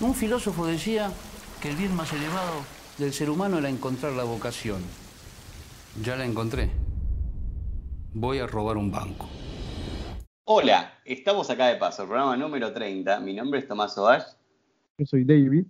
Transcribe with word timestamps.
Un 0.00 0.14
filósofo 0.14 0.64
decía 0.64 1.10
que 1.60 1.70
el 1.70 1.76
bien 1.76 1.96
más 1.96 2.12
elevado 2.12 2.62
del 2.98 3.12
ser 3.12 3.30
humano 3.30 3.58
era 3.58 3.68
encontrar 3.68 4.12
la 4.12 4.22
vocación. 4.22 4.80
Ya 6.04 6.14
la 6.14 6.24
encontré. 6.24 6.70
Voy 8.14 8.38
a 8.38 8.46
robar 8.46 8.76
un 8.76 8.92
banco. 8.92 9.28
Hola, 10.44 10.92
estamos 11.04 11.50
acá 11.50 11.66
de 11.66 11.76
paso, 11.76 12.02
el 12.02 12.08
programa 12.08 12.36
número 12.36 12.72
30. 12.72 13.18
Mi 13.18 13.34
nombre 13.34 13.58
es 13.58 13.66
Tomás 13.66 13.98
Ovash. 13.98 14.22
Yo 14.98 15.04
soy 15.04 15.24
David. 15.24 15.66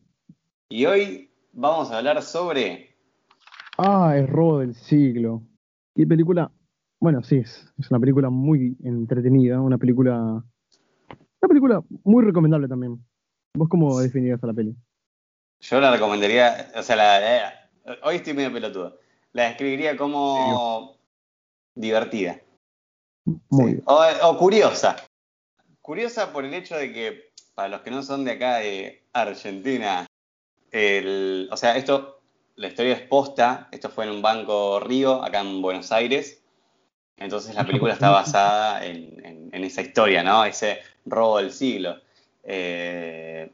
Y 0.69 0.85
hoy 0.85 1.31
vamos 1.55 1.91
a 1.91 1.97
hablar 1.97 2.21
sobre. 2.21 2.97
Ah, 3.79 4.13
el 4.15 4.29
robo 4.29 4.59
del 4.59 4.75
siglo. 4.75 5.43
Y 5.95 6.05
película. 6.05 6.53
Bueno, 7.01 7.23
sí, 7.23 7.37
es, 7.37 7.73
es 7.79 7.91
una 7.91 7.99
película 7.99 8.29
muy 8.29 8.77
entretenida, 8.85 9.59
una 9.59 9.79
película. 9.79 10.45
Una 11.41 11.49
película 11.49 11.83
muy 12.05 12.25
recomendable 12.25 12.69
también. 12.69 13.03
¿Vos 13.55 13.69
cómo 13.69 13.99
definirías 14.01 14.43
a 14.43 14.47
la 14.47 14.53
peli? 14.53 14.75
Yo 15.61 15.81
la 15.81 15.91
recomendaría, 15.91 16.71
o 16.77 16.83
sea, 16.83 16.97
la, 16.97 17.71
hoy 18.03 18.17
estoy 18.17 18.35
medio 18.35 18.53
pelotudo. 18.53 18.99
La 19.33 19.45
describiría 19.49 19.97
como 19.97 20.97
divertida. 21.75 22.41
Muy 23.51 23.73
bien. 23.73 23.83
O, 23.87 24.05
o 24.23 24.39
curiosa. 24.39 24.97
Curiosa 25.81 26.33
por 26.33 26.45
el 26.45 26.55
hecho 26.55 26.77
de 26.77 26.93
que, 26.93 27.33
para 27.55 27.69
los 27.69 27.81
que 27.81 27.91
no 27.91 28.03
son 28.03 28.25
de 28.25 28.33
acá 28.33 28.59
de 28.59 29.05
Argentina, 29.13 30.07
el, 30.71 31.49
o 31.51 31.57
sea, 31.57 31.77
esto, 31.77 32.21
la 32.57 32.69
historia 32.69 32.95
es 32.95 33.03
posta, 33.03 33.69
esto 33.73 33.89
fue 33.91 34.05
en 34.05 34.11
un 34.13 34.23
banco 34.23 34.81
Río, 34.81 35.23
acá 35.25 35.41
en 35.41 35.61
Buenos 35.61 35.91
Aires. 35.93 36.43
Entonces 37.17 37.55
la 37.55 37.67
película 37.67 37.95
está 37.95 38.11
basada 38.11 38.85
en, 38.87 39.25
en- 39.25 39.51
en 39.53 39.65
esa 39.65 39.81
historia, 39.83 40.23
¿no? 40.23 40.45
Ese 40.45 40.79
robo 41.05 41.39
del 41.39 41.51
siglo. 41.53 42.01
Eh, 42.51 43.53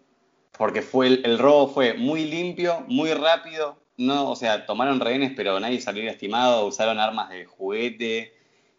porque 0.56 0.82
fue 0.82 1.08
el, 1.08 1.22
el 1.26 1.38
robo 1.38 1.66
fue 1.68 1.94
muy 1.94 2.24
limpio, 2.26 2.84
muy 2.86 3.12
rápido. 3.12 3.76
No, 3.96 4.30
o 4.30 4.36
sea, 4.36 4.66
tomaron 4.66 5.00
rehenes, 5.00 5.32
pero 5.36 5.58
nadie 5.60 5.80
salió 5.80 6.04
lastimado. 6.04 6.66
Usaron 6.66 6.98
armas 7.00 7.28
de 7.30 7.44
juguete. 7.44 8.32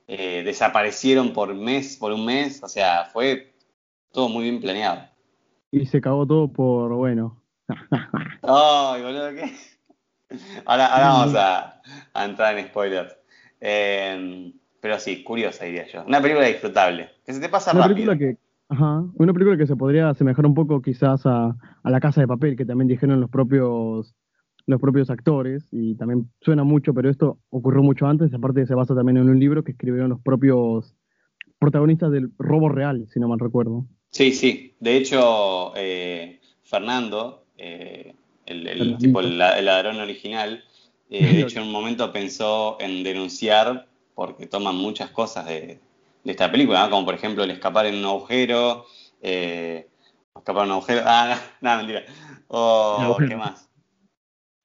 eh, 0.07 0.43
desaparecieron 0.45 1.33
por 1.33 1.53
mes, 1.53 1.97
por 1.97 2.11
un 2.13 2.25
mes. 2.25 2.63
O 2.63 2.67
sea, 2.69 3.05
fue 3.11 3.53
todo 4.13 4.29
muy 4.29 4.43
bien 4.43 4.61
planeado. 4.61 5.01
Y 5.71 5.85
se 5.85 5.99
cagó 5.99 6.25
todo 6.25 6.47
por, 6.51 6.93
bueno. 6.93 7.41
Ay, 8.43 9.01
boludo, 9.01 9.33
¿qué? 9.33 9.51
Ahora, 10.65 10.85
ahora 10.87 11.07
vamos 11.09 11.35
a, 11.35 11.81
a 12.13 12.25
entrar 12.25 12.57
en 12.57 12.67
spoilers. 12.67 13.15
Eh, 13.59 14.53
pero 14.79 14.99
sí, 14.99 15.23
curiosa 15.23 15.65
diría 15.65 15.87
yo. 15.87 16.03
Una 16.05 16.21
película 16.21 16.45
disfrutable. 16.47 17.09
Que 17.25 17.33
se 17.33 17.39
te 17.39 17.49
pasa 17.49 17.71
Una 17.71 17.87
rápido. 17.87 18.11
película 18.11 18.17
que. 18.17 18.44
Ajá. 18.69 19.05
Una 19.15 19.33
película 19.33 19.57
que 19.57 19.67
se 19.67 19.75
podría 19.75 20.09
asemejar 20.09 20.45
un 20.45 20.55
poco 20.55 20.81
quizás 20.81 21.25
a, 21.25 21.55
a 21.83 21.89
La 21.89 21.99
Casa 21.99 22.21
de 22.21 22.27
Papel, 22.27 22.55
que 22.55 22.65
también 22.65 22.87
dijeron 22.87 23.21
los 23.21 23.29
propios 23.29 24.15
los 24.67 24.81
propios 24.81 25.09
actores, 25.09 25.67
y 25.71 25.95
también 25.95 26.31
suena 26.41 26.63
mucho, 26.63 26.93
pero 26.93 27.09
esto 27.09 27.37
ocurrió 27.49 27.83
mucho 27.83 28.07
antes, 28.07 28.33
aparte 28.33 28.65
se 28.65 28.73
basa 28.73 28.95
también 28.95 29.17
en 29.17 29.29
un 29.29 29.39
libro 29.39 29.63
que 29.63 29.71
escribieron 29.71 30.09
los 30.09 30.21
propios 30.21 30.95
protagonistas 31.59 32.11
del 32.11 32.31
robo 32.37 32.69
real, 32.69 33.07
si 33.13 33.19
no 33.19 33.27
mal 33.27 33.39
recuerdo. 33.39 33.85
Sí, 34.09 34.31
sí. 34.31 34.73
De 34.79 34.97
hecho, 34.97 35.73
eh, 35.75 36.39
Fernando, 36.63 37.45
eh, 37.57 38.15
el, 38.45 38.97
tipo, 38.97 39.19
el 39.19 39.37
ladrón 39.37 39.99
original, 39.99 40.63
eh, 41.09 41.25
de 41.25 41.41
hecho 41.41 41.59
en 41.59 41.67
un 41.67 41.71
momento 41.71 42.11
pensó 42.11 42.77
en 42.79 43.03
denunciar 43.03 43.87
porque 44.15 44.47
toman 44.47 44.75
muchas 44.75 45.11
cosas 45.11 45.45
de, 45.45 45.79
de 46.25 46.31
esta 46.31 46.51
película, 46.51 46.83
¿no? 46.83 46.89
como 46.89 47.05
por 47.05 47.13
ejemplo 47.13 47.43
el 47.43 47.51
escapar 47.51 47.85
en 47.85 47.95
un 47.95 48.05
agujero, 48.05 48.85
eh, 49.21 49.87
escapar 50.35 50.63
en 50.63 50.71
un 50.71 50.77
agujero, 50.77 51.01
ah, 51.05 51.39
no, 51.61 51.69
no, 51.69 51.77
mentira, 51.77 52.03
o 52.47 53.17
qué 53.25 53.35
más. 53.35 53.69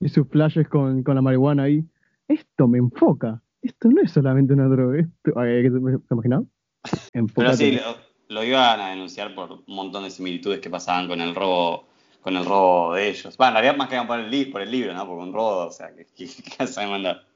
Y 0.01 0.09
sus 0.09 0.27
flashes 0.29 0.67
con, 0.69 1.03
con 1.03 1.15
la 1.15 1.23
marihuana 1.23 1.65
ahí. 1.65 1.85
Esto 2.27 2.67
me 2.67 2.79
enfoca. 2.79 3.43
Esto 3.61 3.91
no 3.91 4.01
es 4.01 4.11
solamente 4.11 4.55
una 4.55 4.67
droga. 4.67 5.01
Esto, 5.01 5.39
ay, 5.39 5.63
¿Te 5.63 5.71
te 5.71 6.15
imaginas? 6.15 6.45
Pero 7.35 7.53
sí, 7.55 7.73
lo, 7.73 7.97
lo 8.35 8.43
iban 8.43 8.81
a 8.81 8.91
denunciar 8.91 9.35
por 9.35 9.53
un 9.53 9.63
montón 9.67 10.05
de 10.05 10.11
similitudes 10.11 10.61
que 10.61 10.71
pasaban 10.71 11.07
con 11.07 11.21
el 11.21 11.35
robo, 11.35 11.89
con 12.23 12.35
el 12.35 12.47
robo 12.47 12.95
de 12.95 13.11
ellos. 13.11 13.37
Bueno, 13.37 13.51
en 13.51 13.55
realidad 13.55 13.77
más 13.77 13.89
que 13.89 14.01
por 14.07 14.19
el, 14.19 14.51
por 14.51 14.63
el 14.63 14.71
libro, 14.71 14.95
¿no? 14.95 15.07
Porque 15.07 15.23
un 15.23 15.35
robo, 15.35 15.67
o 15.67 15.71
sea, 15.71 15.95
que, 15.95 16.07
que, 16.07 16.27
que 16.59 16.67
se 16.67 16.87
mandar. 16.87 17.27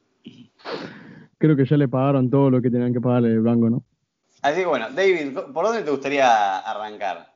Creo 1.37 1.57
que 1.57 1.67
ya 1.67 1.77
le 1.77 1.89
pagaron 1.89 2.31
todo 2.31 2.49
lo 2.49 2.63
que 2.63 2.71
tenían 2.71 2.95
que 2.95 3.01
pagarle 3.01 3.33
el 3.33 3.43
banco, 3.43 3.69
¿no? 3.69 3.85
Así 4.45 4.61
que 4.61 4.67
bueno, 4.67 4.91
David, 4.91 5.39
¿por 5.55 5.65
dónde 5.65 5.83
te 5.85 5.91
gustaría 5.91 6.59
arrancar? 6.59 7.35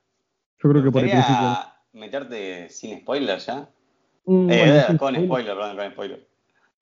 Yo 0.63 0.69
creo 0.69 0.83
¿Te 0.83 0.89
que 0.89 0.93
por 0.93 1.05
el 1.05 1.11
principio. 1.11 1.59
meterte 1.95 2.69
sin 2.69 3.01
spoiler 3.01 3.39
ya? 3.39 3.67
Mm, 4.27 4.51
Eh, 4.51 4.59
bueno, 4.59 4.87
sin 4.87 4.97
con 4.99 5.15
spoiler. 5.15 5.25
spoiler, 5.27 5.57
perdón, 5.57 5.77
con 5.79 5.91
spoiler. 5.93 6.29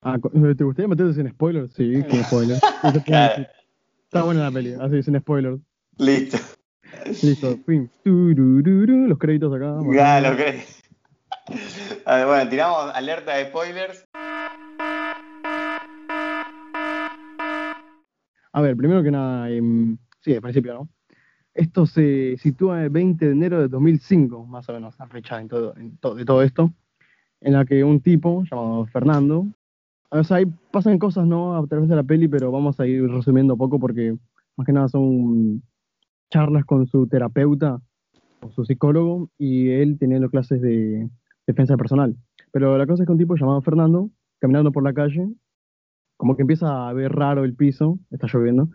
Ah, 0.03 0.19
con- 0.21 0.57
¿Te 0.57 0.65
gustaría 0.65 0.89
meterte 0.89 1.15
sin 1.15 1.31
spoilers? 1.31 1.73
Sí, 1.75 2.03
con 2.11 3.03
Claro. 3.05 3.29
decir. 3.37 3.49
Está 4.03 4.23
buena 4.25 4.43
la 4.43 4.51
peli, 4.51 4.75
así, 4.81 5.01
sin 5.05 5.17
spoilers. 5.21 5.61
Listo. 5.99 6.39
Listo, 7.23 7.57
fin. 7.65 7.89
Los 8.05 9.19
créditos 9.21 9.55
acá. 9.55 9.77
Ya 9.95 10.21
lo 10.21 10.35
crees. 10.35 10.83
A 12.05 12.17
ver, 12.17 12.27
bueno, 12.27 12.51
tiramos 12.51 12.93
alerta 12.97 13.37
de 13.37 13.45
spoilers. 13.47 14.05
A 18.53 18.61
ver, 18.61 18.77
primero 18.77 19.05
que 19.05 19.11
nada, 19.13 19.49
em, 19.51 19.97
sí, 20.27 20.35
al 20.35 20.41
principio, 20.43 20.75
¿no? 20.75 20.89
Esto 21.55 21.87
se 21.87 22.37
sitúa 22.39 22.83
el 22.83 22.91
20 22.91 23.27
de 23.27 23.33
enero 23.33 23.61
de 23.61 23.69
2005, 23.69 24.45
más 24.45 24.69
o 24.69 24.73
menos, 24.73 24.99
la 24.99 25.07
fecha 25.07 25.41
en 25.41 25.47
todo, 25.47 25.75
en 25.77 25.97
to- 25.99 26.17
de 26.17 26.25
todo 26.25 26.43
esto, 26.43 26.73
en 27.41 27.53
la 27.53 27.65
que 27.65 27.85
un 27.85 28.01
tipo 28.01 28.43
llamado 28.51 28.87
Fernando, 28.87 29.47
o 30.11 30.25
sea, 30.25 30.39
ahí 30.39 30.47
pasan 30.73 30.99
cosas, 30.99 31.27
¿no? 31.29 31.57
A 31.57 31.65
través 31.69 31.89
de 31.89 31.95
la 31.95 32.03
peli, 32.03 32.27
pero 32.27 32.51
vamos 32.51 32.81
a 32.81 32.87
ir 32.89 33.09
resumiendo 33.09 33.57
poco 33.57 33.79
porque 33.79 34.17
más 34.57 34.67
que 34.67 34.73
nada 34.73 34.89
son 34.89 35.63
charlas 36.29 36.65
con 36.65 36.87
su 36.89 37.07
terapeuta 37.07 37.81
o 38.41 38.51
su 38.51 38.65
psicólogo 38.65 39.31
y 39.39 39.69
él 39.71 39.97
teniendo 39.99 40.29
clases 40.29 40.61
de 40.61 41.09
defensa 41.47 41.77
personal. 41.77 42.17
Pero 42.51 42.77
la 42.77 42.87
cosa 42.87 43.05
es 43.05 43.07
que 43.07 43.13
un 43.13 43.19
tipo 43.19 43.37
llamado 43.37 43.63
Fernando, 43.63 44.11
caminando 44.41 44.73
por 44.73 44.83
la 44.83 44.93
calle, 44.93 45.29
como 46.17 46.35
que 46.35 46.43
empieza 46.43 46.89
a 46.89 46.93
ver 46.93 47.13
raro 47.13 47.45
el 47.45 47.55
piso, 47.55 48.01
está 48.11 48.27
lloviendo, 48.27 48.71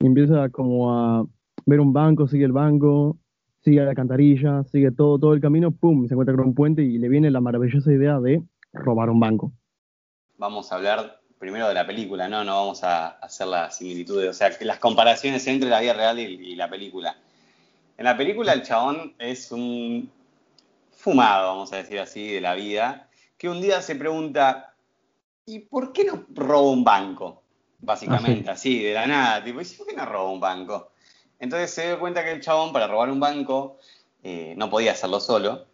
y 0.00 0.06
empieza 0.06 0.48
como 0.48 0.92
a 0.92 1.26
ver 1.66 1.80
un 1.80 1.92
banco, 1.92 2.26
sigue 2.26 2.46
el 2.46 2.52
banco, 2.52 3.18
sigue 3.60 3.82
la 3.82 3.90
alcantarilla, 3.90 4.64
sigue 4.64 4.90
todo, 4.90 5.18
todo 5.18 5.34
el 5.34 5.40
camino, 5.40 5.70
pum, 5.70 6.08
se 6.08 6.14
encuentra 6.14 6.34
con 6.34 6.46
un 6.46 6.54
puente 6.54 6.82
y 6.82 6.98
le 6.98 7.08
viene 7.08 7.30
la 7.30 7.40
maravillosa 7.40 7.92
idea 7.92 8.18
de 8.18 8.42
robar 8.72 9.10
un 9.10 9.20
banco. 9.20 9.52
Vamos 10.38 10.72
a 10.72 10.76
hablar 10.76 11.20
primero 11.38 11.68
de 11.68 11.74
la 11.74 11.86
película, 11.86 12.28
¿no? 12.28 12.44
No 12.44 12.54
vamos 12.54 12.82
a 12.82 13.08
hacer 13.08 13.46
las 13.46 13.76
similitudes, 13.76 14.30
o 14.30 14.32
sea, 14.32 14.50
las 14.60 14.78
comparaciones 14.78 15.46
entre 15.46 15.68
la 15.68 15.80
vida 15.80 15.92
real 15.92 16.18
y, 16.18 16.22
y 16.22 16.56
la 16.56 16.68
película. 16.70 17.16
En 17.98 18.04
la 18.04 18.16
película 18.16 18.54
el 18.54 18.62
chabón 18.62 19.14
es 19.18 19.52
un 19.52 20.10
fumado, 20.92 21.48
vamos 21.48 21.72
a 21.74 21.76
decir 21.76 21.98
así, 21.98 22.32
de 22.32 22.40
la 22.40 22.54
vida, 22.54 23.08
que 23.36 23.50
un 23.50 23.60
día 23.60 23.82
se 23.82 23.96
pregunta, 23.96 24.74
¿y 25.44 25.60
por 25.60 25.92
qué 25.92 26.04
no 26.04 26.24
robo 26.34 26.72
un 26.72 26.84
banco? 26.84 27.39
Básicamente, 27.82 28.50
así, 28.50 28.82
de 28.82 28.94
la 28.94 29.06
nada, 29.06 29.42
tipo, 29.42 29.60
¿y 29.60 29.64
por 29.64 29.86
qué 29.86 29.94
no 29.94 30.04
robo 30.04 30.32
un 30.32 30.40
banco? 30.40 30.90
Entonces 31.38 31.70
se 31.72 31.86
dio 31.86 31.98
cuenta 31.98 32.22
que 32.22 32.32
el 32.32 32.40
chabón 32.40 32.72
para 32.72 32.86
robar 32.86 33.10
un 33.10 33.20
banco 33.20 33.78
eh, 34.22 34.54
no 34.56 34.68
podía 34.68 34.92
hacerlo 34.92 35.20
solo. 35.20 35.64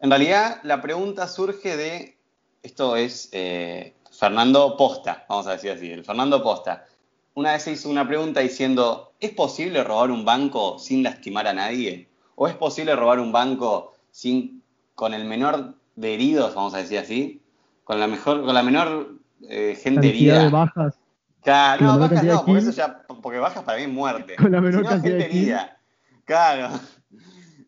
En 0.00 0.10
realidad 0.10 0.60
la 0.62 0.82
pregunta 0.82 1.26
surge 1.26 1.76
de, 1.76 2.18
esto 2.62 2.96
es 2.96 3.30
eh, 3.32 3.94
Fernando 4.12 4.76
Posta, 4.76 5.24
vamos 5.28 5.46
a 5.46 5.52
decir 5.52 5.70
así, 5.70 5.90
el 5.90 6.04
Fernando 6.04 6.42
Posta. 6.42 6.86
Una 7.34 7.52
vez 7.52 7.62
se 7.62 7.72
hizo 7.72 7.88
una 7.88 8.06
pregunta 8.06 8.40
diciendo, 8.40 9.12
¿es 9.20 9.30
posible 9.30 9.82
robar 9.84 10.10
un 10.10 10.24
banco 10.24 10.78
sin 10.78 11.02
lastimar 11.02 11.46
a 11.46 11.52
nadie? 11.52 12.08
¿O 12.34 12.46
es 12.46 12.54
posible 12.54 12.94
robar 12.94 13.20
un 13.20 13.32
banco 13.32 13.94
sin, 14.10 14.62
con 14.94 15.14
el 15.14 15.24
menor 15.24 15.74
de 15.96 16.14
heridos, 16.14 16.54
vamos 16.54 16.74
a 16.74 16.78
decir 16.78 16.98
así? 16.98 17.40
Con 17.84 17.98
la, 18.00 18.06
mejor, 18.06 18.44
con 18.44 18.54
la 18.54 18.62
menor 18.62 19.14
eh, 19.48 19.78
gente 19.80 20.08
herida. 20.08 20.44
de 20.44 20.48
bajas, 20.50 20.98
Claro, 21.42 21.84
no, 21.84 21.98
bajas 21.98 22.24
no, 22.24 22.44
por 22.44 22.58
eso 22.58 22.70
ya, 22.72 23.02
porque 23.22 23.38
bajas 23.38 23.62
para 23.64 23.78
mí 23.78 23.86
muerte. 23.86 24.36
Con 24.36 24.52
la 24.52 24.60
menor 24.60 24.80
Si 24.80 24.84
no, 24.84 24.90
cantidad 24.90 25.18
gente 25.18 25.24
herida. 25.26 25.78
Claro. 26.24 26.78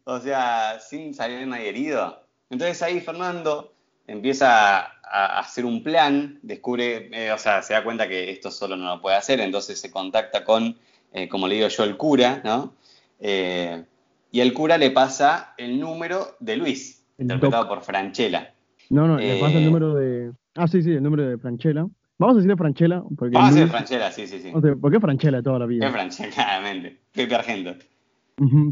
O 0.05 0.19
sea, 0.19 0.81
sin 0.81 1.15
salir 1.15 1.47
nadie 1.47 1.69
herido. 1.69 2.27
Entonces 2.51 2.83
ahí 2.83 3.01
Fernando 3.01 3.73
empieza 4.07 4.81
a, 5.03 5.39
hacer 5.39 5.65
un 5.65 5.83
plan, 5.83 6.39
descubre, 6.43 7.09
eh, 7.13 7.33
o 7.33 7.39
sea, 7.39 7.63
se 7.63 7.75
da 7.75 7.85
cuenta 7.85 8.09
que 8.09 8.31
esto 8.31 8.51
solo 8.51 8.77
no 8.77 8.97
lo 8.97 9.01
puede 9.01 9.17
hacer, 9.17 9.41
entonces 9.41 9.81
se 9.81 9.91
contacta 9.91 10.45
con, 10.45 10.77
eh, 11.13 11.29
como 11.29 11.47
le 11.47 11.57
digo 11.57 11.69
yo, 11.69 11.85
el 11.85 11.97
cura, 11.97 12.43
¿no? 12.45 12.75
Eh, 13.21 13.85
y 14.33 14.41
el 14.41 14.53
cura 14.53 14.79
le 14.79 14.91
pasa 14.91 15.55
el 15.57 15.79
número 15.79 16.37
de 16.41 16.57
Luis, 16.57 17.05
El 17.19 17.25
interpretado 17.25 17.69
por 17.69 17.83
Franchella. 17.83 18.55
No, 18.89 19.07
no, 19.07 19.19
le 19.19 19.39
pasa 19.41 19.59
el 19.59 19.65
número 19.65 19.95
de. 19.95 20.33
Ah, 20.57 20.67
sí, 20.67 20.83
sí, 20.83 20.91
el 20.91 21.03
número 21.03 21.29
de 21.29 21.39
Franchella. 21.39 21.87
Vamos 22.21 22.35
a 22.35 22.37
decirle 22.37 22.57
Franchella, 22.59 23.03
porque. 23.17 23.35
Vamos 23.35 23.53
a 23.53 23.55
decir 23.55 23.69
Franchella, 23.71 24.13
sí, 24.13 24.27
sí, 24.27 24.41
sí. 24.41 24.51
o 24.53 24.61
sea, 24.61 24.77
¿Por 24.77 24.93
qué 24.93 25.01
Franchella 25.01 25.39
de 25.39 25.43
toda 25.43 25.59
la 25.59 25.65
vida? 25.65 25.91
Franchella, 25.91 26.31
claramente. 26.31 27.01
Pepe 27.13 27.35
Argento. 27.35 27.75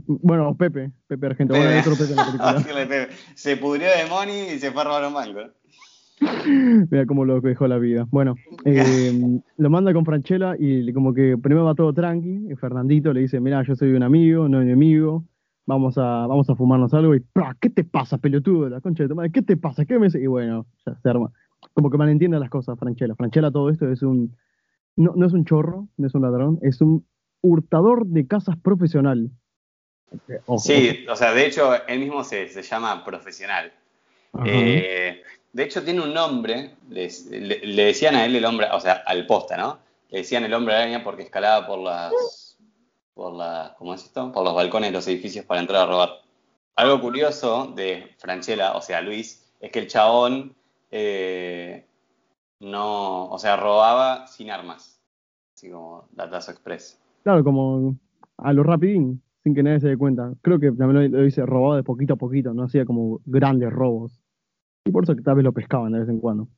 Bueno, 0.06 0.54
Pepe, 0.54 0.90
Pepe 1.06 1.26
Argento. 1.26 1.54
Bueno, 1.54 1.70
hay 1.70 1.78
otro 1.78 1.92
Pepe 1.96 2.10
en 2.10 2.16
la 2.16 2.26
película. 2.26 2.86
Pepe. 2.86 3.08
Se 3.34 3.56
pudrió 3.56 3.86
de 3.88 4.04
Money 4.06 4.54
y 4.54 4.58
se 4.58 4.70
fue 4.70 4.82
a 4.82 4.84
robar 4.84 5.06
un 5.06 5.14
banco. 5.14 5.40
Mira 6.90 7.06
cómo 7.06 7.24
lo 7.24 7.40
dejó 7.40 7.66
la 7.66 7.78
vida. 7.78 8.06
Bueno, 8.10 8.34
eh, 8.66 9.40
lo 9.56 9.70
manda 9.70 9.94
con 9.94 10.04
Franchella 10.04 10.54
y 10.58 10.92
como 10.92 11.14
que 11.14 11.38
primero 11.38 11.64
va 11.64 11.74
todo 11.74 11.94
tranqui. 11.94 12.52
Y 12.52 12.56
Fernandito 12.56 13.14
le 13.14 13.20
dice, 13.20 13.40
mira, 13.40 13.62
yo 13.62 13.74
soy 13.74 13.92
un 13.92 14.02
amigo, 14.02 14.46
no 14.46 14.60
enemigo. 14.60 15.24
Vamos 15.64 15.96
a, 15.96 16.26
vamos 16.26 16.50
a 16.50 16.54
fumarnos 16.54 16.92
algo 16.92 17.14
y 17.14 17.20
¡pra! 17.20 17.56
¿qué 17.58 17.70
te 17.70 17.84
pasa, 17.84 18.18
pelotudo? 18.18 18.68
La 18.68 18.82
concha 18.82 19.04
de 19.04 19.08
tu 19.08 19.14
madre, 19.14 19.32
¿qué 19.32 19.40
te 19.40 19.56
pasa? 19.56 19.86
¿Qué 19.86 19.98
me 19.98 20.08
Y 20.08 20.26
bueno, 20.26 20.66
ya 20.84 20.94
se 20.96 21.08
arma. 21.08 21.32
Como 21.74 21.90
que 21.90 21.98
malentiende 21.98 22.38
las 22.38 22.50
cosas, 22.50 22.78
Franchella. 22.78 23.14
Franchella 23.14 23.50
todo 23.50 23.70
esto 23.70 23.90
es 23.90 24.02
un, 24.02 24.36
no, 24.96 25.12
no 25.14 25.26
es 25.26 25.32
un 25.32 25.44
chorro, 25.44 25.88
no 25.96 26.06
es 26.06 26.14
un 26.14 26.22
ladrón, 26.22 26.58
es 26.62 26.80
un 26.80 27.06
hurtador 27.40 28.06
de 28.06 28.26
casas 28.26 28.56
profesional. 28.56 29.30
Eh, 30.28 30.40
ojo, 30.46 30.58
Sí, 30.58 31.06
o 31.08 31.16
sea, 31.16 31.32
de 31.32 31.46
hecho, 31.46 31.86
él 31.86 32.00
mismo 32.00 32.24
se, 32.24 32.48
se 32.48 32.62
llama 32.62 33.04
profesional. 33.04 33.72
Eh, 34.44 35.22
de 35.52 35.62
hecho, 35.62 35.82
tiene 35.82 36.02
un 36.02 36.12
nombre, 36.12 36.76
le 36.88 37.84
decían 37.84 38.14
a 38.14 38.24
él 38.24 38.36
el 38.36 38.44
hombre, 38.44 38.68
o 38.72 38.80
sea, 38.80 39.02
al 39.06 39.26
posta, 39.26 39.56
¿no? 39.56 39.78
Le 40.10 40.18
decían 40.18 40.44
el 40.44 40.54
hombre 40.54 40.74
araña 40.74 41.02
porque 41.02 41.22
escalaba 41.22 41.66
por 41.66 41.78
las, 41.80 42.56
por 43.14 43.34
las, 43.34 43.72
¿cómo 43.72 43.94
es 43.94 44.04
esto? 44.04 44.32
Por 44.32 44.44
los 44.44 44.54
balcones 44.54 44.90
de 44.90 44.96
los 44.96 45.08
edificios 45.08 45.44
para 45.44 45.60
entrar 45.60 45.82
a 45.82 45.86
robar. 45.86 46.10
Algo 46.76 47.00
curioso 47.00 47.72
de 47.74 48.14
Franchella, 48.18 48.74
o 48.74 48.80
sea, 48.80 49.00
Luis, 49.00 49.52
es 49.60 49.72
que 49.72 49.80
el 49.80 49.88
chabón 49.88 50.54
eh, 50.90 51.86
no, 52.60 53.26
o 53.28 53.38
sea, 53.38 53.56
robaba 53.56 54.26
sin 54.26 54.50
armas, 54.50 55.00
así 55.54 55.70
como 55.70 56.08
Datazo 56.12 56.50
Express. 56.50 57.00
Claro, 57.22 57.44
como 57.44 57.96
a 58.38 58.52
lo 58.52 58.62
rapidín, 58.62 59.22
sin 59.42 59.54
que 59.54 59.62
nadie 59.62 59.80
se 59.80 59.88
dé 59.88 59.96
cuenta. 59.96 60.32
Creo 60.42 60.58
que 60.58 60.72
también 60.72 61.12
lo, 61.12 61.24
hice 61.26 61.44
robado 61.46 61.76
de 61.76 61.82
poquito 61.82 62.14
a 62.14 62.16
poquito, 62.16 62.54
no 62.54 62.64
hacía 62.64 62.84
como 62.84 63.20
grandes 63.26 63.72
robos. 63.72 64.20
Y 64.84 64.90
por 64.90 65.04
eso 65.04 65.14
que 65.14 65.22
tal 65.22 65.36
vez 65.36 65.44
lo 65.44 65.52
pescaban 65.52 65.92
de 65.92 66.00
vez 66.00 66.08
en 66.08 66.20
cuando. 66.20 66.48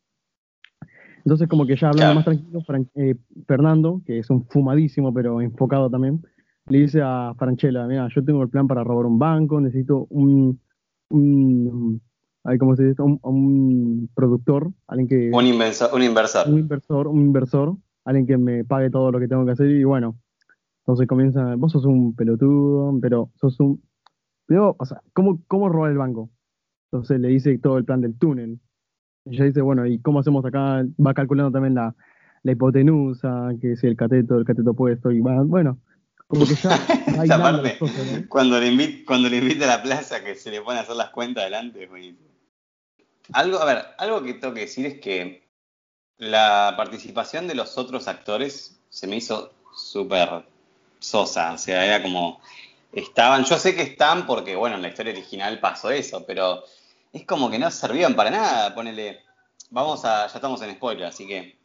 Entonces, 1.19 1.49
como 1.49 1.67
que 1.67 1.77
ya 1.77 1.89
hablando 1.89 2.13
Claro. 2.13 2.15
más 2.15 2.25
tranquilo, 2.25 2.61
Fran- 2.63 2.91
eh, 2.95 3.15
Fernando, 3.47 4.01
que 4.07 4.19
es 4.19 4.31
un 4.31 4.47
fumadísimo 4.47 5.13
pero 5.13 5.41
enfocado 5.41 5.91
también, 5.91 6.23
le 6.67 6.79
dice 6.79 7.01
a 7.03 7.35
Franchella, 7.37 7.87
mira, 7.87 8.09
yo 8.15 8.25
tengo 8.25 8.43
el 8.43 8.49
plan 8.49 8.67
para 8.67 8.85
robar 8.85 9.07
un 9.07 9.19
banco, 9.19 9.61
necesito 9.61 10.07
un, 10.11 10.61
un 11.11 12.01
ay, 12.45 12.59
¿cómo 12.59 12.77
se 12.77 12.85
dice? 12.85 13.03
Un, 13.03 13.19
un 13.23 14.11
productor, 14.15 14.71
alguien 14.87 15.09
que 15.09 15.31
Un 15.33 15.47
inversor, 15.47 15.91
un 15.95 16.03
inversor. 16.03 16.49
un 16.49 16.59
inversor, 16.59 17.09
un 17.09 17.21
inversor, 17.21 17.77
alguien 18.05 18.27
que 18.27 18.37
me 18.39 18.65
pague 18.65 18.91
todo 18.91 19.11
lo 19.11 19.21
que 19.21 19.29
tengo 19.29 19.45
que 19.45 19.53
hacer 19.53 19.71
y 19.71 19.85
bueno, 19.85 20.17
entonces 20.81 21.07
comienza, 21.07 21.55
vos 21.57 21.73
sos 21.73 21.85
un 21.85 22.15
pelotudo, 22.15 22.99
pero 23.01 23.31
sos 23.37 23.59
un, 23.61 23.83
pero, 24.47 24.75
o 24.79 24.85
sea, 24.85 25.01
¿cómo, 25.13 25.41
cómo 25.47 25.69
robar 25.69 25.93
el 25.93 25.99
banco? 25.99 26.31
Entonces 26.91 27.21
le 27.21 27.29
dice 27.29 27.57
todo 27.59 27.79
el 27.79 27.85
plan 27.85 28.01
del 28.01 28.19
túnel. 28.19 28.59
Ella 29.27 29.45
dice, 29.45 29.61
bueno, 29.61 29.87
¿y 29.87 30.01
cómo 30.01 30.19
hacemos 30.19 30.45
acá? 30.45 30.85
Va 30.99 31.15
calculando 31.15 31.53
también 31.53 31.75
la, 31.75 31.95
la 32.43 32.53
hipotenusa, 32.53 33.51
que 33.61 33.73
es 33.73 33.85
el 33.85 33.97
cateto, 33.97 34.39
el 34.39 34.45
cateto 34.45 34.75
puesto, 34.75 35.13
y 35.13 35.21
va, 35.21 35.43
bueno, 35.43 35.79
como 36.27 36.47
que 36.47 36.55
ya 36.55 36.75
Esa 37.23 37.39
parte, 37.41 37.63
las 37.63 37.79
cosas, 37.79 38.13
¿no? 38.13 38.29
cuando 38.29 38.59
le, 38.59 38.69
invita, 38.69 39.05
cuando 39.07 39.29
le 39.29 39.37
invita 39.37 39.67
a 39.67 39.77
la 39.77 39.83
plaza 39.83 40.25
que 40.25 40.35
se 40.35 40.51
le 40.51 40.61
pone 40.63 40.79
a 40.79 40.83
hacer 40.83 40.97
las 40.97 41.11
cuentas 41.11 41.45
delante, 41.45 41.85
es 41.85 41.91
buenísimo. 41.91 42.30
Algo, 43.33 43.59
a 43.61 43.65
ver, 43.65 43.85
algo 43.99 44.23
que 44.23 44.35
tengo 44.35 44.55
que 44.55 44.61
decir 44.61 44.87
es 44.87 45.01
que 45.01 45.49
la 46.19 46.75
participación 46.77 47.49
de 47.49 47.55
los 47.55 47.79
otros 47.79 48.09
actores 48.09 48.81
se 48.89 49.07
me 49.07 49.17
hizo 49.17 49.53
súper 49.75 50.45
sosa. 50.99 51.53
O 51.53 51.59
sea, 51.59 51.85
era 51.85 52.03
como. 52.03 52.41
Estaban, 52.93 53.45
yo 53.45 53.57
sé 53.57 53.75
que 53.77 53.83
están 53.83 54.27
porque, 54.27 54.57
bueno, 54.57 54.77
en 54.77 54.83
la 54.83 54.89
historia 54.89 55.13
original 55.13 55.61
pasó 55.61 55.91
eso, 55.91 56.25
pero 56.27 56.65
es 57.13 57.25
como 57.25 57.49
que 57.51 57.59
no 57.59 57.71
servían 57.71 58.15
para 58.15 58.31
nada. 58.31 58.75
Ponele. 58.75 59.21
Vamos 59.71 60.05
a. 60.05 60.27
Ya 60.27 60.35
estamos 60.35 60.61
en 60.63 60.75
spoiler, 60.75 61.07
así 61.07 61.27
que 61.27 61.57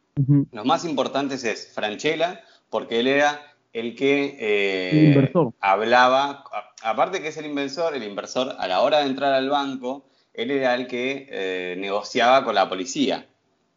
los 0.52 0.66
más 0.66 0.86
importantes 0.86 1.44
es 1.44 1.72
Franchella, 1.74 2.42
porque 2.70 3.00
él 3.00 3.08
era 3.08 3.42
el 3.74 3.96
que 3.96 4.38
eh, 4.40 5.14
El 5.16 5.54
hablaba, 5.60 6.44
a- 6.54 6.90
aparte 6.92 7.22
que 7.22 7.30
es 7.30 7.38
el 7.38 7.48
inversor, 7.48 7.96
el 7.96 8.04
inversor 8.04 8.56
a 8.58 8.68
la 8.68 8.82
hora 8.82 9.00
de 9.00 9.08
entrar 9.08 9.34
al 9.34 9.50
banco, 9.50 10.06
él 10.38 10.52
era 10.52 10.76
el 10.76 10.88
que 10.88 11.28
eh, 11.30 11.76
negociaba 11.78 12.44
con 12.44 12.56
la 12.56 12.70
policía. 12.70 13.28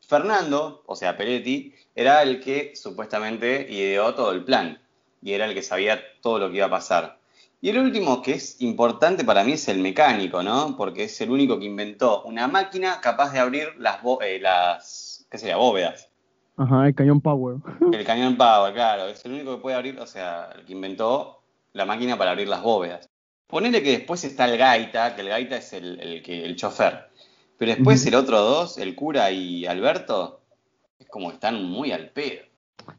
Fernando, 0.07 0.83
o 0.87 0.97
sea, 0.97 1.17
Peretti, 1.17 1.75
era 1.95 2.23
el 2.23 2.41
que 2.41 2.73
supuestamente 2.75 3.67
ideó 3.71 4.15
todo 4.15 4.33
el 4.33 4.45
plan 4.45 4.81
y 5.23 5.33
era 5.33 5.45
el 5.45 5.55
que 5.55 5.63
sabía 5.63 6.01
todo 6.23 6.39
lo 6.39 6.51
que 6.51 6.57
iba 6.57 6.67
a 6.67 6.71
pasar. 6.71 7.19
Y 7.61 7.71
el 7.71 7.79
último 7.79 8.23
que 8.23 8.35
es 8.35 8.61
importante 8.63 9.25
para 9.25 9.43
mí 9.43 9.53
es 9.53 9.69
el 9.69 9.81
mecánico, 9.81 10.43
¿no? 10.43 10.77
Porque 10.77 11.05
es 11.05 11.21
el 11.21 11.31
único 11.31 11.59
que 11.59 11.67
inventó 11.67 12.23
una 12.23 12.47
máquina 12.47 13.01
capaz 13.01 13.33
de 13.33 13.41
abrir 13.41 13.75
las, 13.79 13.99
eh, 14.23 14.39
las 14.41 15.27
¿qué 15.29 15.39
sería? 15.39 15.57
Bóvedas. 15.57 16.09
Ajá, 16.57 16.87
el 16.87 16.95
cañón 16.95 17.21
Power. 17.21 17.57
El 17.93 18.05
cañón 18.05 18.37
Power, 18.37 18.73
claro, 18.75 19.07
es 19.07 19.25
el 19.25 19.33
único 19.33 19.57
que 19.57 19.63
puede 19.63 19.77
abrir, 19.77 19.99
o 20.01 20.07
sea, 20.07 20.51
el 20.57 20.65
que 20.65 20.73
inventó 20.73 21.41
la 21.73 21.85
máquina 21.85 22.19
para 22.19 22.33
abrir 22.33 22.49
las 22.49 22.63
bóvedas. 22.63 23.09
Ponele 23.49 23.83
que 23.83 23.91
después 23.91 24.25
está 24.25 24.45
el 24.45 24.59
gaita, 24.59 25.15
que 25.17 25.23
el 25.23 25.29
gaita 25.29 25.57
es 25.57 25.73
el, 25.73 25.99
el 26.01 26.57
chofer. 26.57 26.95
Pero 27.59 27.73
después 27.73 28.07
el 28.07 28.15
otro 28.15 28.39
dos, 28.41 28.79
el 28.79 28.95
cura 28.95 29.33
y 29.33 29.67
Alberto, 29.67 30.43
es 30.99 31.09
como 31.09 31.29
que 31.29 31.35
están 31.35 31.65
muy 31.65 31.91
al 31.91 32.11
pedo. 32.11 32.43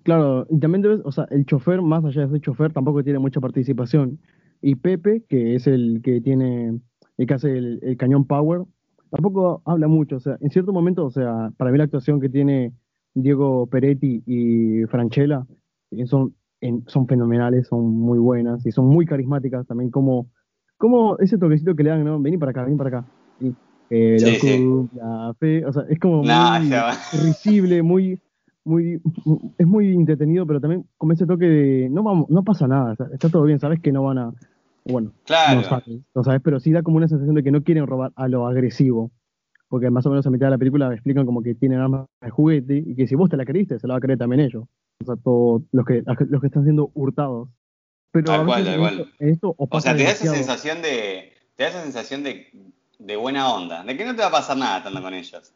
Claro, 0.03 0.45
y 0.49 0.59
también 0.59 0.81
debes, 0.81 1.01
o 1.05 1.11
sea, 1.11 1.25
el 1.31 1.45
chofer, 1.45 1.81
más 1.81 2.03
allá 2.03 2.21
de 2.23 2.29
ser 2.31 2.41
chofer, 2.41 2.73
tampoco 2.73 3.03
tiene 3.03 3.19
mucha 3.19 3.39
participación. 3.39 4.19
Y 4.61 4.75
Pepe, 4.75 5.23
que 5.29 5.55
es 5.55 5.67
el 5.67 6.01
que 6.03 6.19
tiene, 6.19 6.79
el 7.17 7.27
que 7.27 7.33
hace 7.33 7.57
el, 7.57 7.79
el 7.81 7.95
cañón 7.95 8.25
Power, 8.25 8.63
tampoco 9.11 9.61
habla 9.65 9.87
mucho. 9.87 10.17
O 10.17 10.19
sea, 10.19 10.37
en 10.41 10.49
cierto 10.49 10.73
momento, 10.73 11.05
o 11.05 11.11
sea, 11.11 11.51
para 11.57 11.71
mí 11.71 11.77
la 11.77 11.85
actuación 11.85 12.19
que 12.19 12.27
tiene 12.29 12.73
Diego 13.13 13.67
Peretti 13.67 14.23
y 14.25 14.83
Franchella 14.87 15.45
eh, 15.91 16.05
son, 16.05 16.35
en- 16.59 16.83
son 16.87 17.07
fenomenales, 17.07 17.67
son 17.67 17.85
muy 17.85 18.19
buenas 18.19 18.65
y 18.65 18.71
son 18.71 18.87
muy 18.87 19.05
carismáticas 19.05 19.65
también, 19.65 19.89
como, 19.89 20.27
como 20.79 21.17
ese 21.19 21.37
toquecito 21.37 21.75
que 21.75 21.83
le 21.83 21.91
dan, 21.91 22.03
¿no? 22.03 22.19
Vení 22.19 22.37
para 22.39 22.51
acá, 22.51 22.63
vení 22.63 22.77
para 22.77 22.89
acá. 22.99 23.07
Y, 23.37 23.49
eh, 23.91 24.17
Sí, 24.19 24.25
la 24.25 24.39
sí. 24.39 24.47
cumbia, 24.65 25.33
fe- 25.39 25.65
o 25.65 25.71
sea, 25.73 25.83
es 25.89 25.99
como 25.99 26.23
No, 26.23 26.59
muy 26.59 26.69
risible, 27.11 27.83
muy, 27.83 28.19
muy, 28.65 29.01
es 29.57 29.67
muy 29.67 29.93
entretenido, 29.93 30.45
pero 30.47 30.59
también 30.59 30.85
con 30.97 31.11
ese 31.11 31.25
toque 31.27 31.45
de 31.45 31.89
no 31.89 32.01
vamos, 32.03 32.29
no 32.29 32.43
pasa 32.43 32.67
nada, 32.67 32.95
está 33.13 33.29
todo 33.29 33.43
bien, 33.43 33.59
sabes 33.59 33.79
que 33.81 33.91
no 33.91 34.03
van 34.03 34.17
a, 34.19 34.33
bueno, 34.85 35.11
Claro. 35.25 35.61
no 35.61 35.63
sabes, 35.63 36.01
no 36.15 36.23
sabes, 36.23 36.41
pero 36.43 36.59
sí 36.59 36.71
da 36.71 36.81
como 36.83 36.97
una 36.97 37.07
sensación 37.07 37.35
de 37.35 37.43
que 37.43 37.51
no 37.51 37.63
quieren 37.63 37.87
robar 37.87 38.11
a 38.15 38.27
lo 38.27 38.47
agresivo, 38.47 39.11
porque 39.69 39.89
más 39.89 40.05
o 40.05 40.09
menos 40.09 40.25
a 40.27 40.29
mitad 40.31 40.47
de 40.47 40.51
la 40.51 40.57
película 40.57 40.93
explican 40.93 41.25
como 41.25 41.41
que 41.41 41.55
tienen 41.55 41.79
armas 41.79 42.05
de 42.21 42.29
juguete 42.29 42.77
y 42.77 42.95
que 42.95 43.07
si 43.07 43.15
vos 43.15 43.29
te 43.29 43.37
la 43.37 43.45
creíste, 43.45 43.79
se 43.79 43.87
la 43.87 43.95
va 43.95 43.97
a 43.97 44.01
creer 44.01 44.19
también 44.19 44.41
ellos, 44.41 44.65
o 45.01 45.05
sea, 45.05 45.15
todos 45.15 45.63
los 45.71 45.85
que, 45.85 46.03
los 46.29 46.41
que 46.41 46.47
están 46.47 46.63
siendo 46.63 46.91
hurtados. 46.93 47.49
Pero 48.11 48.25
Tal 48.25 48.45
cual, 48.45 48.65
tal 48.65 48.79
cual. 48.79 49.13
esto, 49.19 49.55
o 49.57 49.81
sea, 49.81 49.95
te 49.95 50.03
da 50.03 50.09
esa 50.11 50.33
sensación 50.33 50.81
de. 50.81 51.33
Te 51.55 51.63
da 51.63 51.69
esa 51.69 51.83
sensación 51.83 52.23
de, 52.23 52.47
de 52.97 53.15
buena 53.15 53.53
onda, 53.53 53.83
de 53.83 53.95
que 53.97 54.05
no 54.05 54.15
te 54.15 54.21
va 54.21 54.27
a 54.29 54.31
pasar 54.31 54.57
nada 54.57 54.77
estando 54.79 55.01
con 55.01 55.13
ellos. 55.13 55.53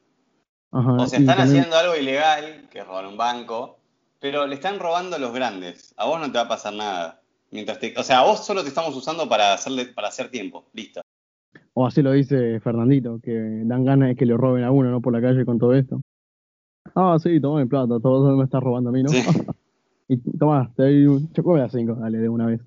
Ajá, 0.72 0.92
O 0.94 1.06
sea, 1.08 1.20
están 1.20 1.38
también- 1.38 1.60
haciendo 1.60 1.78
algo 1.78 1.96
ilegal, 1.96 2.68
que 2.70 2.80
es 2.80 2.86
robar 2.88 3.08
un 3.08 3.18
banco, 3.18 3.80
pero 4.20 4.46
le 4.48 4.56
están 4.56 4.80
robando 4.80 5.16
a 5.16 5.20
los 5.20 5.34
grandes. 5.34 5.94
A 5.98 6.06
vos 6.06 6.20
no 6.20 6.28
te 6.32 6.38
va 6.38 6.42
a 6.46 6.48
pasar 6.48 6.74
nada. 6.74 7.22
Mientras 7.52 7.80
te, 7.80 7.94
o 7.98 8.04
sea, 8.04 8.20
a 8.20 8.24
vos 8.26 8.46
solo 8.46 8.64
te 8.64 8.70
estamos 8.70 8.96
usando 8.96 9.28
para 9.30 9.54
hacerle, 9.54 9.86
para 9.86 10.08
hacer 10.10 10.30
tiempo. 10.30 10.66
Listo. 10.74 11.02
O 11.76 11.88
así 11.88 12.02
lo 12.02 12.12
dice 12.12 12.60
Fernandito, 12.60 13.20
que 13.24 13.32
dan 13.66 13.84
ganas 13.86 14.10
de 14.10 14.16
que 14.16 14.26
le 14.26 14.36
roben 14.38 14.64
a 14.64 14.72
uno, 14.72 14.92
¿no? 14.92 15.02
Por 15.02 15.14
la 15.14 15.22
calle 15.22 15.46
con 15.46 15.58
todo 15.58 15.74
esto. 15.74 16.02
Ah, 16.96 17.18
sí, 17.22 17.40
toma 17.40 17.62
mi 17.62 17.66
plata, 17.68 18.00
todo 18.02 18.36
me 18.36 18.44
está 18.44 18.60
robando 18.60 18.90
a 18.90 18.94
mí, 18.94 19.02
¿no? 19.04 19.10
Sí. 19.10 19.24
y 20.08 20.18
toma, 20.38 20.72
te 20.76 20.84
doy 20.84 21.06
un 21.08 21.32
chocolate 21.34 21.66
a 21.66 21.70
cinco, 21.70 21.96
dale, 21.96 22.18
de 22.20 22.30
una 22.30 22.46
vez. 22.48 22.62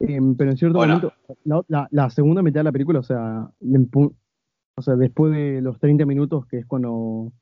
Em, 0.00 0.34
pero 0.36 0.50
en 0.50 0.56
cierto 0.56 0.78
Bueno. 0.78 0.94
momento, 0.94 1.12
la, 1.44 1.62
la- 1.68 1.88
la 1.90 2.10
segunda 2.10 2.42
mitad 2.42 2.60
de 2.60 2.64
la 2.64 2.72
película, 2.72 3.00
o 3.00 3.02
sea, 3.02 3.50
o 4.76 4.82
sea, 4.82 4.94
después 4.96 5.32
de 5.32 5.60
los 5.60 5.78
30 5.80 6.06
minutos, 6.06 6.46
que 6.46 6.58
es 6.58 6.66
cuando 6.66 7.32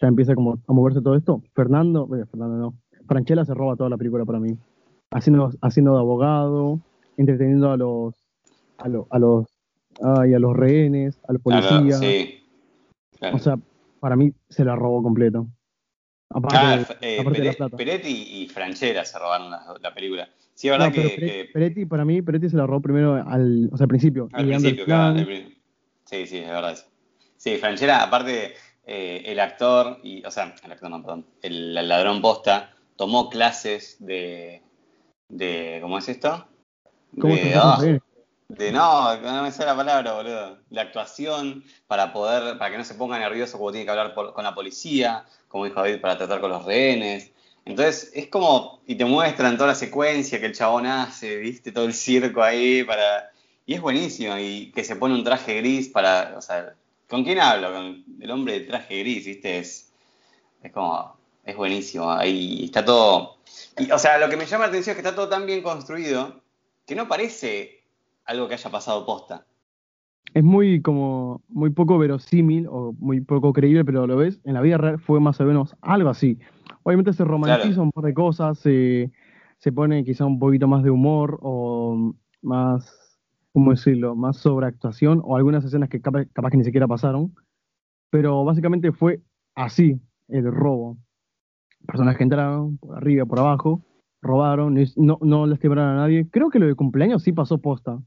ya 0.00 0.08
empieza 0.08 0.34
como 0.34 0.58
a 0.66 0.72
moverse 0.72 1.00
todo 1.00 1.14
esto, 1.14 1.42
Fernando, 1.54 2.08
eh, 2.16 2.26
Fernando 2.26 2.56
no, 2.56 2.74
Franchella 3.06 3.44
se 3.44 3.54
roba 3.54 3.76
toda 3.76 3.88
la 3.90 3.96
película 3.96 4.24
para 4.24 4.40
mí. 4.40 4.56
Haciendo, 5.10 5.50
haciendo 5.62 5.92
de 5.94 5.98
abogado, 6.00 6.80
entreteniendo 7.16 7.70
a 7.70 7.76
los, 7.76 8.14
a, 8.78 8.88
lo- 8.88 9.06
a 9.10 9.18
los, 9.18 9.46
ay, 10.02 10.34
a 10.34 10.38
los 10.38 10.54
rehenes, 10.56 11.20
a 11.28 11.32
los 11.32 11.42
Claro, 11.42 11.66
policías. 11.68 12.00
sí. 12.00 12.34
Claro. 13.18 13.36
O 13.36 13.38
sea, 13.38 13.58
para 14.00 14.16
mí 14.16 14.32
se 14.48 14.64
la 14.64 14.74
robó 14.76 15.02
completo. 15.02 15.46
Aparte, 16.34 16.94
de- 17.00 17.16
eh, 17.16 17.20
aparte 17.20 17.38
de 17.38 17.44
la 17.44 17.52
plata. 17.52 17.76
Peretti 17.76 18.42
y 18.42 18.48
Franchella 18.48 19.04
se 19.04 19.18
robaron 19.18 19.50
la, 19.50 19.74
la 19.80 19.94
película. 19.94 20.28
Sí, 20.52 20.68
es 20.68 20.72
verdad 20.72 20.86
No, 20.88 20.92
que, 20.92 21.00
Pere- 21.16 21.26
que 21.26 21.50
Peretti, 21.52 21.86
para 21.86 22.04
mí, 22.04 22.22
Peretti 22.22 22.50
se 22.50 22.56
la 22.56 22.66
robó 22.66 22.82
primero 22.82 23.14
al, 23.14 23.70
o 23.72 23.76
sea, 23.76 23.84
al 23.84 23.88
principio. 23.88 24.28
al 24.32 24.46
principio, 24.46 24.84
claro. 24.84 25.24
Sí, 26.04 26.26
sí, 26.26 26.38
es 26.38 26.48
verdad. 26.48 26.76
Sí, 27.36 27.56
Franchella, 27.56 28.02
aparte, 28.02 28.54
eh, 28.84 29.22
el 29.26 29.38
actor, 29.38 29.98
y, 30.02 30.24
o 30.24 30.30
sea, 30.30 30.54
el 30.64 30.72
actor 30.72 30.90
no, 30.90 31.00
perdón, 31.02 31.26
el, 31.40 31.76
el 31.76 31.88
ladrón 31.88 32.20
posta, 32.20 32.74
tomó 32.96 33.30
clases 33.30 33.96
de, 34.00 34.62
de, 35.28 35.78
¿cómo 35.80 35.98
es 35.98 36.08
esto? 36.08 36.46
¿Cómo 37.18 37.36
de, 37.36 37.54
ah, 37.54 37.74
hace? 37.74 38.00
De 38.56 38.72
no, 38.72 39.16
no 39.20 39.42
me 39.42 39.50
sale 39.50 39.66
la 39.66 39.76
palabra, 39.76 40.12
boludo. 40.14 40.58
La 40.70 40.82
actuación 40.82 41.64
para 41.86 42.12
poder, 42.12 42.58
para 42.58 42.70
que 42.70 42.78
no 42.78 42.84
se 42.84 42.94
ponga 42.94 43.18
nervioso 43.18 43.58
cuando 43.58 43.72
tiene 43.72 43.84
que 43.84 43.90
hablar 43.90 44.14
con 44.14 44.44
la 44.44 44.54
policía, 44.54 45.24
como 45.48 45.64
dijo 45.64 45.80
David, 45.80 46.00
para 46.00 46.16
tratar 46.16 46.40
con 46.40 46.50
los 46.50 46.64
rehenes. 46.64 47.32
Entonces, 47.64 48.10
es 48.14 48.28
como, 48.28 48.80
y 48.86 48.96
te 48.96 49.04
muestran 49.04 49.56
toda 49.56 49.68
la 49.68 49.74
secuencia 49.74 50.38
que 50.38 50.46
el 50.46 50.54
chabón 50.54 50.86
hace, 50.86 51.36
viste, 51.36 51.72
todo 51.72 51.86
el 51.86 51.94
circo 51.94 52.42
ahí 52.42 52.84
para. 52.84 53.30
Y 53.66 53.74
es 53.74 53.80
buenísimo, 53.80 54.36
y 54.36 54.70
que 54.72 54.84
se 54.84 54.96
pone 54.96 55.14
un 55.14 55.24
traje 55.24 55.56
gris 55.56 55.88
para. 55.88 56.34
O 56.36 56.42
sea, 56.42 56.74
¿con 57.08 57.24
quién 57.24 57.40
hablo? 57.40 57.72
Con 57.72 58.04
el 58.20 58.30
hombre 58.30 58.60
de 58.60 58.66
traje 58.66 59.00
gris, 59.00 59.24
viste, 59.26 59.58
es. 59.58 59.92
Es 60.62 60.72
como. 60.72 61.16
Es 61.44 61.56
buenísimo. 61.56 62.10
Ahí 62.10 62.64
está 62.64 62.84
todo. 62.84 63.38
Y, 63.78 63.90
o 63.90 63.98
sea, 63.98 64.18
lo 64.18 64.28
que 64.28 64.36
me 64.36 64.46
llama 64.46 64.64
la 64.64 64.68
atención 64.68 64.92
es 64.92 65.02
que 65.02 65.06
está 65.06 65.14
todo 65.14 65.28
tan 65.28 65.46
bien 65.46 65.62
construido 65.62 66.42
que 66.86 66.94
no 66.94 67.08
parece 67.08 67.73
algo 68.24 68.48
que 68.48 68.54
haya 68.54 68.70
pasado 68.70 69.04
posta. 69.06 69.46
Es 70.32 70.42
muy 70.42 70.82
como 70.82 71.42
muy 71.48 71.70
poco 71.70 71.96
verosímil 71.98 72.66
o 72.68 72.92
muy 72.98 73.20
poco 73.20 73.52
creíble, 73.52 73.84
pero 73.84 74.06
lo 74.06 74.16
ves, 74.16 74.40
en 74.44 74.54
la 74.54 74.62
vida 74.62 74.78
real 74.78 74.98
fue 74.98 75.20
más 75.20 75.40
o 75.40 75.44
menos 75.44 75.76
algo 75.80 76.08
así. 76.08 76.38
Obviamente 76.82 77.12
se 77.12 77.24
romantiza 77.24 77.74
Claro. 77.74 77.82
un 77.84 77.92
par 77.92 78.04
de 78.04 78.14
cosas, 78.14 78.58
se, 78.58 79.12
se 79.58 79.72
pone 79.72 80.04
quizá 80.04 80.24
un 80.24 80.38
poquito 80.38 80.66
más 80.66 80.82
de 80.82 80.90
humor 80.90 81.38
o 81.42 82.14
más, 82.42 83.18
¿cómo 83.52 83.70
decirlo? 83.70 84.16
Más 84.16 84.38
sobreactuación 84.38 85.20
o 85.24 85.36
algunas 85.36 85.64
escenas 85.64 85.88
que 85.88 86.00
capaz, 86.00 86.26
capaz 86.32 86.50
que 86.50 86.56
ni 86.56 86.64
siquiera 86.64 86.88
pasaron. 86.88 87.32
Pero 88.10 88.44
básicamente 88.44 88.90
fue 88.92 89.20
así 89.54 90.00
el 90.28 90.50
robo. 90.50 90.96
Personas 91.86 92.16
que 92.16 92.24
entraron 92.24 92.78
por 92.78 92.96
arriba, 92.96 93.24
por 93.26 93.38
abajo, 93.38 93.82
robaron, 94.20 94.74
no, 94.96 95.18
no 95.20 95.46
lastimaron 95.46 95.84
a 95.84 95.94
nadie. 95.96 96.28
Creo 96.30 96.50
que 96.50 96.58
lo 96.58 96.66
de 96.66 96.74
cumpleaños 96.74 97.22
sí 97.22 97.32
pasó 97.32 97.58
posta. 97.58 98.00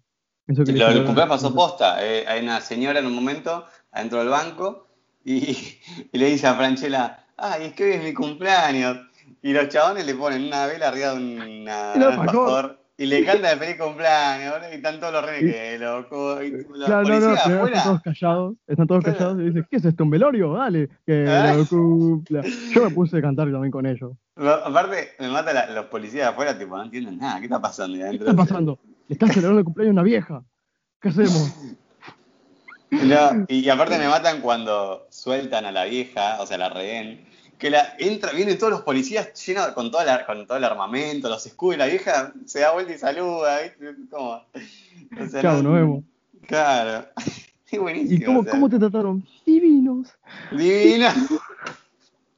Eso 0.47 0.63
que 0.63 0.71
Lo 0.73 0.87
del 0.87 1.03
cumpleaños 1.05 1.35
pasó 1.35 1.53
posta. 1.53 1.97
Eh, 2.05 2.25
hay 2.27 2.41
una 2.43 2.61
señora 2.61 2.99
en 2.99 3.05
un 3.05 3.13
momento 3.15 3.65
adentro 3.91 4.19
del 4.19 4.29
banco 4.29 4.87
y, 5.25 5.35
y 6.11 6.17
le 6.17 6.27
dice 6.27 6.47
a 6.47 6.55
Franchella, 6.55 7.25
ay, 7.37 7.65
es 7.65 7.73
que 7.73 7.83
hoy 7.85 7.91
es 7.91 8.03
mi 8.03 8.13
cumpleaños. 8.13 8.97
Y 9.41 9.51
los 9.53 9.67
chabones 9.69 10.05
le 10.05 10.15
ponen 10.15 10.45
una 10.45 10.65
vela 10.67 10.87
arriba 10.87 11.13
de 11.13 11.17
una, 11.17 11.93
un 11.95 12.03
alfajor 12.03 12.79
y 12.97 13.05
le 13.05 13.23
cantan 13.23 13.51
el 13.53 13.59
feliz 13.59 13.77
cumpleaños, 13.79 14.53
boludo, 14.53 14.71
y 14.71 14.75
están 14.75 14.99
todos 14.99 15.13
los 15.13 15.25
renes 15.25 15.53
que 15.53 15.77
loco. 15.77 16.41
Y 16.41 16.51
los 16.51 16.65
Claro, 16.85 17.03
no, 17.07 17.19
no, 17.19 17.33
están 17.35 17.83
todos 17.83 18.01
callados, 18.01 18.55
están 18.65 18.87
todos 18.87 19.03
Claro. 19.03 19.17
callados 19.19 19.41
y 19.41 19.43
dicen, 19.45 19.67
¿qué 19.69 19.77
es 19.77 19.85
esto? 19.85 20.03
¿Un 20.03 20.09
velorio? 20.09 20.53
Dale, 20.53 20.89
que 21.05 21.25
Ah. 21.29 21.53
lo 21.55 21.65
cumpla. 21.67 22.41
Yo 22.73 22.85
me 22.85 22.89
puse 22.89 23.17
a 23.17 23.21
cantar 23.21 23.51
también 23.51 23.71
con 23.71 23.85
ellos. 23.85 24.13
Aparte, 24.37 25.09
me 25.19 25.27
mata 25.29 25.53
la- 25.53 25.69
los 25.71 25.85
policías 25.85 26.29
afuera, 26.29 26.57
tipo, 26.57 26.75
no 26.77 26.83
entienden 26.83 27.17
nada. 27.19 27.37
¿Qué 27.39 27.45
está 27.45 27.61
pasando? 27.61 27.97
¿Qué 27.97 28.15
está 28.15 28.33
pasando? 28.35 28.79
Le 29.07 29.13
está 29.13 29.27
celebrando 29.27 29.59
el 29.59 29.65
cumpleaños 29.65 29.91
a 29.91 29.93
una 29.93 30.03
vieja. 30.03 30.43
¿Qué 31.01 31.09
hacemos? 31.09 31.53
No, 32.89 33.45
y 33.49 33.67
aparte 33.69 33.97
me 33.97 34.07
matan 34.07 34.41
cuando 34.41 35.07
sueltan 35.09 35.65
a 35.65 35.71
la 35.71 35.83
vieja, 35.85 36.37
o 36.41 36.47
sea, 36.47 36.57
la 36.57 36.69
rehén, 36.69 37.25
que 37.57 37.69
la 37.69 37.95
entra, 37.99 38.31
vienen 38.31 38.57
todos 38.57 38.71
los 38.71 38.81
policías 38.83 39.33
llenos 39.45 39.67
con, 39.69 39.91
toda 39.91 40.05
la- 40.05 40.25
con 40.25 40.45
todo 40.47 40.57
el 40.57 40.63
armamento, 40.63 41.27
los 41.29 41.45
escudos, 41.45 41.75
y 41.75 41.79
la 41.79 41.85
vieja 41.87 42.33
se 42.45 42.61
da 42.61 42.71
vuelta 42.73 42.93
y 42.93 42.97
saluda, 42.97 43.59
¿viste? 43.61 43.95
Como, 44.09 44.29
o 44.31 45.29
sea, 45.29 45.41
Chao, 45.41 45.57
no- 45.57 45.63
nos 45.63 45.73
vemos. 45.73 46.03
Claro. 46.47 47.07
Es 47.69 47.77
buenísimo. 47.81 48.15
¿Y 48.15 48.23
cómo, 48.23 48.39
o 48.39 48.43
sea, 48.43 48.51
cómo 48.53 48.69
te 48.69 48.79
trataron? 48.79 49.27
Divinos. 49.45 50.07
Divino. 50.51 51.09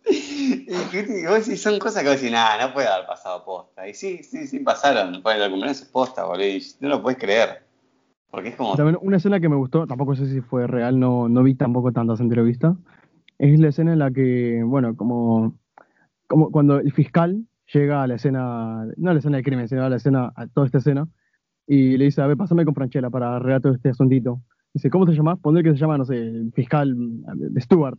Y 0.92 1.26
vos 1.26 1.46
decís, 1.46 1.62
son 1.62 1.80
cosas 1.80 2.04
que 2.04 2.10
vos 2.10 2.18
decís, 2.18 2.32
nada, 2.32 2.68
no 2.68 2.74
puede 2.74 2.88
haber 2.88 3.06
pasado 3.06 3.44
posta. 3.46 3.88
Y 3.88 3.94
sí, 3.94 4.24
sí, 4.24 4.48
sí 4.48 4.60
pasaron. 4.60 5.22
Bueno, 5.22 5.44
el 5.44 5.52
cumpleaños 5.52 5.82
es 5.82 5.88
posta, 5.88 6.26
boludo. 6.26 6.46
y 6.46 6.62
no 6.80 6.90
lo 6.90 7.02
puedes 7.02 7.20
creer. 7.20 7.64
Porque 8.32 8.50
es 8.50 8.56
como. 8.56 8.76
También 8.76 8.98
una 9.02 9.18
escena 9.18 9.40
que 9.40 9.50
me 9.50 9.56
gustó, 9.56 9.88
tampoco 9.88 10.16
sé 10.16 10.28
si 10.28 10.42
fue 10.42 10.68
real, 10.68 11.00
no, 11.00 11.28
no 11.30 11.44
vi 11.44 11.56
tampoco 11.56 11.92
tantas 11.92 12.20
entrevistas, 12.20 12.76
es 13.38 13.60
la 13.60 13.70
escena 13.70 13.94
en 13.94 14.00
la 14.00 14.12
que, 14.12 14.62
bueno, 14.64 14.96
como, 14.96 15.58
como 16.28 16.52
cuando 16.52 16.80
el 16.80 16.92
fiscal 16.92 17.46
llega 17.74 18.04
a 18.04 18.08
la 18.08 18.16
escena, 18.16 18.86
no 18.98 19.10
a 19.10 19.14
la 19.14 19.20
escena 19.20 19.38
del 19.38 19.46
crimen, 19.46 19.68
sino 19.68 19.84
a 19.84 19.90
la 19.90 19.96
escena, 19.96 20.32
a 20.36 20.48
toda 20.48 20.68
esta 20.68 20.78
escena, 20.80 21.08
y 21.66 21.98
le 21.98 22.06
dice, 22.06 22.22
a 22.22 22.28
ver, 22.28 22.38
pásame 22.38 22.66
con 22.66 22.76
Franchella 22.76 23.10
para 23.10 23.36
arreglar 23.36 23.62
todo 23.62 23.74
este 23.74 23.90
asuntito. 23.90 24.42
Dice, 24.74 24.90
¿cómo 24.90 25.06
te 25.06 25.14
llamas? 25.14 25.40
Poner 25.40 25.64
que 25.64 25.72
se 25.72 25.78
llama, 25.78 25.98
no 25.98 26.06
sé, 26.06 26.16
el 26.16 26.52
fiscal 26.54 26.94
de 26.96 27.62
Stuart. 27.62 27.98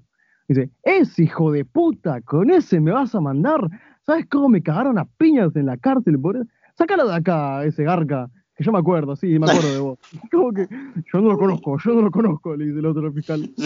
Dice, 0.50 0.68
ese 0.82 1.22
hijo 1.22 1.52
de 1.52 1.64
puta, 1.64 2.20
con 2.22 2.50
ese 2.50 2.80
me 2.80 2.90
vas 2.90 3.14
a 3.14 3.20
mandar. 3.20 3.60
¿Sabes 4.04 4.26
cómo 4.28 4.48
me 4.48 4.60
cagaron 4.60 4.98
a 4.98 5.04
piñas 5.04 5.54
en 5.54 5.66
la 5.66 5.76
cárcel? 5.76 6.18
Por... 6.18 6.44
Sácalo 6.76 7.06
de 7.06 7.14
acá, 7.14 7.64
ese 7.64 7.84
garca. 7.84 8.28
Que 8.56 8.64
yo 8.64 8.72
me 8.72 8.80
acuerdo, 8.80 9.14
sí, 9.14 9.38
me 9.38 9.48
acuerdo 9.48 9.72
de 9.72 9.78
vos. 9.78 9.98
Como 10.32 10.52
que 10.52 10.66
yo 10.68 11.20
no 11.20 11.28
lo 11.28 11.38
conozco, 11.38 11.78
yo 11.78 11.94
no 11.94 12.02
lo 12.02 12.10
conozco, 12.10 12.56
le 12.56 12.64
dice 12.64 12.80
el 12.80 12.86
otro 12.86 13.12
fiscal. 13.12 13.48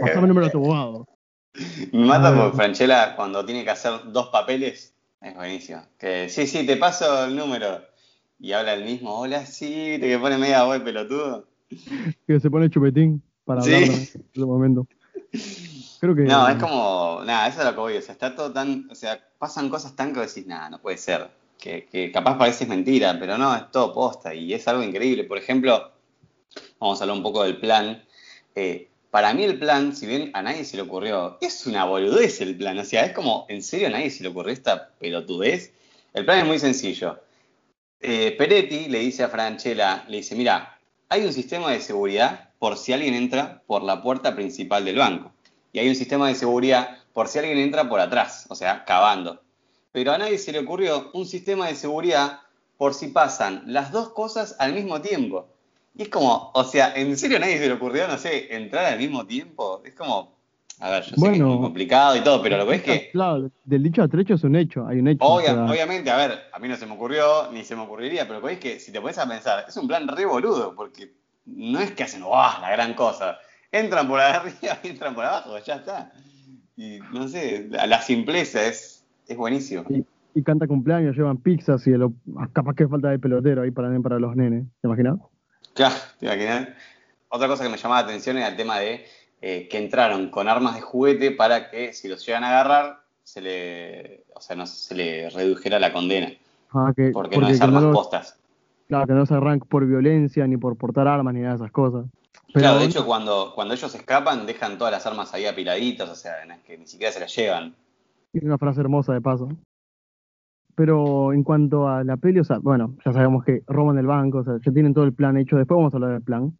Pasame 0.00 0.22
el 0.22 0.28
número 0.28 0.46
de 0.46 0.52
tu 0.52 0.58
abogado. 0.64 1.06
Me 1.92 2.06
mata 2.06 2.30
Ah. 2.30 2.34
porque 2.34 2.56
Franchella 2.56 3.16
cuando 3.16 3.44
tiene 3.44 3.64
que 3.64 3.70
hacer 3.70 4.00
dos 4.12 4.28
papeles, 4.28 4.94
es 5.20 5.34
buenísimo. 5.34 5.82
Que 5.98 6.30
sí, 6.30 6.46
sí, 6.46 6.64
te 6.64 6.78
paso 6.78 7.26
el 7.26 7.36
número. 7.36 7.82
Y 8.38 8.52
habla 8.52 8.72
el 8.72 8.84
mismo, 8.86 9.18
hola, 9.18 9.44
sí, 9.44 9.98
te 10.00 10.08
que 10.08 10.18
pone 10.18 10.38
media 10.38 10.64
voz 10.64 10.78
pelotudo. 10.80 11.46
Que 12.26 12.40
se 12.40 12.50
pone 12.50 12.70
chupetín 12.70 13.22
para 13.46 13.62
Sí. 13.62 13.72
hablar 13.72 13.88
en 13.88 13.94
ese 14.02 14.20
momento. 14.34 14.86
Creo 16.00 16.14
que. 16.14 16.22
No, 16.22 16.48
es 16.48 16.56
como, 16.56 17.22
nada, 17.24 17.48
eso 17.48 17.60
es 17.60 17.64
lo 17.64 17.72
que 17.72 17.80
voy, 17.80 17.96
o 17.96 18.02
sea, 18.02 18.12
está 18.12 18.34
todo 18.34 18.52
tan, 18.52 18.88
o 18.90 18.94
sea, 18.94 19.18
pasan 19.38 19.70
cosas 19.70 19.96
tan 19.96 20.12
que 20.12 20.20
decís, 20.20 20.46
nada, 20.46 20.68
no 20.68 20.80
puede 20.80 20.98
ser. 20.98 21.28
Que, 21.58 21.86
que 21.86 22.12
capaz 22.12 22.36
parece 22.36 22.66
mentira, 22.66 23.16
pero 23.18 23.38
no, 23.38 23.56
es 23.56 23.70
todo 23.70 23.94
posta 23.94 24.34
y 24.34 24.52
es 24.52 24.68
algo 24.68 24.82
increíble. 24.82 25.24
Por 25.24 25.38
ejemplo, 25.38 25.90
vamos 26.78 27.00
a 27.00 27.04
hablar 27.04 27.16
un 27.16 27.22
poco 27.22 27.44
del 27.44 27.56
plan. 27.58 28.04
Eh, 28.54 28.90
para 29.10 29.32
mí 29.32 29.42
el 29.44 29.58
plan, 29.58 29.96
si 29.96 30.06
bien 30.06 30.30
a 30.34 30.42
nadie 30.42 30.66
se 30.66 30.76
le 30.76 30.82
ocurrió, 30.82 31.38
es 31.40 31.66
una 31.66 31.84
boludez 31.84 32.42
el 32.42 32.56
plan. 32.58 32.78
O 32.78 32.84
sea, 32.84 33.06
es 33.06 33.12
como, 33.14 33.46
¿en 33.48 33.62
serio 33.62 33.86
a 33.86 33.90
nadie 33.90 34.10
se 34.10 34.22
le 34.22 34.28
ocurrió 34.28 34.52
esta 34.52 34.90
pelotudez? 34.98 35.72
El 36.12 36.26
plan 36.26 36.40
es 36.40 36.46
muy 36.46 36.58
sencillo. 36.58 37.18
Eh, 38.00 38.34
Peretti 38.36 38.88
le 38.88 38.98
dice 38.98 39.22
a 39.22 39.28
Franchella, 39.28 40.04
le 40.08 40.18
dice, 40.18 40.34
mira, 40.34 40.78
hay 41.08 41.24
un 41.24 41.32
sistema 41.32 41.70
de 41.70 41.80
seguridad 41.80 42.45
por 42.58 42.76
si 42.76 42.92
alguien 42.92 43.14
entra 43.14 43.62
por 43.66 43.82
la 43.82 44.02
puerta 44.02 44.34
principal 44.34 44.84
del 44.84 44.96
banco. 44.96 45.32
Y 45.72 45.78
hay 45.78 45.88
un 45.88 45.94
sistema 45.94 46.28
de 46.28 46.34
seguridad 46.34 46.98
por 47.12 47.28
si 47.28 47.38
alguien 47.38 47.58
entra 47.58 47.88
por 47.88 48.00
atrás, 48.00 48.46
o 48.48 48.54
sea, 48.54 48.84
cavando. 48.84 49.42
Pero 49.92 50.12
a 50.12 50.18
nadie 50.18 50.38
se 50.38 50.52
le 50.52 50.58
ocurrió 50.60 51.10
un 51.14 51.26
sistema 51.26 51.68
de 51.68 51.74
seguridad 51.74 52.40
por 52.78 52.94
si 52.94 53.08
pasan 53.08 53.62
las 53.66 53.90
dos 53.92 54.10
cosas 54.10 54.56
al 54.58 54.72
mismo 54.74 55.00
tiempo. 55.00 55.48
Y 55.94 56.02
es 56.02 56.08
como, 56.10 56.50
o 56.54 56.64
sea, 56.64 56.92
¿en 56.94 57.16
serio 57.16 57.38
a 57.38 57.40
nadie 57.40 57.58
se 57.58 57.66
le 57.68 57.72
ocurrió, 57.74 58.06
no 58.06 58.18
sé, 58.18 58.54
entrar 58.54 58.84
al 58.84 58.98
mismo 58.98 59.26
tiempo? 59.26 59.80
Es 59.84 59.94
como, 59.94 60.36
a 60.80 60.90
ver, 60.90 61.02
yo 61.04 61.08
sé 61.08 61.14
que 61.14 61.16
es 61.16 61.20
Bueno. 61.20 61.48
muy 61.48 61.60
complicado 61.62 62.16
y 62.16 62.20
todo, 62.20 62.42
pero 62.42 62.58
lo 62.58 62.66
que 62.66 62.74
es 62.76 62.82
que, 62.82 63.08
Claro, 63.12 63.50
del 63.64 63.82
dicho 63.82 64.02
al 64.02 64.10
trecho 64.10 64.34
es 64.34 64.44
un 64.44 64.56
hecho, 64.56 64.86
hay 64.86 64.98
un 64.98 65.08
hecho. 65.08 65.24
obvia- 65.24 65.52
o 65.52 65.54
sea, 65.54 65.70
obviamente, 65.72 66.10
a 66.10 66.16
ver, 66.16 66.38
a 66.52 66.58
mí 66.58 66.68
no 66.68 66.76
se 66.76 66.84
me 66.84 66.92
ocurrió, 66.92 67.50
ni 67.50 67.64
se 67.64 67.74
me 67.74 67.82
ocurriría, 67.82 68.26
pero 68.28 68.40
lo 68.40 68.46
que 68.46 68.52
es 68.54 68.60
que 68.60 68.78
si 68.80 68.92
te 68.92 69.00
pones 69.00 69.16
a 69.16 69.26
pensar, 69.26 69.64
es 69.66 69.74
un 69.78 69.88
plan 69.88 70.06
re 70.06 70.26
boludo, 70.26 70.74
porque 70.74 71.14
no 71.46 71.80
es 71.80 71.92
que 71.92 72.02
hacen, 72.04 72.22
¡guau! 72.22 72.60
la 72.60 72.70
gran 72.70 72.94
cosa. 72.94 73.38
Entran 73.72 74.06
por 74.08 74.20
arriba 74.20 74.78
y 74.82 74.88
entran 74.88 75.14
por 75.14 75.24
abajo, 75.24 75.58
ya 75.58 75.76
está. 75.76 76.12
Y 76.76 76.98
no 77.12 77.26
sé, 77.28 77.66
la, 77.70 77.86
la 77.86 78.02
simpleza 78.02 78.64
es, 78.66 79.04
es 79.26 79.36
buenísimo. 79.36 79.84
y 80.34 80.42
canta 80.42 80.66
cumpleaños, 80.66 81.16
llevan 81.16 81.38
pizzas 81.38 81.86
y 81.86 81.92
el, 81.92 82.08
capaz 82.52 82.74
que 82.74 82.86
falta 82.86 83.08
de 83.08 83.18
pelotero 83.18 83.62
ahí 83.62 83.70
para, 83.70 83.88
para 84.00 84.18
los 84.18 84.36
nenes. 84.36 84.64
¿Te 84.82 84.88
imaginas? 84.88 85.16
Claro, 85.74 85.94
te 86.18 86.26
imaginas. 86.26 86.68
Otra 87.28 87.48
cosa 87.48 87.64
que 87.64 87.70
me 87.70 87.76
llamaba 87.78 88.02
la 88.02 88.08
atención 88.08 88.36
era 88.36 88.48
el 88.48 88.56
tema 88.56 88.78
de 88.78 89.04
eh, 89.40 89.68
que 89.68 89.78
entraron 89.78 90.30
con 90.30 90.48
armas 90.48 90.74
de 90.74 90.80
juguete 90.82 91.30
para 91.32 91.70
que 91.70 91.92
si 91.92 92.08
los 92.08 92.24
llegan 92.26 92.44
a 92.44 92.48
agarrar, 92.50 93.00
se 93.22 93.40
le, 93.40 94.24
o 94.34 94.40
sea, 94.40 94.54
no 94.56 94.66
se 94.66 94.94
le 94.94 95.30
redujera 95.30 95.78
la 95.78 95.92
condena, 95.92 96.30
Ah, 96.72 96.92
que, 96.94 97.10
porque, 97.10 97.36
no 97.38 97.48
es 97.48 97.60
armas 97.60 97.82
los- 97.82 97.94
postas. 97.96 98.38
Claro, 98.88 99.06
que 99.06 99.12
no 99.14 99.26
se 99.26 99.34
arranque 99.34 99.66
por 99.68 99.84
violencia, 99.86 100.46
ni 100.46 100.56
por 100.56 100.76
portar 100.76 101.08
armas, 101.08 101.34
ni 101.34 101.40
nada 101.40 101.54
de 101.54 101.56
esas 101.56 101.72
cosas. 101.72 102.06
Pero 102.52 102.60
claro, 102.62 102.78
de 102.78 102.84
hecho, 102.86 103.04
cuando, 103.04 103.52
cuando 103.54 103.74
ellos 103.74 103.94
escapan, 103.94 104.46
dejan 104.46 104.78
todas 104.78 104.92
las 104.92 105.06
armas 105.06 105.34
ahí 105.34 105.44
apiladitas, 105.46 106.08
o 106.08 106.14
sea, 106.14 106.42
es 106.44 106.62
que 106.62 106.78
ni 106.78 106.86
siquiera 106.86 107.12
se 107.12 107.20
las 107.20 107.34
llevan. 107.34 107.74
Tiene 108.32 108.46
una 108.46 108.58
frase 108.58 108.80
hermosa 108.80 109.12
de 109.12 109.20
paso. 109.20 109.48
Pero 110.74 111.32
en 111.32 111.42
cuanto 111.42 111.88
a 111.88 112.04
la 112.04 112.16
peli, 112.18 112.40
o 112.40 112.44
sea, 112.44 112.58
bueno, 112.58 112.96
ya 113.04 113.12
sabemos 113.12 113.44
que 113.44 113.62
roban 113.66 113.96
el 113.98 114.06
banco, 114.06 114.38
o 114.38 114.44
sea, 114.44 114.54
ya 114.64 114.72
tienen 114.72 114.92
todo 114.92 115.04
el 115.04 115.14
plan 115.14 115.36
hecho. 115.38 115.56
Después 115.56 115.76
vamos 115.76 115.94
a 115.94 115.96
hablar 115.96 116.10
del 116.12 116.22
plan. 116.22 116.56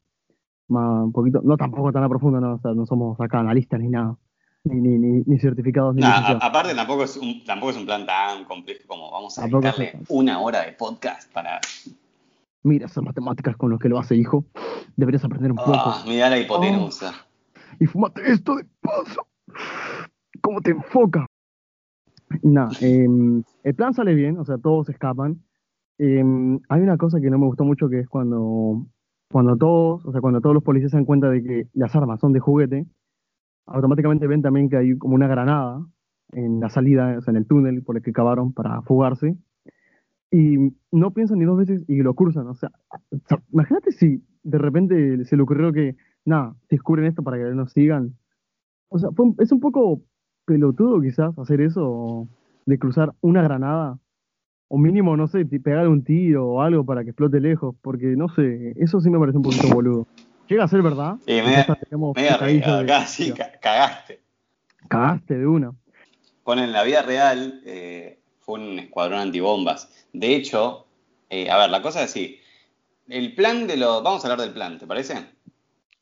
Más 0.68 1.04
un 1.04 1.12
poquito, 1.12 1.40
no 1.44 1.56
tampoco 1.56 1.92
tan 1.92 2.02
a 2.02 2.08
profundo, 2.08 2.40
no, 2.40 2.54
o 2.54 2.58
sea, 2.58 2.72
no 2.72 2.86
somos 2.86 3.20
acá 3.20 3.38
analistas 3.40 3.78
ni 3.78 3.88
nada. 3.88 4.16
Ni, 4.64 4.80
ni, 4.80 4.98
ni, 4.98 5.22
ni 5.24 5.38
certificados 5.38 5.94
ni 5.94 6.00
Nah, 6.00 6.16
a- 6.16 6.46
aparte, 6.46 6.74
tampoco 6.74 7.04
es, 7.04 7.16
un, 7.18 7.44
tampoco 7.44 7.70
es 7.70 7.76
un 7.76 7.84
plan 7.86 8.04
tan 8.04 8.44
complejo 8.46 8.80
como 8.88 9.10
vamos 9.12 9.38
a 9.38 9.44
es 9.44 9.50
dedicarle 9.52 9.92
un- 10.08 10.24
una 10.24 10.40
hora 10.40 10.62
de 10.64 10.72
podcast 10.72 11.30
para. 11.32 11.60
Mira 12.66 12.86
esas 12.86 13.04
matemáticas 13.04 13.56
con 13.56 13.70
los 13.70 13.78
que 13.78 13.88
lo 13.88 13.96
hace, 13.96 14.16
hijo. 14.16 14.44
Deberías 14.96 15.24
aprender 15.24 15.52
un 15.52 15.56
poco. 15.56 15.70
Ah, 15.72 16.02
mirá 16.04 16.28
la 16.28 16.40
hipotenusa. 16.40 17.14
y 17.78 17.86
fumate 17.86 18.22
esto 18.28 18.56
de 18.56 18.66
paso. 18.80 19.24
¿Cómo 20.40 20.60
te 20.60 20.72
enfoca? 20.72 21.26
Nada, 22.42 22.70
em, 22.80 23.44
el 23.62 23.74
plan 23.76 23.94
sale 23.94 24.14
bien, 24.14 24.36
o 24.38 24.44
sea, 24.44 24.58
todos 24.58 24.88
escapan. 24.88 25.40
em, 25.98 26.58
hay 26.68 26.80
una 26.80 26.96
cosa 26.96 27.20
que 27.20 27.30
no 27.30 27.38
me 27.38 27.46
gustó 27.46 27.62
mucho 27.64 27.88
que 27.88 28.00
es 28.00 28.08
cuando, 28.08 28.84
cuando 29.30 29.56
todos, 29.56 30.04
o 30.04 30.10
sea, 30.10 30.20
cuando 30.20 30.40
todos 30.40 30.54
los 30.54 30.64
policías 30.64 30.90
se 30.90 30.96
dan 30.96 31.04
cuenta 31.04 31.30
de 31.30 31.44
que 31.44 31.68
las 31.72 31.94
armas 31.94 32.18
son 32.18 32.32
de 32.32 32.40
juguete, 32.40 32.84
automáticamente 33.66 34.26
ven 34.26 34.42
también 34.42 34.68
que 34.68 34.76
hay 34.76 34.98
como 34.98 35.14
una 35.14 35.28
granada 35.28 35.86
en 36.32 36.58
la 36.58 36.68
salida, 36.68 37.14
o 37.16 37.22
sea, 37.22 37.30
en 37.30 37.36
el 37.36 37.46
túnel 37.46 37.84
por 37.84 37.96
el 37.96 38.02
que 38.02 38.12
cavaron 38.12 38.52
para 38.52 38.82
fugarse. 38.82 39.36
Y 40.30 40.72
no 40.90 41.12
piensan 41.12 41.38
ni 41.38 41.44
dos 41.44 41.58
veces 41.58 41.84
y 41.88 41.96
lo 42.02 42.14
cruzan. 42.14 42.46
O 42.48 42.54
sea, 42.54 42.70
imagínate 43.52 43.92
si 43.92 44.22
de 44.42 44.58
repente 44.58 45.24
se 45.24 45.36
le 45.36 45.42
ocurrió 45.42 45.72
que, 45.72 45.96
nada, 46.24 46.54
descubren 46.68 47.06
esto 47.06 47.22
para 47.22 47.36
que 47.38 47.44
nos 47.54 47.72
sigan. 47.72 48.14
O 48.88 48.98
sea, 48.98 49.10
fue 49.12 49.26
un- 49.26 49.36
es 49.38 49.52
un 49.52 49.60
poco 49.60 50.02
pelotudo 50.44 51.00
quizás 51.00 51.36
hacer 51.38 51.60
eso, 51.60 52.28
de 52.66 52.78
cruzar 52.78 53.12
una 53.20 53.42
granada. 53.42 53.98
O 54.68 54.78
mínimo, 54.78 55.16
no 55.16 55.28
sé, 55.28 55.44
pegar 55.46 55.86
un 55.86 56.02
tiro 56.02 56.44
o 56.48 56.60
algo 56.60 56.84
para 56.84 57.04
que 57.04 57.10
explote 57.10 57.38
lejos. 57.40 57.76
Porque, 57.82 58.16
no 58.16 58.28
sé, 58.28 58.72
eso 58.76 59.00
sí 59.00 59.10
me 59.10 59.18
parece 59.18 59.38
un 59.38 59.44
poquito 59.44 59.68
boludo. 59.68 60.08
Llega 60.48 60.64
a 60.64 60.68
ser 60.68 60.82
verdad. 60.82 61.16
De- 61.50 61.64
casi 62.86 63.32
ca- 63.32 63.52
cagaste. 63.60 64.20
Cagaste 64.88 65.38
de 65.38 65.46
una. 65.46 65.72
Bueno, 66.44 66.62
en 66.62 66.72
la 66.72 66.82
vida 66.84 67.02
real 67.02 67.60
eh, 67.64 68.20
fue 68.46 68.60
un 68.60 68.78
escuadrón 68.78 69.18
antibombas. 69.18 69.90
De 70.12 70.34
hecho, 70.34 70.86
eh, 71.28 71.50
a 71.50 71.58
ver, 71.58 71.70
la 71.70 71.82
cosa 71.82 72.02
es 72.04 72.10
así. 72.10 72.40
El 73.08 73.34
plan 73.34 73.66
de 73.66 73.76
los... 73.76 74.02
Vamos 74.02 74.24
a 74.24 74.28
hablar 74.28 74.40
del 74.46 74.54
plan, 74.54 74.78
¿te 74.78 74.86
parece? 74.86 75.26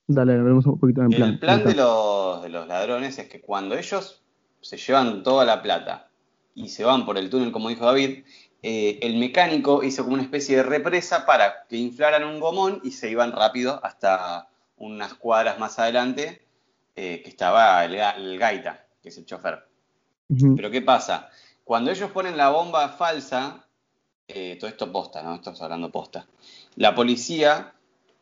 Dale, 0.06 0.36
veremos 0.36 0.66
un 0.66 0.78
poquito 0.78 1.00
en 1.02 1.10
plan. 1.16 1.30
El 1.30 1.38
plan 1.38 1.64
de 1.64 1.74
los, 1.74 2.42
de 2.42 2.48
los 2.50 2.68
ladrones 2.68 3.18
es 3.18 3.28
que 3.28 3.40
cuando 3.40 3.76
ellos 3.76 4.22
se 4.60 4.76
llevan 4.76 5.22
toda 5.22 5.44
la 5.44 5.62
plata 5.62 6.10
y 6.54 6.68
se 6.68 6.84
van 6.84 7.04
por 7.06 7.16
el 7.18 7.30
túnel, 7.30 7.50
como 7.50 7.70
dijo 7.70 7.86
David, 7.86 8.24
eh, 8.62 8.98
el 9.02 9.16
mecánico 9.16 9.82
hizo 9.82 10.04
como 10.04 10.14
una 10.14 10.22
especie 10.22 10.56
de 10.56 10.62
represa 10.62 11.26
para 11.26 11.66
que 11.68 11.76
inflaran 11.76 12.24
un 12.24 12.40
gomón 12.40 12.80
y 12.84 12.90
se 12.92 13.10
iban 13.10 13.32
rápido 13.32 13.80
hasta 13.82 14.48
unas 14.76 15.14
cuadras 15.14 15.58
más 15.58 15.78
adelante, 15.78 16.46
eh, 16.96 17.20
que 17.22 17.30
estaba 17.30 17.84
el, 17.84 17.94
ga- 17.96 18.16
el 18.16 18.38
gaita, 18.38 18.86
que 19.02 19.08
es 19.08 19.18
el 19.18 19.24
chofer. 19.26 19.66
Pero 20.56 20.70
¿qué 20.70 20.80
pasa? 20.82 21.28
Cuando 21.64 21.90
ellos 21.90 22.10
ponen 22.10 22.36
la 22.36 22.50
bomba 22.50 22.88
falsa, 22.90 23.66
eh, 24.28 24.56
todo 24.60 24.68
esto 24.70 24.90
posta, 24.92 25.22
¿no? 25.22 25.34
Estamos 25.36 25.60
hablando 25.62 25.90
posta. 25.90 26.26
La 26.76 26.94
policía, 26.94 27.72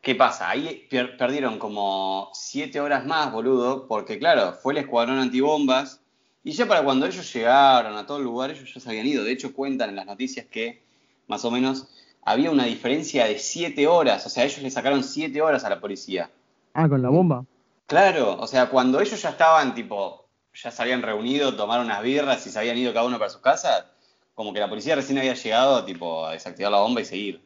¿qué 0.00 0.14
pasa? 0.14 0.48
Ahí 0.50 0.86
per- 0.90 1.16
perdieron 1.16 1.58
como 1.58 2.30
siete 2.34 2.80
horas 2.80 3.04
más, 3.06 3.32
boludo, 3.32 3.86
porque 3.88 4.18
claro, 4.18 4.52
fue 4.52 4.72
el 4.74 4.78
escuadrón 4.80 5.18
antibombas 5.18 6.00
y 6.44 6.52
ya 6.52 6.66
para 6.66 6.82
cuando 6.84 7.06
ellos 7.06 7.32
llegaron 7.32 7.96
a 7.96 8.06
todo 8.06 8.18
el 8.18 8.24
lugar, 8.24 8.50
ellos 8.50 8.72
ya 8.72 8.80
se 8.80 8.88
habían 8.90 9.06
ido. 9.06 9.24
De 9.24 9.32
hecho, 9.32 9.52
cuentan 9.54 9.90
en 9.90 9.96
las 9.96 10.06
noticias 10.06 10.46
que 10.46 10.82
más 11.28 11.44
o 11.44 11.50
menos 11.50 11.88
había 12.24 12.50
una 12.50 12.64
diferencia 12.64 13.26
de 13.26 13.38
siete 13.38 13.86
horas, 13.86 14.24
o 14.26 14.28
sea, 14.28 14.44
ellos 14.44 14.62
le 14.62 14.70
sacaron 14.70 15.02
siete 15.02 15.40
horas 15.42 15.64
a 15.64 15.70
la 15.70 15.80
policía. 15.80 16.30
Ah, 16.74 16.88
con 16.88 17.02
la 17.02 17.08
bomba. 17.10 17.44
Claro, 17.86 18.38
o 18.40 18.46
sea, 18.46 18.68
cuando 18.70 19.00
ellos 19.00 19.20
ya 19.20 19.30
estaban, 19.30 19.74
tipo, 19.74 20.21
ya 20.54 20.70
se 20.70 20.82
habían 20.82 21.02
reunido, 21.02 21.54
tomaron 21.56 21.86
unas 21.86 22.02
birras 22.02 22.46
y 22.46 22.50
se 22.50 22.58
habían 22.58 22.76
ido 22.78 22.92
cada 22.92 23.06
uno 23.06 23.18
para 23.18 23.30
su 23.30 23.40
casa, 23.40 23.90
como 24.34 24.52
que 24.52 24.60
la 24.60 24.68
policía 24.68 24.94
recién 24.96 25.18
había 25.18 25.34
llegado, 25.34 25.84
tipo, 25.84 26.26
a 26.26 26.32
desactivar 26.32 26.72
la 26.72 26.80
bomba 26.80 27.00
y 27.00 27.04
seguir. 27.04 27.42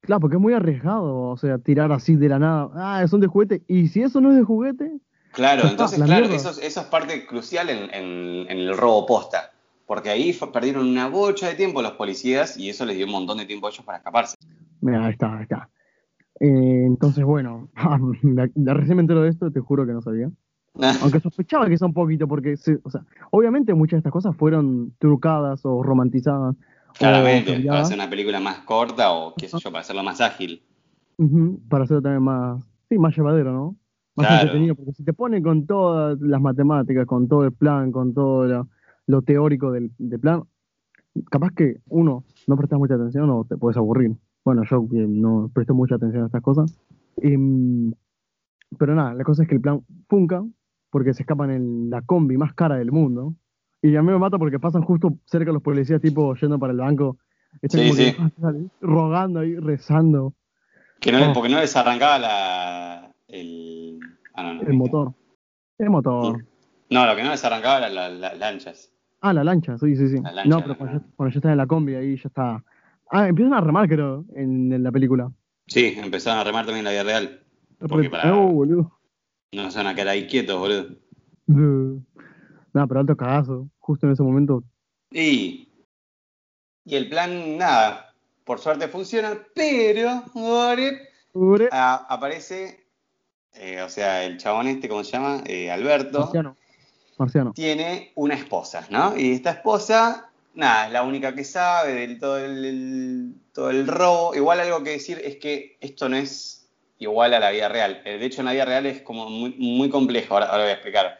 Claro, 0.00 0.20
porque 0.20 0.36
es 0.36 0.42
muy 0.42 0.52
arriesgado, 0.54 1.30
o 1.30 1.36
sea, 1.36 1.58
tirar 1.58 1.90
así 1.92 2.14
de 2.16 2.28
la 2.28 2.38
nada. 2.38 2.70
Ah, 2.74 3.06
son 3.08 3.20
de 3.20 3.26
juguete. 3.26 3.62
Y 3.66 3.88
si 3.88 4.02
eso 4.02 4.20
no 4.20 4.30
es 4.30 4.36
de 4.36 4.42
juguete, 4.44 5.00
Claro, 5.32 5.68
entonces, 5.68 5.98
la 5.98 6.06
claro, 6.06 6.22
mierda. 6.28 6.36
eso, 6.36 6.50
es- 6.50 6.58
eso 6.58 6.80
es 6.80 6.86
parte 6.86 7.26
crucial 7.26 7.68
en, 7.68 7.92
en- 7.92 8.50
en 8.50 8.58
el 8.58 8.76
robo 8.76 9.04
posta, 9.04 9.52
porque 9.86 10.08
ahí 10.10 10.32
fue- 10.32 10.50
perdieron 10.52 10.86
una 10.88 11.08
bocha 11.08 11.48
de 11.48 11.56
tiempo 11.56 11.82
los 11.82 11.92
policías 11.92 12.56
y 12.56 12.70
eso 12.70 12.86
les 12.86 12.96
dio 12.96 13.04
un 13.06 13.12
montón 13.12 13.38
de 13.38 13.44
tiempo 13.46 13.66
a 13.66 13.70
ellos 13.70 13.84
para 13.84 13.98
escaparse. 13.98 14.36
mira, 14.80 15.04
ahí 15.06 15.12
está, 15.12 15.36
ahí 15.36 15.42
está. 15.42 15.68
Eh, 16.40 16.84
entonces, 16.86 17.24
bueno, 17.24 17.68
recién 18.54 18.96
me 18.96 19.00
entero 19.02 19.22
de 19.22 19.30
esto, 19.30 19.50
te 19.50 19.60
juro 19.60 19.86
que 19.86 19.92
no 19.92 20.00
sabía. 20.02 20.30
Aunque 21.00 21.20
sospechaba 21.20 21.68
que 21.68 21.76
sea 21.78 21.86
un 21.88 21.94
poquito, 21.94 22.26
porque, 22.28 22.56
se- 22.56 22.78
o 22.82 22.90
sea, 22.90 23.02
obviamente 23.30 23.74
muchas 23.74 23.96
de 23.96 23.98
estas 24.00 24.12
cosas 24.12 24.36
fueron 24.36 24.92
trucadas 24.98 25.64
o 25.64 25.82
romantizadas. 25.82 26.54
o 26.88 26.92
Claramente, 26.98 27.46
para 27.50 27.54
cambiadas, 27.56 27.86
hacer 27.86 27.98
una 27.98 28.10
película 28.10 28.40
más 28.40 28.58
corta 28.60 29.12
o 29.12 29.34
qué 29.34 29.48
sé 29.48 29.58
yo, 29.58 29.70
para 29.70 29.80
hacerlo 29.80 30.02
más 30.02 30.20
ágil. 30.20 30.62
ujú, 31.18 31.60
para 31.68 31.84
hacerlo 31.84 32.02
también 32.02 32.22
más, 32.22 32.62
sí, 32.88 32.98
más 32.98 33.16
llevadero, 33.16 33.52
¿no? 33.52 33.76
Más 34.16 34.26
Claro. 34.26 34.42
entretenido, 34.44 34.74
porque 34.74 34.92
si 34.92 35.04
te 35.04 35.12
ponen 35.12 35.42
con 35.42 35.66
todas 35.66 36.18
las 36.20 36.40
matemáticas, 36.40 37.06
con 37.06 37.28
todo 37.28 37.44
el 37.44 37.52
plan, 37.52 37.92
con 37.92 38.14
todo 38.14 38.44
lo, 38.46 38.68
lo 39.06 39.22
teórico 39.22 39.72
del, 39.72 39.90
del 39.98 40.20
plan, 40.20 40.42
capaz 41.30 41.50
que 41.50 41.80
uno 41.88 42.24
no 42.46 42.56
prestas 42.56 42.78
mucha 42.78 42.94
atención 42.94 43.28
o 43.30 43.44
te 43.44 43.56
puedes 43.56 43.76
aburrir. 43.76 44.14
Bueno, 44.44 44.62
yo 44.70 44.86
que 44.88 44.98
no 45.06 45.50
presto 45.52 45.74
mucha 45.74 45.96
atención 45.96 46.22
a 46.22 46.26
estas 46.26 46.42
cosas. 46.42 46.78
Em, 47.18 47.92
pero 48.78 48.94
nada, 48.94 49.14
la 49.14 49.24
cosa 49.24 49.42
es 49.42 49.48
que 49.48 49.54
el 49.56 49.60
plan 49.60 49.80
funca 50.08 50.42
porque 50.96 51.12
se 51.12 51.24
escapan 51.24 51.50
en 51.50 51.90
la 51.90 52.00
combi 52.00 52.38
más 52.38 52.54
cara 52.54 52.76
del 52.76 52.90
mundo. 52.90 53.34
Y 53.82 53.94
a 53.96 54.00
mí 54.02 54.10
me 54.10 54.18
mata 54.18 54.38
porque 54.38 54.58
pasan 54.58 54.80
justo 54.80 55.18
cerca 55.26 55.52
los 55.52 55.60
policías, 55.62 56.00
tipo 56.00 56.34
yendo 56.36 56.58
para 56.58 56.72
el 56.72 56.78
banco. 56.78 57.18
Están 57.60 57.82
Sí, 57.82 58.16
como 58.16 58.54
sí. 58.54 58.70
Rogando 58.80 59.40
ahí, 59.40 59.56
rezando 59.56 60.32
Que 61.00 61.12
no, 61.12 61.18
Oh. 61.30 61.32
Porque 61.34 61.50
no 61.50 61.60
les 61.60 61.76
arrancaba 61.76 62.18
la, 62.18 63.14
el... 63.28 63.98
ah, 64.32 64.42
no, 64.42 64.54
no, 64.54 64.62
el 64.62 64.72
motor. 64.72 65.12
El 65.76 65.90
motor. 65.90 66.42
No, 66.88 67.04
lo 67.06 67.14
que 67.14 67.22
no 67.22 67.30
les 67.30 67.44
arrancaba 67.44 67.76
eran 67.78 67.94
la- 67.94 68.08
las 68.08 68.38
lanchas. 68.38 68.90
Ah, 69.20 69.34
la 69.34 69.44
lancha, 69.44 69.76
sí, 69.76 69.94
sí, 69.96 70.08
sí. 70.08 70.16
La 70.22 70.32
lancha, 70.32 70.48
no, 70.48 70.62
pero 70.62 70.78
cuando 70.78 70.98
ya, 71.00 71.06
cuando 71.14 71.32
ya 71.34 71.38
están 71.38 71.52
en 71.52 71.58
la 71.58 71.66
combi 71.66 71.94
ahí 71.94 72.16
ya 72.16 72.28
está. 72.28 72.64
Ah, 73.10 73.28
empiezan 73.28 73.52
a 73.52 73.60
remar, 73.60 73.86
creo, 73.86 74.24
en, 74.34 74.72
en 74.72 74.82
la 74.82 74.90
película. 74.90 75.30
Sí, 75.66 75.94
empezaron 76.02 76.40
a 76.40 76.44
remar 76.44 76.64
también 76.64 76.78
en 76.78 76.84
la 76.84 76.90
vida 76.92 77.02
real. 77.04 77.40
Porque 77.86 78.08
para- 78.08 78.34
Oh, 78.34 78.48
boludo. 78.48 78.95
No 79.52 79.70
se 79.70 79.78
van 79.78 79.86
a 79.88 79.94
quedar 79.94 80.08
ahí 80.08 80.26
quietos, 80.26 80.58
boludo. 80.58 80.96
Uh. 81.48 82.00
Nada, 82.72 82.86
pero 82.86 83.00
alto 83.00 83.16
cagazo. 83.16 83.68
Justo 83.78 84.06
en 84.06 84.12
ese 84.12 84.22
momento. 84.22 84.62
Y, 85.10 85.68
y 86.84 86.96
el 86.96 87.08
plan, 87.08 87.56
nada, 87.56 88.14
por 88.44 88.58
suerte 88.58 88.88
funciona, 88.88 89.38
pero 89.54 90.24
aparece, 92.08 92.86
eh, 93.54 93.80
o 93.82 93.88
sea, 93.88 94.24
el 94.24 94.36
chabón 94.38 94.66
este, 94.66 94.88
¿cómo 94.88 95.04
se 95.04 95.12
llama? 95.12 95.42
Eh, 95.46 95.70
Alberto, 95.70 96.20
Marciano. 96.20 96.56
Marciano. 97.18 97.52
tiene 97.52 98.12
una 98.16 98.34
esposa, 98.34 98.86
¿no? 98.90 99.16
Y 99.16 99.32
esta 99.32 99.50
esposa, 99.52 100.30
nada, 100.54 100.86
es 100.88 100.92
la 100.92 101.02
única 101.04 101.34
que 101.34 101.44
sabe 101.44 101.94
del 101.94 102.18
todo 102.18 102.38
el, 102.38 102.64
el- 102.64 103.34
todo 103.52 103.70
el 103.70 103.86
robo. 103.86 104.34
Igual 104.34 104.60
algo 104.60 104.82
que 104.82 104.90
decir 104.90 105.18
es 105.24 105.36
que 105.36 105.78
esto 105.80 106.08
no 106.10 106.16
es 106.16 106.55
igual 106.98 107.34
a 107.34 107.40
la 107.40 107.50
vida 107.50 107.68
real. 107.68 108.02
Eh, 108.04 108.18
De 108.18 108.26
hecho, 108.26 108.40
en 108.40 108.46
la 108.46 108.52
vida 108.52 108.64
real 108.64 108.86
es 108.86 109.02
como 109.02 109.28
muy, 109.28 109.54
muy 109.58 109.88
complejo, 109.88 110.34
ahora, 110.34 110.46
ahora 110.46 110.64
voy 110.64 110.70
a 110.70 110.74
explicar. 110.74 111.18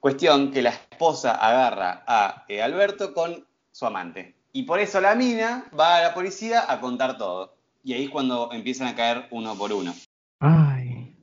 Cuestión 0.00 0.52
que 0.52 0.62
la 0.62 0.70
esposa 0.70 1.32
agarra 1.32 2.04
a 2.06 2.44
eh, 2.48 2.62
Alberto 2.62 3.12
con 3.12 3.46
su 3.72 3.86
amante. 3.86 4.34
Y 4.52 4.62
por 4.62 4.78
eso 4.78 5.00
la 5.00 5.14
mina 5.14 5.66
va 5.78 5.96
a 5.96 6.02
la 6.02 6.14
policía 6.14 6.70
a 6.70 6.80
contar 6.80 7.18
todo. 7.18 7.54
Y 7.82 7.92
ahí 7.92 8.04
es 8.04 8.10
cuando 8.10 8.50
empiezan 8.52 8.88
a 8.88 8.94
caer 8.94 9.26
uno 9.30 9.56
por 9.56 9.72
uno. 9.72 9.94
Ay. 10.40 11.14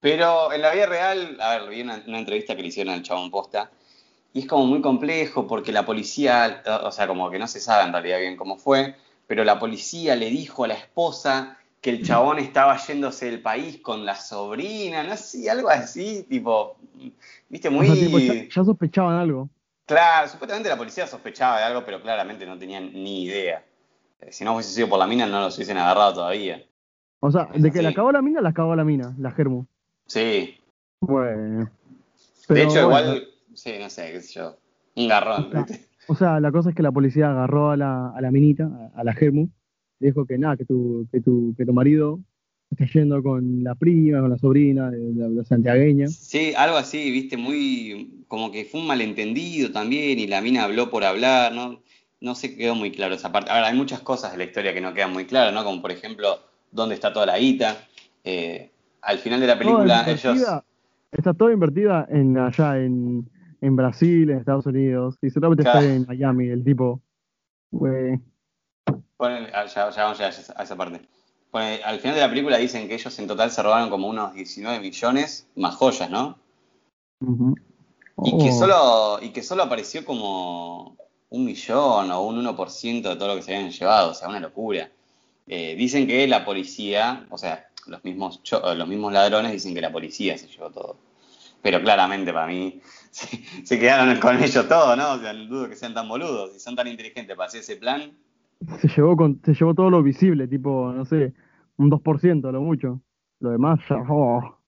Pero 0.00 0.52
en 0.52 0.62
la 0.62 0.72
vida 0.72 0.86
real, 0.86 1.36
a 1.40 1.58
ver, 1.58 1.68
vi 1.68 1.82
una, 1.82 2.02
una 2.06 2.18
entrevista 2.18 2.56
que 2.56 2.62
le 2.62 2.68
hicieron 2.68 2.94
al 2.94 3.02
chabón 3.02 3.30
posta, 3.30 3.70
y 4.32 4.40
es 4.40 4.46
como 4.46 4.66
muy 4.66 4.80
complejo 4.80 5.46
porque 5.46 5.72
la 5.72 5.84
policía, 5.84 6.62
o 6.82 6.90
sea, 6.90 7.06
como 7.06 7.30
que 7.30 7.38
no 7.38 7.46
se 7.46 7.60
sabe 7.60 7.84
en 7.84 7.92
realidad 7.92 8.18
bien 8.18 8.36
cómo 8.36 8.56
fue, 8.56 8.96
pero 9.26 9.44
la 9.44 9.58
policía 9.58 10.16
le 10.16 10.30
dijo 10.30 10.64
a 10.64 10.68
la 10.68 10.74
esposa 10.74 11.58
que 11.82 11.90
el 11.90 12.02
chabón 12.04 12.38
estaba 12.38 12.76
yéndose 12.78 13.26
del 13.26 13.42
país 13.42 13.78
con 13.82 14.06
la 14.06 14.14
sobrina, 14.14 15.02
no 15.02 15.16
sé, 15.16 15.50
algo 15.50 15.68
así, 15.68 16.24
tipo, 16.30 16.76
viste, 17.50 17.68
O 17.68 17.72
muy... 17.72 17.86
sea, 17.88 17.96
tipo, 17.96 18.18
ya, 18.18 18.34
ya 18.48 18.64
sospechaban 18.64 19.16
algo. 19.16 19.50
Claro, 19.84 20.28
supuestamente 20.28 20.68
la 20.70 20.78
policía 20.78 21.06
sospechaba 21.08 21.58
de 21.58 21.64
algo, 21.64 21.84
pero 21.84 22.00
claramente 22.00 22.46
no 22.46 22.56
tenían 22.56 22.92
ni 22.94 23.24
idea. 23.24 23.64
Eh, 24.20 24.30
Si 24.30 24.44
no 24.44 24.54
hubiese 24.54 24.70
sido 24.72 24.88
por 24.88 24.98
la 25.00 25.08
mina, 25.08 25.26
no 25.26 25.40
los 25.40 25.56
hubiesen 25.56 25.76
agarrado 25.76 26.14
todavía. 26.14 26.64
O 27.20 27.30
sea, 27.32 27.48
de 27.52 27.70
que 27.70 27.82
la 27.82 27.90
acabó 27.90 28.12
la 28.12 28.22
mina, 28.22 28.40
la 28.40 28.50
acabó 28.50 28.74
la 28.76 28.84
mina, 28.84 29.14
la 29.18 29.32
Germu. 29.32 29.66
Sí, 30.06 30.56
Bueno. 31.00 31.68
de 32.48 32.62
hecho, 32.62 32.88
bueno, 32.88 33.14
igual, 33.16 33.28
sí, 33.54 33.72
no 33.80 33.90
sé, 33.90 34.12
qué 34.12 34.20
sé 34.20 34.34
yo, 34.34 34.56
un 34.94 35.08
garrón, 35.08 35.50
Claro. 35.50 35.66
¿viste? 35.68 35.88
O 36.08 36.14
sea, 36.14 36.38
la 36.40 36.50
cosa 36.52 36.70
es 36.70 36.76
que 36.76 36.82
la 36.82 36.90
policía 36.92 37.30
agarró 37.30 37.70
a 37.72 37.76
la, 37.76 38.10
a 38.10 38.20
la 38.20 38.30
minita, 38.30 38.68
a, 38.94 39.00
a 39.00 39.04
la 39.04 39.12
Germu, 39.14 39.48
dijo 40.06 40.24
que 40.26 40.38
nada, 40.38 40.56
que 40.56 40.64
tu, 40.64 41.06
que 41.10 41.20
tu, 41.20 41.54
que 41.56 41.64
tu 41.64 41.72
marido 41.72 42.20
está 42.70 42.86
yendo 42.86 43.22
con 43.22 43.62
la 43.62 43.74
prima, 43.74 44.20
con 44.20 44.30
la 44.30 44.38
sobrina, 44.38 44.90
de 44.90 45.12
la, 45.14 45.28
la 45.28 45.44
santiagueña. 45.44 46.08
Sí, 46.08 46.54
algo 46.56 46.76
así, 46.76 47.10
viste, 47.10 47.36
muy, 47.36 48.24
como 48.28 48.50
que 48.50 48.64
fue 48.64 48.80
un 48.80 48.86
malentendido 48.86 49.70
también 49.72 50.18
y 50.18 50.26
la 50.26 50.40
mina 50.40 50.64
habló 50.64 50.88
por 50.90 51.04
hablar, 51.04 51.54
¿no? 51.54 51.80
No 52.20 52.34
se 52.34 52.56
quedó 52.56 52.74
muy 52.74 52.90
claro 52.92 53.14
esa 53.14 53.32
parte. 53.32 53.50
Ahora, 53.50 53.68
hay 53.68 53.76
muchas 53.76 54.00
cosas 54.00 54.32
de 54.32 54.38
la 54.38 54.44
historia 54.44 54.72
que 54.72 54.80
no 54.80 54.94
quedan 54.94 55.12
muy 55.12 55.24
claras, 55.26 55.52
¿no? 55.52 55.64
Como 55.64 55.82
por 55.82 55.90
ejemplo, 55.90 56.38
dónde 56.70 56.94
está 56.94 57.12
toda 57.12 57.26
la 57.26 57.38
guita. 57.38 57.76
Eh, 58.24 58.70
al 59.02 59.18
final 59.18 59.40
de 59.40 59.46
la 59.48 59.58
película, 59.58 60.04
ellos... 60.08 60.38
Está 61.10 61.34
toda 61.34 61.52
invertida 61.52 62.06
en 62.10 62.38
allá 62.38 62.78
en, 62.78 63.28
en 63.60 63.76
Brasil, 63.76 64.30
en 64.30 64.38
Estados 64.38 64.64
Unidos, 64.64 65.18
y 65.20 65.28
seguramente 65.28 65.64
Claro. 65.64 65.80
está 65.80 65.94
en 65.94 66.06
Miami, 66.06 66.46
el 66.48 66.64
tipo. 66.64 67.02
güey. 67.70 68.18
Ponen- 69.22 69.50
ah, 69.54 69.66
ya, 69.66 69.88
ya 69.90 70.02
vamos 70.02 70.20
a 70.20 70.24
a 70.26 70.62
esa 70.64 70.76
parte. 70.76 71.00
Ponen- 71.52 71.80
al 71.84 72.00
final 72.00 72.16
de 72.16 72.22
la 72.22 72.28
película 72.28 72.58
dicen 72.58 72.88
que 72.88 72.94
ellos 72.94 73.16
en 73.20 73.28
total 73.28 73.52
se 73.52 73.62
robaron 73.62 73.88
como 73.88 74.08
unos 74.08 74.34
19 74.34 74.80
millones 74.80 75.46
más 75.54 75.76
joyas, 75.76 76.10
¿no? 76.10 76.36
Y 78.24 78.36
que 78.42 78.50
Oh, 78.50 78.58
solo, 78.58 79.18
y 79.22 79.28
que 79.30 79.44
solo 79.44 79.62
apareció 79.62 80.04
como 80.04 80.96
un 81.30 81.44
millón 81.44 82.10
o 82.10 82.22
un 82.22 82.44
1% 82.44 83.10
de 83.10 83.14
todo 83.16 83.28
lo 83.28 83.36
que 83.36 83.42
se 83.42 83.54
habían 83.54 83.70
llevado, 83.70 84.10
o 84.10 84.14
sea, 84.14 84.28
una 84.28 84.40
locura. 84.40 84.90
Eh, 85.46 85.76
dicen 85.76 86.08
que 86.08 86.26
la 86.26 86.44
policía, 86.44 87.24
o 87.30 87.38
sea, 87.38 87.68
los 87.86 88.02
mismos, 88.02 88.40
eh, 88.50 88.74
los 88.74 88.88
mismos 88.88 89.12
ladrones 89.12 89.52
dicen 89.52 89.72
que 89.72 89.80
la 89.80 89.92
policía 89.92 90.36
se 90.36 90.48
llevó 90.48 90.70
todo. 90.70 90.96
Pero 91.62 91.80
claramente 91.80 92.32
para 92.32 92.48
mí 92.48 92.80
se, 93.12 93.26
se 93.64 93.78
quedaron 93.78 94.18
con 94.18 94.42
ellos 94.42 94.66
todo, 94.68 94.96
¿no? 94.96 95.12
O 95.12 95.18
sea, 95.20 95.32
no 95.32 95.44
dudo 95.46 95.68
que 95.68 95.76
sean 95.76 95.94
tan 95.94 96.08
boludos. 96.08 96.54
Si 96.54 96.58
son 96.58 96.74
tan 96.74 96.88
inteligentes 96.88 97.36
para 97.36 97.46
hacer 97.46 97.60
ese 97.60 97.76
plan, 97.76 98.12
Se 98.80 98.88
llevó, 98.88 99.16
con, 99.16 99.40
se 99.44 99.54
llevó 99.54 99.74
todo 99.74 99.90
lo 99.90 100.02
visible, 100.02 100.46
tipo, 100.48 100.92
no 100.92 101.04
sé, 101.04 101.32
un 101.76 101.90
2% 101.90 102.48
a 102.48 102.52
lo 102.52 102.60
mucho. 102.60 103.00
Lo 103.40 103.50
demás 103.50 103.80
ya. 103.88 103.96
oh. 104.08 104.58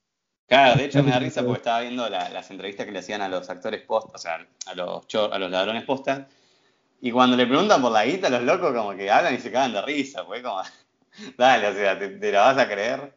Claro, 0.47 0.79
de 0.79 0.85
hecho 0.87 1.03
me 1.03 1.11
da 1.11 1.19
risa 1.19 1.43
porque 1.43 1.59
estaba 1.59 1.81
viendo 1.81 2.09
la- 2.09 2.29
las 2.31 2.51
entrevistas 2.51 2.87
que 2.87 2.93
le 2.93 2.99
hacían 2.99 3.21
a 3.23 3.29
los 3.29 3.49
actores 3.49 3.83
post, 3.83 4.15
o 4.15 4.19
sea, 4.19 4.39
a 4.67 4.75
los, 4.75 5.07
a 5.33 5.39
los 5.39 5.51
ladrones 5.51 5.85
posta, 5.85 6.27
y 7.01 7.11
cuando 7.11 7.37
le 7.37 7.47
preguntan 7.47 7.83
por 7.83 7.93
la 7.93 8.05
guita, 8.05 8.31
los 8.31 8.43
locos 8.43 8.73
como 8.75 8.95
que 8.97 9.11
hablan 9.11 9.35
y 9.35 9.39
se 9.39 9.53
cagan 9.53 9.73
de 9.73 9.83
risa, 9.83 10.25
pues 10.27 10.43
como, 10.43 10.57
dale, 11.39 11.69
o 11.69 11.73
sea, 11.73 11.99
¿te, 11.99 12.09
te 12.09 12.33
la 12.33 12.41
vas 12.41 12.59
a 12.59 12.67
creer? 12.69 13.15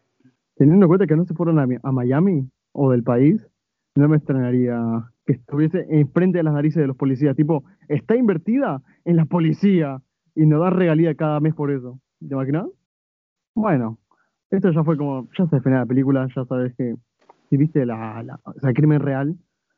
Teniendo 0.55 0.85
en 0.85 0.87
cuenta 0.87 1.07
que 1.07 1.15
no 1.15 1.25
se 1.25 1.33
fueron 1.33 1.59
a 1.59 1.91
Miami 1.91 2.49
o 2.71 2.91
del 2.91 3.03
país, 3.03 3.47
no 3.95 4.07
me 4.07 4.17
extrañaría 4.17 4.79
que 5.25 5.33
estuviese 5.33 5.85
enfrente 5.89 6.37
de 6.39 6.43
las 6.43 6.53
narices 6.53 6.81
de 6.81 6.87
los 6.87 6.97
policías. 6.97 7.35
Tipo, 7.35 7.63
está 7.87 8.15
invertida 8.15 8.81
en 9.05 9.17
la 9.17 9.25
policía 9.25 10.01
y 10.37 10.45
nos 10.45 10.61
da 10.61 10.69
regalía 10.69 11.15
cada 11.15 11.39
mes 11.39 11.53
por 11.55 11.71
eso. 11.71 11.99
¿Te 12.19 12.33
imaginas? 12.33 12.67
Bueno, 13.55 13.97
esto 14.51 14.71
ya 14.71 14.83
fue 14.83 14.95
como, 14.97 15.27
ya 15.37 15.45
se 15.47 15.55
define 15.57 15.77
la 15.77 15.85
película, 15.85 16.27
ya 16.35 16.45
sabes 16.45 16.73
que 16.77 16.95
si 17.49 17.57
viste 17.57 17.85
la, 17.85 18.21
la- 18.23 18.39
o 18.43 18.53
sea, 18.59 18.69
el 18.69 18.75
crimen 18.75 18.99
real, 19.01 19.35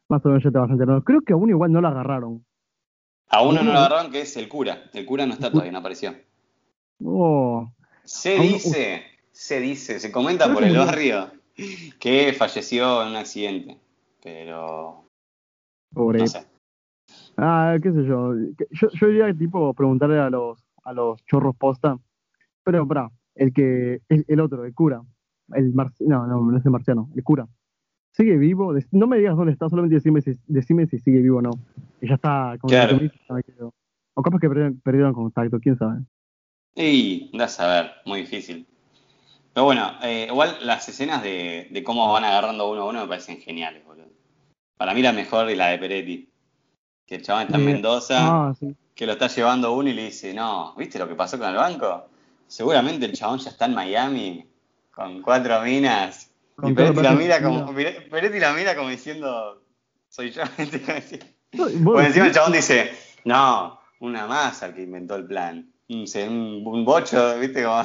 más 0.10 0.26
o 0.26 0.30
menos 0.30 0.44
ya 0.44 0.52
te 0.52 0.58
vas 0.58 0.70
enterando. 0.70 1.04
Creo 1.04 1.22
que 1.22 1.34
aún 1.34 1.50
igual 1.50 1.72
no 1.72 1.82
la 1.82 1.90
agarraron. 1.90 2.44
A 3.30 3.42
uno 3.44 3.62
no 3.64 3.72
lo 3.72 3.80
agarraron 3.80 4.12
que 4.12 4.22
es 4.22 4.36
el 4.38 4.50
cura, 4.50 4.84
el 4.94 5.06
cura 5.06 5.26
no 5.26 5.34
está 5.34 5.50
todavía, 5.52 5.72
no 5.72 5.78
apareció. 5.80 6.14
Oh, 7.04 7.72
Se 8.04 8.34
A 8.38 8.42
uno- 8.42 8.52
dice, 8.54 9.04
se 9.32 9.60
dice, 9.62 10.00
se 10.00 10.12
comenta 10.12 10.52
por 10.54 10.64
el 10.64 10.76
barrio 10.78 11.28
que 12.00 12.34
falleció 12.34 13.02
en 13.04 13.10
un 13.10 13.16
accidente, 13.16 13.78
pero 14.22 15.06
pobre. 15.94 16.20
no 16.20 16.28
sé. 16.28 16.46
Ah, 17.42 17.78
qué 17.82 17.92
sé 17.92 18.04
yo. 18.06 18.34
Yo, 18.72 18.90
yo 18.92 19.08
diría 19.08 19.34
tipo 19.34 19.74
preguntarle 19.74 20.20
a 20.20 20.30
los, 20.30 20.62
a 20.84 20.92
los 20.94 21.26
chorros 21.26 21.56
posta. 21.56 21.98
Pero, 22.64 22.86
pará, 22.88 23.10
el 23.36 23.54
que, 23.54 24.02
el, 24.10 24.26
el 24.28 24.40
otro, 24.42 24.66
el 24.66 24.74
cura. 24.74 25.02
El 25.54 25.74
mar, 25.74 25.92
no, 26.02 26.28
no, 26.28 26.42
no 26.42 26.58
es 26.58 26.66
el 26.66 26.72
marciano, 26.72 27.10
el 27.16 27.24
cura. 27.24 27.48
¿Sigue 28.12 28.38
vivo? 28.38 28.74
No 28.92 29.08
me 29.08 29.18
digas 29.18 29.38
dónde 29.38 29.54
está, 29.54 29.70
solamente 29.70 29.96
decime 29.96 30.22
si, 30.22 30.34
decime 30.48 30.86
si 30.88 31.00
sigue 31.00 31.22
vivo 31.22 31.38
o 31.38 31.42
no. 31.42 31.52
Y 32.02 32.10
ya 32.10 32.16
está, 32.16 32.58
como 32.60 32.70
Claro. 32.70 33.00
que. 33.00 33.12
O 34.14 34.22
capaz 34.22 34.40
que 34.40 34.50
perdieron, 34.50 34.80
perdieron 34.82 35.14
contacto, 35.14 35.60
quién 35.60 35.78
sabe. 35.78 36.02
Y, 36.76 37.32
da 37.38 37.46
a 37.46 37.48
saber, 37.48 37.92
muy 38.06 38.22
difícil. 38.22 38.68
Pero 39.54 39.64
bueno, 39.66 39.94
eh, 40.04 40.28
igual 40.30 40.58
las 40.62 40.88
escenas 40.90 41.24
de, 41.24 41.70
de 41.72 41.84
cómo 41.84 42.12
van 42.12 42.26
agarrando 42.26 42.70
uno 42.70 42.82
a 42.82 42.90
uno 42.90 43.02
me 43.02 43.08
parecen 43.08 43.38
geniales, 43.38 43.86
boludo. 43.86 44.10
Para 44.78 44.94
mí 44.94 45.02
la 45.02 45.14
mejor 45.14 45.50
es 45.50 45.58
la 45.58 45.68
de 45.70 45.78
Peretti. 45.80 46.29
Que 47.10 47.16
el 47.16 47.24
chabón 47.24 47.42
está 47.44 47.58
en 47.58 47.64
Eh, 47.68 47.74
Mendoza, 47.74 48.54
sí. 48.60 48.76
que 48.94 49.08
lo 49.08 49.14
está 49.14 49.26
llevando 49.28 49.74
uno 49.74 49.90
y 49.90 49.94
le 49.94 50.04
dice, 50.06 50.32
no, 50.32 50.76
¿viste 50.76 51.00
lo 51.00 51.08
que 51.08 51.16
pasó 51.16 51.40
con 51.40 51.50
el 51.50 51.56
banco? 51.56 52.06
Seguramente 52.46 53.08
el 53.08 53.14
chabón 53.14 53.40
ya 53.40 53.50
está 53.50 53.66
en 53.66 53.74
Miami 53.74 54.46
con 54.92 55.24
cuatro 55.24 55.60
minas. 55.64 56.30
Con 56.56 56.70
y 56.70 56.74
Peretti 56.76 57.02
la 57.02 57.14
mira 57.14 57.42
como, 57.42 57.74
Pere- 57.74 58.08
Peretti 58.12 58.40
la 58.40 58.54
mira 58.54 58.76
como 58.76 58.90
diciendo, 58.90 59.64
soy 60.08 60.30
yo. 60.30 60.44
Porque 61.84 62.06
encima 62.06 62.28
el 62.28 62.32
chabón 62.32 62.52
dice, 62.54 62.92
no, 63.26 63.80
una 64.02 64.28
masa 64.28 64.68
el 64.68 64.76
que 64.76 64.84
inventó 64.84 65.16
el 65.16 65.26
plan. 65.26 65.68
Un 65.90 66.86
bocho, 66.86 67.40
¿viste? 67.40 67.64
Como... 67.64 67.84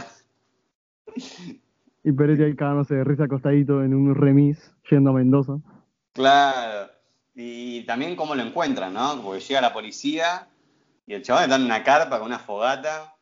Y 2.02 2.12
Peretti 2.12 2.42
ahí 2.42 2.54
cagándose 2.56 2.94
de 2.96 3.04
risa 3.04 3.24
acostadito 3.24 3.82
en 3.82 3.94
un 3.94 4.14
remis 4.14 4.70
yendo 4.90 5.10
a 5.10 5.14
Mendoza. 5.14 5.54
Claro. 6.12 6.90
Y 7.34 7.82
también 7.84 8.14
cómo 8.16 8.34
lo 8.34 8.42
encuentran, 8.42 8.92
¿no? 8.94 9.20
Porque 9.22 9.40
llega 9.40 9.60
la 9.60 9.72
policía 9.72 10.46
y 11.06 11.14
el 11.14 11.22
chabón 11.22 11.44
está 11.44 11.56
en 11.56 11.64
una 11.64 11.82
carpa 11.82 12.18
con 12.18 12.26
una 12.28 12.38
fogata, 12.38 13.14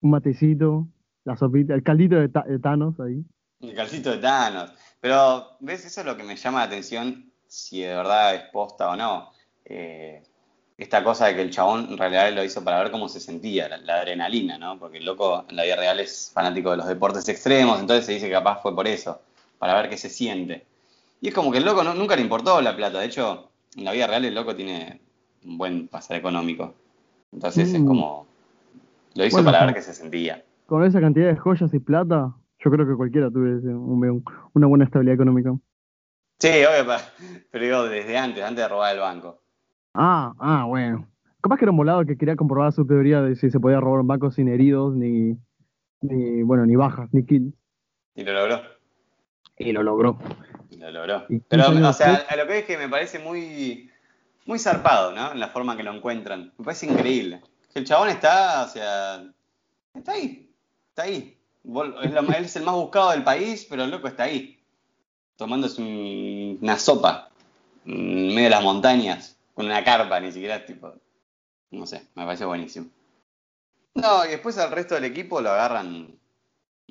Un 0.00 0.10
matecito, 0.10 0.86
la 1.24 1.36
sopita, 1.36 1.74
el 1.74 1.82
caldito 1.82 2.16
de, 2.16 2.28
Ta- 2.28 2.44
de 2.46 2.58
Thanos 2.58 3.00
ahí. 3.00 3.24
el 3.60 3.74
calcito 3.74 4.10
de 4.10 4.18
Thanos. 4.18 4.70
Pero, 5.00 5.56
¿ves? 5.60 5.84
Eso 5.84 6.00
es 6.00 6.06
lo 6.06 6.16
que 6.16 6.22
me 6.22 6.36
llama 6.36 6.58
la 6.60 6.64
atención, 6.66 7.32
si 7.46 7.80
de 7.82 7.94
verdad 7.94 8.34
es 8.34 8.42
posta 8.52 8.90
o 8.90 8.96
no. 8.96 9.30
Eh, 9.64 10.22
esta 10.76 11.02
cosa 11.04 11.26
de 11.26 11.36
que 11.36 11.42
el 11.42 11.50
chabón 11.50 11.86
en 11.90 11.96
realidad 11.98 12.32
lo 12.32 12.44
hizo 12.44 12.62
para 12.64 12.82
ver 12.82 12.90
cómo 12.90 13.08
se 13.08 13.20
sentía, 13.20 13.68
la, 13.68 13.78
la 13.78 13.96
adrenalina, 14.00 14.58
¿no? 14.58 14.78
Porque 14.78 14.98
el 14.98 15.04
loco 15.04 15.44
en 15.48 15.56
la 15.56 15.64
vida 15.64 15.76
real 15.76 16.00
es 16.00 16.30
fanático 16.34 16.70
de 16.72 16.76
los 16.78 16.86
deportes 16.86 17.28
extremos, 17.28 17.80
entonces 17.80 18.04
se 18.06 18.12
dice 18.12 18.26
que 18.26 18.32
capaz 18.32 18.60
fue 18.60 18.74
por 18.74 18.86
eso, 18.88 19.20
para 19.58 19.74
ver 19.80 19.88
qué 19.88 19.96
se 19.96 20.10
siente. 20.10 20.66
Y 21.24 21.28
es 21.28 21.34
como 21.34 21.50
que 21.50 21.56
el 21.56 21.64
loco 21.64 21.82
no- 21.82 21.94
nunca 21.94 22.16
le 22.16 22.20
importó 22.20 22.60
la 22.60 22.76
plata, 22.76 22.98
de 23.00 23.06
hecho, 23.06 23.48
en 23.78 23.84
la 23.84 23.92
vida 23.92 24.06
real 24.06 24.26
el 24.26 24.34
loco 24.34 24.54
tiene 24.54 25.00
un 25.46 25.56
buen 25.56 25.88
pasar 25.88 26.18
económico. 26.18 26.74
Entonces 27.32 27.72
es 27.72 27.80
Mm. 27.80 27.86
como, 27.86 28.26
lo 29.14 29.24
hizo 29.24 29.36
Bueno, 29.38 29.50
para 29.50 29.64
ver 29.64 29.74
qué 29.74 29.80
se 29.80 29.94
sentía. 29.94 30.44
Con 30.66 30.84
esa 30.84 31.00
cantidad 31.00 31.28
de 31.28 31.36
joyas 31.36 31.72
y 31.72 31.78
plata, 31.78 32.34
yo 32.62 32.70
creo 32.70 32.86
que 32.86 32.94
cualquiera 32.94 33.30
tuviese 33.30 33.68
un- 33.68 34.04
un- 34.06 34.24
una 34.52 34.66
buena 34.66 34.84
estabilidad 34.84 35.14
económica. 35.14 35.54
Sí, 36.40 36.48
obvio, 36.50 36.92
pero 37.50 37.64
digo, 37.64 37.84
desde 37.84 38.18
antes, 38.18 38.44
antes 38.44 38.62
de 38.62 38.68
robar 38.68 38.92
el 38.94 39.00
banco. 39.00 39.40
Ah, 39.94 40.34
ah, 40.38 40.66
bueno. 40.66 41.08
Capaz 41.40 41.56
que 41.56 41.64
era 41.64 41.70
un 41.72 41.78
volado 41.78 42.04
que 42.04 42.18
quería 42.18 42.36
comprobar 42.36 42.70
su 42.74 42.86
teoría 42.86 43.22
de 43.22 43.34
si 43.34 43.50
se 43.50 43.58
podía 43.58 43.80
robar 43.80 44.00
un 44.00 44.08
banco 44.08 44.30
sin 44.30 44.48
heridos, 44.48 44.94
ni, 44.94 45.38
ni 46.02 46.42
bueno, 46.42 46.66
ni 46.66 46.76
bajas, 46.76 47.08
ni 47.14 47.24
kills. 47.24 47.54
Y 48.14 48.24
lo 48.24 48.34
logró. 48.34 48.60
Y 49.56 49.72
lo 49.72 49.82
logró. 49.82 50.18
Lo 50.84 50.90
logró. 50.90 51.26
Pero, 51.48 51.64
15 51.64 51.78
años 51.78 51.88
o 51.88 51.92
sea, 51.92 52.26
a 52.28 52.36
lo 52.36 52.46
que 52.46 52.58
es 52.58 52.64
que 52.66 52.76
me 52.76 52.88
parece 52.88 53.18
muy, 53.18 53.90
muy 54.44 54.58
zarpado, 54.58 55.12
¿no? 55.12 55.32
En 55.32 55.40
la 55.40 55.48
forma 55.48 55.76
que 55.76 55.82
lo 55.82 55.92
encuentran. 55.94 56.52
Me 56.58 56.64
parece 56.64 56.86
increíble. 56.86 57.40
El 57.74 57.84
chabón 57.86 58.10
está, 58.10 58.64
o 58.64 58.68
sea, 58.68 59.24
está 59.94 60.12
ahí. 60.12 60.50
Está 60.90 61.02
ahí. 61.04 61.36
Es 61.64 62.12
él 62.36 62.44
es 62.44 62.56
el 62.56 62.62
más 62.64 62.74
buscado 62.74 63.10
del 63.12 63.24
país, 63.24 63.66
pero 63.68 63.84
el 63.84 63.90
loco 63.90 64.08
está 64.08 64.24
ahí. 64.24 64.58
Tomándose 65.36 65.80
un- 65.80 66.58
una 66.60 66.78
sopa. 66.78 67.30
En 67.86 68.28
medio 68.28 68.44
de 68.44 68.50
las 68.50 68.62
montañas. 68.62 69.36
Con 69.54 69.66
una 69.66 69.82
carpa, 69.82 70.20
ni 70.20 70.32
siquiera 70.32 70.64
tipo. 70.66 70.92
No 71.70 71.86
sé, 71.86 72.06
me 72.14 72.24
parece 72.26 72.44
buenísimo. 72.44 72.86
No, 73.94 74.24
y 74.26 74.28
después 74.30 74.58
al 74.58 74.70
resto 74.70 74.94
del 74.96 75.04
equipo 75.04 75.40
lo 75.40 75.50
agarran. 75.50 76.08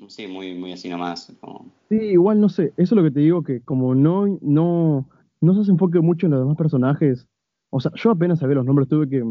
Sí, 0.08 0.26
muy, 0.26 0.54
muy 0.54 0.72
así 0.72 0.88
nomás. 0.88 1.32
como- 1.40 1.66
Sí, 1.88 1.96
igual 1.96 2.40
no 2.40 2.48
sé, 2.48 2.72
eso 2.76 2.76
es 2.76 2.92
lo 2.92 3.02
que 3.02 3.10
te 3.10 3.20
digo, 3.20 3.42
que 3.42 3.60
como 3.60 3.94
no, 3.94 4.26
no, 4.40 5.08
no 5.40 5.54
se 5.54 5.60
hace 5.60 5.70
enfoque 5.70 6.00
mucho 6.00 6.26
en 6.26 6.32
los 6.32 6.40
demás 6.40 6.56
personajes, 6.56 7.28
o 7.70 7.78
sea, 7.80 7.92
yo 7.94 8.10
apenas 8.10 8.38
sabía 8.40 8.56
los 8.56 8.64
nombres, 8.64 8.88
tuve 8.88 9.08
que 9.08 9.22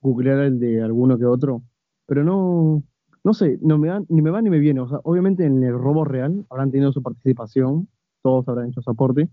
googlear 0.00 0.38
el 0.40 0.58
de 0.60 0.82
alguno 0.82 1.18
que 1.18 1.24
otro, 1.26 1.62
pero 2.06 2.22
no, 2.24 2.82
no 3.24 3.34
sé, 3.34 3.58
no 3.60 3.76
me 3.76 3.88
dan, 3.88 4.06
ni 4.08 4.22
me 4.22 4.30
va 4.30 4.40
ni 4.40 4.50
me 4.50 4.58
viene, 4.60 4.80
o 4.80 4.88
sea, 4.88 5.00
obviamente 5.02 5.44
en 5.44 5.62
el 5.62 5.72
robo 5.74 6.04
real 6.04 6.46
habrán 6.48 6.70
tenido 6.70 6.92
su 6.92 7.02
participación, 7.02 7.88
todos 8.22 8.48
habrán 8.48 8.68
hecho 8.68 8.80
su 8.82 8.90
aporte, 8.90 9.28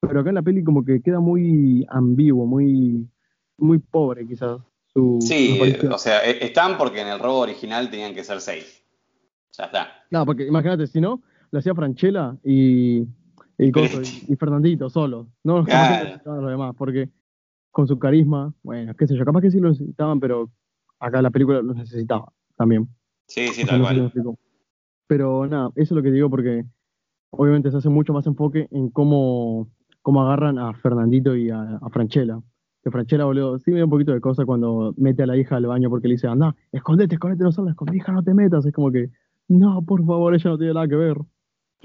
pero 0.00 0.20
acá 0.20 0.30
en 0.30 0.36
la 0.36 0.42
peli 0.42 0.62
como 0.64 0.84
que 0.84 1.02
queda 1.02 1.20
muy 1.20 1.84
ambiguo, 1.90 2.46
muy, 2.46 3.06
muy 3.58 3.78
pobre 3.78 4.26
quizás 4.26 4.60
su, 4.86 5.18
Sí, 5.20 5.58
o 5.90 5.98
sea, 5.98 6.24
e- 6.24 6.44
están 6.44 6.78
porque 6.78 7.00
en 7.00 7.08
el 7.08 7.18
robo 7.18 7.40
original 7.40 7.90
tenían 7.90 8.14
que 8.14 8.24
ser 8.24 8.40
seis. 8.40 8.81
Ya 9.56 9.64
está. 9.64 9.88
No, 10.10 10.24
porque 10.26 10.46
imagínate, 10.46 10.86
si 10.86 11.00
no, 11.00 11.22
lo 11.50 11.58
hacía 11.58 11.74
Franchella 11.74 12.36
y, 12.42 13.06
y, 13.58 13.70
coso, 13.72 14.02
y- 14.02 14.24
y 14.28 14.36
Fernandito 14.36 14.88
solo. 14.90 15.28
No, 15.44 15.64
que 15.64 15.70
Claro. 15.70 16.40
los 16.40 16.50
demás, 16.50 16.74
porque 16.76 17.08
con 17.70 17.86
su 17.86 17.98
carisma, 17.98 18.52
bueno, 18.62 18.94
qué 18.94 19.06
sé 19.06 19.16
yo, 19.16 19.24
capaz 19.24 19.40
que 19.42 19.50
sí 19.50 19.58
lo 19.60 19.68
necesitaban, 19.70 20.20
pero 20.20 20.50
acá 20.98 21.20
la 21.22 21.30
película 21.30 21.62
los 21.62 21.76
necesitaba 21.76 22.32
también. 22.56 22.88
Sí, 23.26 23.48
sí, 23.48 23.62
O 23.62 23.66
sea, 23.66 23.78
tal 23.78 23.78
no 23.78 23.84
cual. 24.12 24.34
Pero 25.06 25.46
nada, 25.46 25.68
eso 25.76 25.94
es 25.94 25.96
lo 25.96 26.02
que 26.02 26.10
digo 26.10 26.30
porque 26.30 26.64
obviamente 27.30 27.70
se 27.70 27.76
hace 27.78 27.88
mucho 27.88 28.12
más 28.12 28.26
enfoque 28.26 28.68
en 28.70 28.90
cómo, 28.90 29.68
cómo 30.00 30.22
agarran 30.22 30.58
a 30.58 30.72
Fernandito 30.74 31.36
y 31.36 31.50
a, 31.50 31.76
a 31.76 31.90
Franchella. 31.90 32.40
Que 32.82 32.90
Franchella, 32.90 33.24
boludo, 33.24 33.58
sí 33.58 33.70
me 33.70 33.78
da 33.78 33.84
un 33.84 33.90
poquito 33.90 34.12
de 34.12 34.20
cosa 34.20 34.44
cuando 34.44 34.92
mete 34.96 35.22
a 35.22 35.26
la 35.26 35.36
hija 35.36 35.56
al 35.56 35.66
baño 35.66 35.88
porque 35.88 36.08
le 36.08 36.14
dice, 36.14 36.26
anda, 36.28 36.54
escondete, 36.72 37.14
escondete, 37.14 37.44
no 37.44 37.52
salgas 37.52 37.76
con 37.76 37.88
mi 37.90 37.98
hija, 37.98 38.12
no 38.12 38.22
te 38.22 38.34
metas. 38.34 38.66
Es 38.66 38.72
como 38.72 38.90
que, 38.90 39.10
no, 39.58 39.82
por 39.84 40.04
favor, 40.04 40.34
ella 40.34 40.50
no 40.50 40.58
tiene 40.58 40.74
nada 40.74 40.88
que 40.88 40.96
ver. 40.96 41.16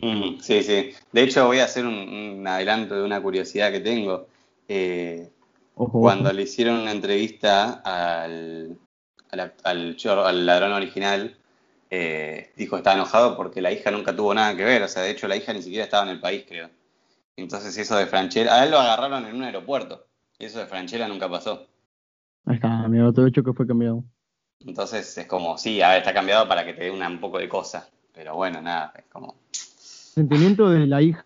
Mm, 0.01 0.39
sí, 0.39 0.62
sí. 0.63 0.91
De 1.12 1.23
hecho, 1.23 1.45
voy 1.47 1.60
a 1.60 1.65
hacer 1.65 1.86
un, 1.86 1.95
un 1.95 2.47
adelanto 2.47 2.95
de 2.95 3.03
una 3.03 3.21
curiosidad 3.21 3.71
que 3.71 3.80
tengo. 3.80 4.27
Eh, 4.67 5.32
Ojo, 5.75 5.99
cuando 6.01 6.30
ojo. 6.30 6.36
le 6.36 6.43
hicieron 6.43 6.80
una 6.82 6.91
entrevista 6.91 7.82
al, 7.84 8.77
al, 9.32 9.53
al, 9.63 9.97
al 10.25 10.45
ladrón 10.45 10.71
original, 10.73 11.38
eh, 11.89 12.51
dijo 12.56 12.75
que 12.75 12.80
estaba 12.80 12.95
enojado 12.95 13.36
porque 13.38 13.62
la 13.62 13.71
hija 13.71 13.91
nunca 13.91 14.15
tuvo 14.15 14.34
nada 14.34 14.56
que 14.56 14.65
ver. 14.65 14.84
O 14.84 14.88
sea, 14.88 15.03
de 15.03 15.12
hecho, 15.12 15.27
la 15.27 15.36
hija 15.36 15.53
ni 15.53 15.62
siquiera 15.62 15.86
estaba 15.86 16.03
en 16.03 16.10
el 16.10 16.19
país, 16.19 16.45
creo. 16.47 16.69
Entonces, 17.36 17.77
eso 17.77 17.95
de 17.97 18.08
Franchella, 18.08 18.56
a 18.60 18.65
él 18.65 18.71
lo 18.71 18.80
agarraron 18.80 19.25
en 19.25 19.36
un 19.36 19.43
aeropuerto. 19.43 20.08
Y 20.39 20.45
eso 20.45 20.60
de 20.60 20.67
Franchella 20.67 21.08
nunca 21.08 21.30
pasó. 21.30 21.67
Ahí 22.45 22.56
está, 22.56 22.88
mi 22.88 22.99
otro 22.99 23.27
hecho 23.27 23.43
que 23.43 23.53
fue 23.53 23.67
cambiado. 23.67 24.03
Entonces, 24.65 25.17
es 25.17 25.28
como, 25.28 25.58
sí, 25.58 25.82
a 25.82 25.89
ver, 25.89 26.00
está 26.00 26.13
cambiado 26.13 26.48
para 26.48 26.65
que 26.65 26.74
te 26.74 26.86
dé 26.86 26.91
una, 26.91 27.08
un 27.10 27.20
poco 27.20 27.38
de 27.38 27.48
cosa. 27.50 27.89
Pero 28.13 28.36
bueno, 28.36 28.62
nada, 28.62 28.93
es 28.98 29.06
como. 29.06 29.36
Sentimiento 29.52 30.70
de 30.70 30.88
la 30.88 31.02
hija, 31.02 31.26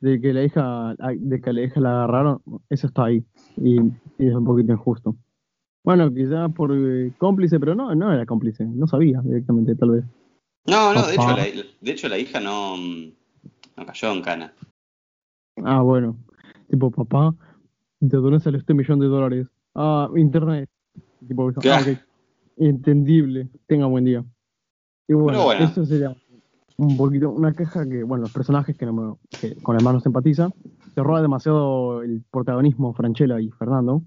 de 0.00 0.20
que 0.20 0.32
la 0.32 0.42
hija, 0.42 0.94
de 1.16 1.40
que 1.40 1.52
la 1.52 1.62
hija 1.62 1.80
la 1.80 1.90
agarraron, 1.90 2.42
eso 2.68 2.88
está 2.88 3.04
ahí. 3.04 3.24
Y, 3.56 3.80
y 4.18 4.28
es 4.28 4.34
un 4.34 4.44
poquito 4.44 4.72
injusto. 4.72 5.14
Bueno, 5.84 6.12
quizás 6.12 6.52
por 6.52 6.72
eh, 6.74 7.12
cómplice, 7.18 7.58
pero 7.58 7.74
no, 7.74 7.94
no 7.94 8.12
era 8.12 8.24
cómplice, 8.26 8.64
no 8.64 8.86
sabía 8.86 9.20
directamente, 9.22 9.74
tal 9.74 9.90
vez. 9.90 10.04
No, 10.66 10.94
no, 10.94 11.06
de 11.06 11.14
hecho, 11.14 11.36
la, 11.36 11.44
de 11.44 11.90
hecho 11.90 12.08
la 12.08 12.18
hija 12.18 12.40
no, 12.40 12.76
no 12.76 13.86
cayó 13.86 14.12
en 14.12 14.22
cana. 14.22 14.52
Ah, 15.64 15.82
bueno. 15.82 16.16
Tipo, 16.70 16.90
papá, 16.90 17.34
¿de 18.00 18.16
dónde 18.16 18.40
sale 18.40 18.58
este 18.58 18.74
millón 18.74 19.00
de 19.00 19.06
dólares? 19.06 19.48
Ah, 19.74 20.08
internet. 20.16 20.68
Tipo, 21.26 21.48
ah, 21.48 21.78
okay. 21.80 21.98
Entendible. 22.56 23.48
Tenga 23.66 23.86
buen 23.86 24.04
día. 24.04 24.24
Y 25.08 25.14
bueno, 25.14 25.44
bueno, 25.44 25.64
eso 25.64 25.84
sería 25.84 26.14
un 26.76 26.96
poquito 26.96 27.30
una 27.30 27.52
queja 27.52 27.88
que, 27.88 28.02
bueno, 28.02 28.22
los 28.22 28.32
personajes 28.32 28.76
que, 28.76 28.86
no 28.86 29.18
que 29.40 29.56
con 29.62 29.76
el 29.76 30.00
se 30.00 30.08
empatiza, 30.08 30.50
se 30.94 31.02
roba 31.02 31.22
demasiado 31.22 32.02
el 32.02 32.22
protagonismo 32.30 32.94
Franchella 32.94 33.40
y 33.40 33.50
Fernando. 33.50 34.02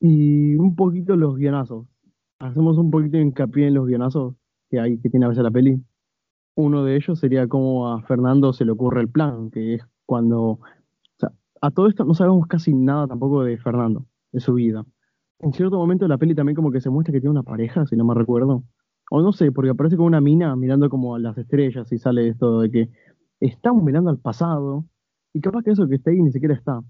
Y 0.00 0.56
un 0.56 0.74
poquito 0.74 1.16
los 1.16 1.36
guionazos. 1.36 1.86
Hacemos 2.38 2.76
un 2.76 2.90
poquito 2.90 3.16
de 3.16 3.22
hincapié 3.22 3.68
en 3.68 3.74
los 3.74 3.86
guionazos 3.86 4.34
que 4.68 4.80
hay, 4.80 4.98
que 4.98 5.10
tiene 5.10 5.26
a 5.26 5.28
veces 5.28 5.44
la 5.44 5.50
peli. 5.50 5.80
Uno 6.54 6.84
de 6.84 6.96
ellos 6.96 7.18
sería 7.18 7.46
cómo 7.46 7.92
a 7.92 8.02
Fernando 8.02 8.52
se 8.52 8.64
le 8.64 8.72
ocurre 8.72 9.00
el 9.00 9.08
plan, 9.08 9.50
que 9.50 9.74
es 9.74 9.82
cuando. 10.04 10.40
O 10.42 10.60
sea, 11.18 11.30
a 11.60 11.70
todo 11.70 11.88
esto 11.88 12.04
no 12.04 12.14
sabemos 12.14 12.46
casi 12.46 12.74
nada 12.74 13.06
tampoco 13.06 13.44
de 13.44 13.56
Fernando, 13.58 14.06
de 14.32 14.40
su 14.40 14.54
vida. 14.54 14.84
En 15.42 15.52
cierto 15.52 15.76
momento 15.76 16.04
de 16.04 16.08
la 16.08 16.18
peli 16.18 16.34
también 16.34 16.54
como 16.54 16.70
que 16.70 16.80
se 16.80 16.88
muestra 16.88 17.12
que 17.12 17.20
tiene 17.20 17.32
una 17.32 17.42
pareja, 17.42 17.84
si 17.86 17.96
no 17.96 18.04
me 18.04 18.14
recuerdo. 18.14 18.62
O 19.10 19.20
no 19.20 19.32
sé, 19.32 19.50
porque 19.50 19.70
aparece 19.70 19.96
como 19.96 20.06
una 20.06 20.20
mina 20.20 20.54
mirando 20.56 20.88
como 20.88 21.16
a 21.16 21.18
las 21.18 21.36
estrellas 21.36 21.90
y 21.92 21.98
sale 21.98 22.28
esto 22.28 22.60
de 22.60 22.70
que 22.70 22.88
estamos 23.40 23.82
mirando 23.82 24.08
al 24.08 24.18
pasado 24.18 24.84
y 25.34 25.40
capaz 25.40 25.62
que 25.64 25.72
eso 25.72 25.88
que 25.88 25.96
está 25.96 26.10
ahí 26.10 26.22
ni 26.22 26.30
siquiera 26.30 26.54
está. 26.54 26.80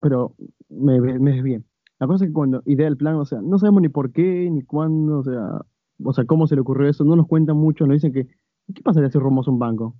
Pero 0.00 0.34
me, 0.68 1.00
me 1.00 1.42
bien. 1.42 1.66
La 1.98 2.06
cosa 2.06 2.24
es 2.24 2.30
que 2.30 2.34
cuando 2.34 2.62
idea 2.66 2.86
el 2.86 2.96
plan, 2.96 3.16
o 3.16 3.24
sea, 3.24 3.40
no 3.42 3.58
sabemos 3.58 3.82
ni 3.82 3.88
por 3.88 4.12
qué, 4.12 4.48
ni 4.50 4.62
cuándo, 4.62 5.18
o 5.18 5.24
sea, 5.24 5.60
o 6.04 6.12
sea, 6.12 6.24
cómo 6.24 6.46
se 6.46 6.54
le 6.54 6.60
ocurrió 6.60 6.88
eso, 6.88 7.04
no 7.04 7.16
nos 7.16 7.26
cuentan 7.26 7.56
mucho, 7.56 7.86
nos 7.86 7.94
dicen 7.94 8.12
que, 8.12 8.26
¿qué 8.74 8.82
pasaría 8.82 9.10
si 9.10 9.18
robamos 9.18 9.48
un 9.48 9.58
banco? 9.58 9.96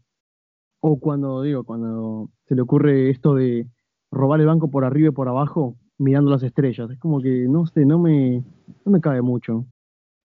O 0.81 0.99
cuando, 0.99 1.43
digo, 1.43 1.65
cuando 1.65 2.31
se 2.47 2.55
le 2.55 2.63
ocurre 2.63 3.11
esto 3.11 3.35
de 3.35 3.69
robar 4.11 4.41
el 4.41 4.47
banco 4.47 4.71
por 4.71 4.85
arriba 4.85 5.09
y 5.09 5.13
por 5.13 5.29
abajo, 5.29 5.77
mirando 5.99 6.31
las 6.31 6.43
estrellas, 6.43 6.91
es 6.91 6.99
como 6.99 7.21
que, 7.21 7.47
no 7.49 7.67
sé, 7.67 7.85
no 7.85 7.99
me, 7.99 8.43
no 8.85 8.93
me 8.93 9.01
cabe 9.01 9.23
mucho. 9.23 9.67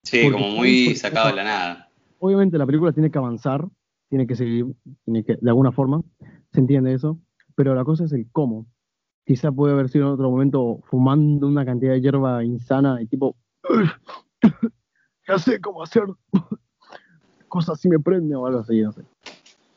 Sí, 0.04 0.30
como 0.32 0.50
muy 0.50 0.96
sacado 0.96 1.30
de 1.30 1.36
la 1.36 1.44
nada. 1.44 1.90
Obviamente 2.20 2.58
la 2.58 2.66
película 2.66 2.92
tiene 2.92 3.12
que 3.12 3.18
avanzar, 3.18 3.66
tiene 4.10 4.26
que 4.26 4.36
seguir, 4.36 4.66
tiene 5.04 5.24
que, 5.24 5.38
de 5.40 5.50
alguna 5.50 5.72
forma, 5.72 6.02
se 6.52 6.60
entiende 6.60 6.94
eso, 6.94 7.20
pero 7.56 7.76
la 7.76 7.84
cosa 7.84 8.06
es 8.06 8.14
el 8.14 8.28
cómo 8.32 8.66
quizá 9.28 9.52
puede 9.52 9.74
haber 9.74 9.90
sido 9.90 10.08
en 10.08 10.14
otro 10.14 10.32
momento 10.32 10.80
fumando 10.90 11.48
una 11.48 11.66
cantidad 11.66 11.92
de 11.92 12.02
hierba 12.02 12.44
insana 12.46 13.02
y 13.02 13.08
tipo, 13.08 13.36
ya 15.28 15.38
sé 15.38 15.60
cómo 15.60 15.84
hacer 15.84 16.04
cosas 17.50 17.80
si 17.80 17.90
me 17.90 18.00
prende 18.00 18.36
o 18.36 18.48
algo 18.48 18.60
así, 18.60 18.82
no 18.82 18.94
sé. 18.94 19.02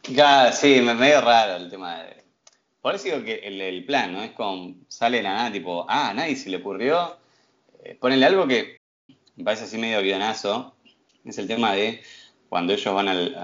Ya, 0.09 0.53
sí, 0.53 0.81
me 0.81 0.95
medio 0.95 1.21
raro 1.21 1.57
el 1.57 1.69
tema 1.69 1.97
de... 1.99 2.25
Por 2.81 2.95
eso 2.95 3.05
digo 3.05 3.25
que 3.25 3.41
el, 3.45 3.85
plan, 3.85 4.13
¿no? 4.13 4.23
Es 4.23 4.33
como, 4.33 4.75
sale 4.89 5.23
la 5.23 5.35
nada, 5.35 5.53
tipo, 5.53 5.85
ah, 5.89 6.11
a 6.11 6.15
nadie 6.15 6.37
se 6.37 6.51
le 6.51 6.59
ocurrió. 6.59 7.19
Eh, 7.85 7.97
ponerle 8.01 8.27
algo 8.27 8.47
que 8.47 8.79
me 9.37 9.45
parece 9.45 9.65
así 9.65 9.79
medio 9.79 10.03
guionazo, 10.03 10.75
es 11.25 11.39
el 11.39 11.47
tema 11.47 11.73
de 11.75 12.03
cuando 12.49 12.73
ellos 12.73 12.95
van 12.95 13.09
al, 13.09 13.35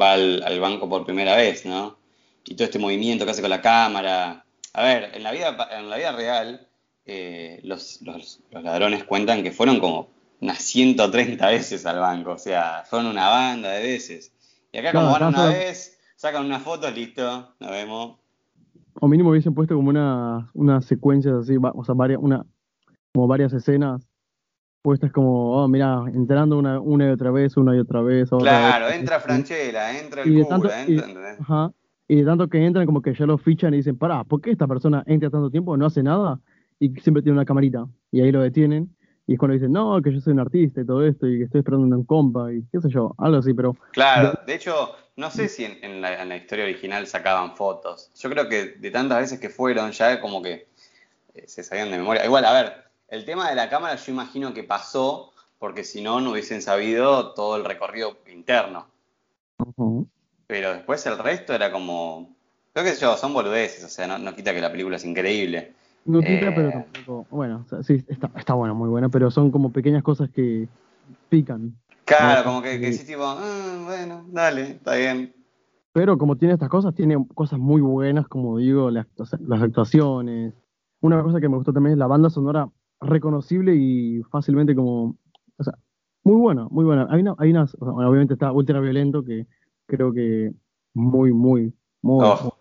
va 0.00 0.12
al 0.12 0.60
banco 0.60 0.88
por 0.88 1.04
primera 1.04 1.36
vez, 1.36 1.64
¿no? 1.66 1.98
Y 2.44 2.54
todo 2.54 2.64
este 2.64 2.78
movimiento 2.78 3.24
que 3.24 3.32
hace 3.32 3.40
con 3.40 3.50
la 3.50 3.60
cámara, 3.60 4.44
a 4.72 4.82
ver, 4.82 5.10
en 5.14 5.22
la 5.22 5.32
vida, 5.32 5.68
en 5.72 5.88
la 5.88 5.96
vida 5.96 6.12
real, 6.12 6.68
eh, 7.06 7.60
los, 7.64 8.00
ladrones 8.50 9.04
cuentan 9.04 9.42
que 9.42 9.50
fueron 9.50 9.80
como 9.80 10.10
unas 10.40 10.58
130 10.62 11.48
veces 11.48 11.86
al 11.86 11.98
banco, 11.98 12.32
o 12.32 12.38
sea, 12.38 12.84
fueron 12.86 13.06
una 13.08 13.28
banda 13.28 13.70
de 13.70 13.82
veces. 13.82 14.32
Y 14.70 14.78
acá 14.78 14.92
como 14.92 15.10
van 15.10 15.24
una 15.24 15.46
vez, 15.46 15.98
sacan 16.14 16.44
una 16.44 16.60
foto, 16.60 16.90
listo, 16.90 17.54
nos 17.58 17.70
vemos. 17.70 18.18
O 19.00 19.08
mínimo 19.08 19.30
hubiesen 19.30 19.54
puesto 19.54 19.74
como 19.74 19.90
una, 19.90 20.50
unas 20.54 20.84
secuencias 20.84 21.34
así, 21.34 21.56
o 21.60 21.84
sea, 21.84 21.94
varias, 21.94 22.20
una, 22.22 22.46
como 23.12 23.26
varias 23.26 23.52
escenas 23.52 24.06
puestas 24.82 25.10
como, 25.10 25.52
oh, 25.52 25.68
mira, 25.68 26.04
entrando 26.14 26.56
una, 26.58 26.80
una 26.80 27.08
y 27.08 27.10
otra 27.10 27.30
vez, 27.32 27.56
una 27.56 27.74
y 27.74 27.80
otra 27.80 28.02
vez. 28.02 28.30
claro, 28.30 28.88
entra 28.88 29.18
Franchella, 29.18 29.98
entra 29.98 30.22
el 30.22 30.44
cura, 30.44 30.84
entra, 30.86 31.36
ajá, 31.40 31.72
y 32.08 32.16
de 32.16 32.24
tanto 32.24 32.48
que 32.48 32.64
entran, 32.64 32.86
como 32.86 33.02
que 33.02 33.14
ya 33.14 33.26
lo 33.26 33.36
fichan 33.36 33.74
y 33.74 33.78
dicen, 33.78 33.98
pará, 33.98 34.22
¿por 34.24 34.40
qué 34.40 34.52
esta 34.52 34.66
persona 34.66 35.02
entra 35.06 35.28
tanto 35.28 35.50
tiempo, 35.50 35.76
no 35.76 35.86
hace 35.86 36.02
nada? 36.02 36.40
Y 36.78 36.90
siempre 37.00 37.22
tiene 37.22 37.36
una 37.36 37.44
camarita. 37.44 37.86
Y 38.12 38.20
ahí 38.20 38.30
lo 38.30 38.42
detienen. 38.42 38.94
Y 39.26 39.34
es 39.34 39.38
cuando 39.38 39.54
dicen, 39.54 39.72
no, 39.72 40.00
que 40.02 40.12
yo 40.12 40.20
soy 40.20 40.34
un 40.34 40.40
artista 40.40 40.80
y 40.80 40.86
todo 40.86 41.04
esto, 41.04 41.26
y 41.26 41.38
que 41.38 41.44
estoy 41.44 41.60
esperando 41.60 41.96
un 41.96 42.04
compa, 42.04 42.52
y 42.52 42.62
qué 42.70 42.80
sé 42.80 42.88
yo, 42.88 43.14
algo 43.18 43.38
así, 43.38 43.52
pero... 43.54 43.76
Claro, 43.92 44.38
de 44.46 44.54
hecho, 44.54 44.94
no 45.16 45.30
sé 45.30 45.48
si 45.48 45.64
en, 45.64 46.00
la, 46.00 46.36
historia 46.36 46.64
original 46.64 47.06
sacaban 47.06 47.56
fotos. 47.56 48.10
Yo 48.14 48.30
creo 48.30 48.48
que 48.48 48.76
de 48.76 48.90
tantas 48.90 49.18
veces 49.18 49.40
que 49.40 49.48
fueron, 49.48 49.90
ya 49.92 50.20
como 50.20 50.42
que 50.42 50.68
eh, 51.34 51.44
se 51.46 51.64
sabían 51.64 51.90
de 51.90 51.98
memoria. 51.98 52.24
Igual, 52.24 52.44
a 52.44 52.52
ver, 52.52 52.84
el 53.08 53.24
tema 53.24 53.48
de 53.48 53.56
la 53.56 53.68
cámara 53.68 53.96
yo 53.96 54.12
imagino 54.12 54.52
que 54.52 54.62
pasó, 54.62 55.32
porque 55.58 55.84
si 55.84 56.02
no, 56.02 56.20
no 56.20 56.32
hubiesen 56.32 56.60
sabido 56.60 57.32
todo 57.32 57.56
el 57.56 57.64
recorrido 57.64 58.18
interno. 58.30 58.86
Pero 60.46 60.74
después 60.74 61.04
el 61.06 61.18
resto 61.18 61.54
era 61.54 61.72
como. 61.72 62.36
Creo 62.72 62.84
que 62.84 63.00
yo, 63.00 63.16
son 63.16 63.32
boludeces, 63.32 63.84
o 63.84 63.88
sea, 63.88 64.18
no, 64.18 64.34
quita 64.34 64.52
que 64.52 64.60
la 64.60 64.70
película 64.70 64.96
es 64.96 65.04
increíble. 65.04 65.72
No 66.06 66.20
quita, 66.20 66.54
pero 66.54 66.68
eh, 66.68 66.72
tampoco. 66.72 67.26
Bueno, 67.30 67.66
sí, 67.82 68.04
está, 68.08 68.30
está 68.36 68.54
bueno, 68.54 68.74
muy 68.74 68.88
buena, 68.88 69.08
pero 69.08 69.30
son 69.30 69.50
como 69.50 69.72
pequeñas 69.72 70.02
cosas 70.02 70.30
que 70.30 70.68
pican. 71.28 71.76
Claro, 72.04 72.44
como 72.44 72.62
que, 72.62 72.80
que 72.80 72.92
sí, 72.92 73.04
tipo, 73.04 73.24
ah, 73.24 73.82
bueno, 73.84 74.24
dale, 74.28 74.70
está 74.70 74.94
bien. 74.94 75.34
Pero 75.92 76.16
como 76.18 76.36
tiene 76.36 76.54
estas 76.54 76.68
cosas, 76.68 76.94
tiene 76.94 77.16
cosas 77.34 77.58
muy 77.58 77.80
buenas, 77.80 78.28
como 78.28 78.58
digo, 78.58 78.90
las, 78.90 79.06
las 79.40 79.62
actuaciones. 79.62 80.54
Una 81.00 81.22
cosa 81.22 81.40
que 81.40 81.48
me 81.48 81.56
gustó 81.56 81.72
también 81.72 81.94
es 81.94 81.98
la 81.98 82.06
banda 82.06 82.30
sonora 82.30 82.68
reconocible 83.00 83.74
y 83.74 84.22
fácilmente 84.30 84.74
como. 84.74 85.16
O 85.58 85.64
sea, 85.64 85.74
muy 86.22 86.36
buena, 86.36 86.68
muy 86.70 86.84
buena. 86.84 87.08
Hay, 87.10 87.22
una, 87.22 87.34
hay 87.38 87.50
unas. 87.50 87.76
obviamente 87.80 88.34
está 88.34 88.52
ultra 88.52 88.78
violento 88.80 89.24
que 89.24 89.46
creo 89.86 90.12
que 90.12 90.52
muy, 90.94 91.32
muy, 91.32 91.74
muy 92.02 92.24
oh. 92.24 92.56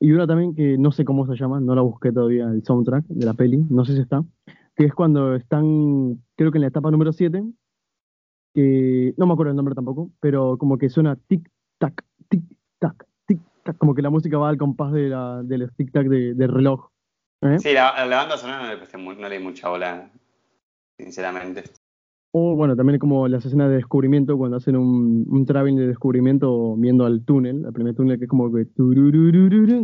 Y 0.00 0.12
una 0.12 0.26
también 0.26 0.54
que 0.54 0.78
no 0.78 0.92
sé 0.92 1.04
cómo 1.04 1.26
se 1.26 1.34
llama, 1.34 1.60
no 1.60 1.74
la 1.74 1.82
busqué 1.82 2.12
todavía, 2.12 2.44
el 2.44 2.64
soundtrack 2.64 3.06
de 3.06 3.26
la 3.26 3.34
peli, 3.34 3.58
no 3.68 3.84
sé 3.84 3.94
si 3.94 4.00
está, 4.00 4.24
que 4.76 4.84
es 4.84 4.94
cuando 4.94 5.34
están, 5.34 6.22
creo 6.36 6.52
que 6.52 6.58
en 6.58 6.62
la 6.62 6.68
etapa 6.68 6.90
número 6.90 7.12
7, 7.12 7.42
que 8.54 9.14
no 9.16 9.26
me 9.26 9.32
acuerdo 9.32 9.50
el 9.50 9.56
nombre 9.56 9.74
tampoco, 9.74 10.10
pero 10.20 10.56
como 10.56 10.78
que 10.78 10.88
suena 10.88 11.16
tic-tac, 11.16 12.04
tic-tac, 12.30 13.06
tic-tac, 13.26 13.76
como 13.76 13.94
que 13.94 14.02
la 14.02 14.10
música 14.10 14.38
va 14.38 14.48
al 14.48 14.56
compás 14.56 14.92
de, 14.92 15.08
la, 15.08 15.42
de 15.42 15.68
tic-tac 15.76 16.08
del 16.08 16.48
reloj. 16.48 16.90
¿eh? 17.42 17.58
Sí, 17.58 17.72
la, 17.72 17.92
banda 18.06 18.36
sonora 18.36 18.62
no 18.62 18.68
le, 18.68 19.16
no 19.16 19.28
le 19.28 19.38
di 19.38 19.44
mucha 19.44 19.68
bola, 19.68 20.12
sinceramente. 20.96 21.64
O 22.30 22.54
bueno, 22.54 22.76
también 22.76 22.98
como 22.98 23.26
las 23.26 23.44
escenas 23.46 23.70
de 23.70 23.76
descubrimiento, 23.76 24.36
cuando 24.36 24.58
hacen 24.58 24.76
un, 24.76 25.26
un 25.30 25.46
traveling 25.46 25.76
de 25.76 25.86
descubrimiento 25.86 26.74
viendo 26.76 27.06
al 27.06 27.24
túnel, 27.24 27.64
el 27.64 27.72
primer 27.72 27.94
túnel 27.94 28.18
que 28.18 28.24
es 28.24 28.30
como 28.30 28.52
que 28.52 28.66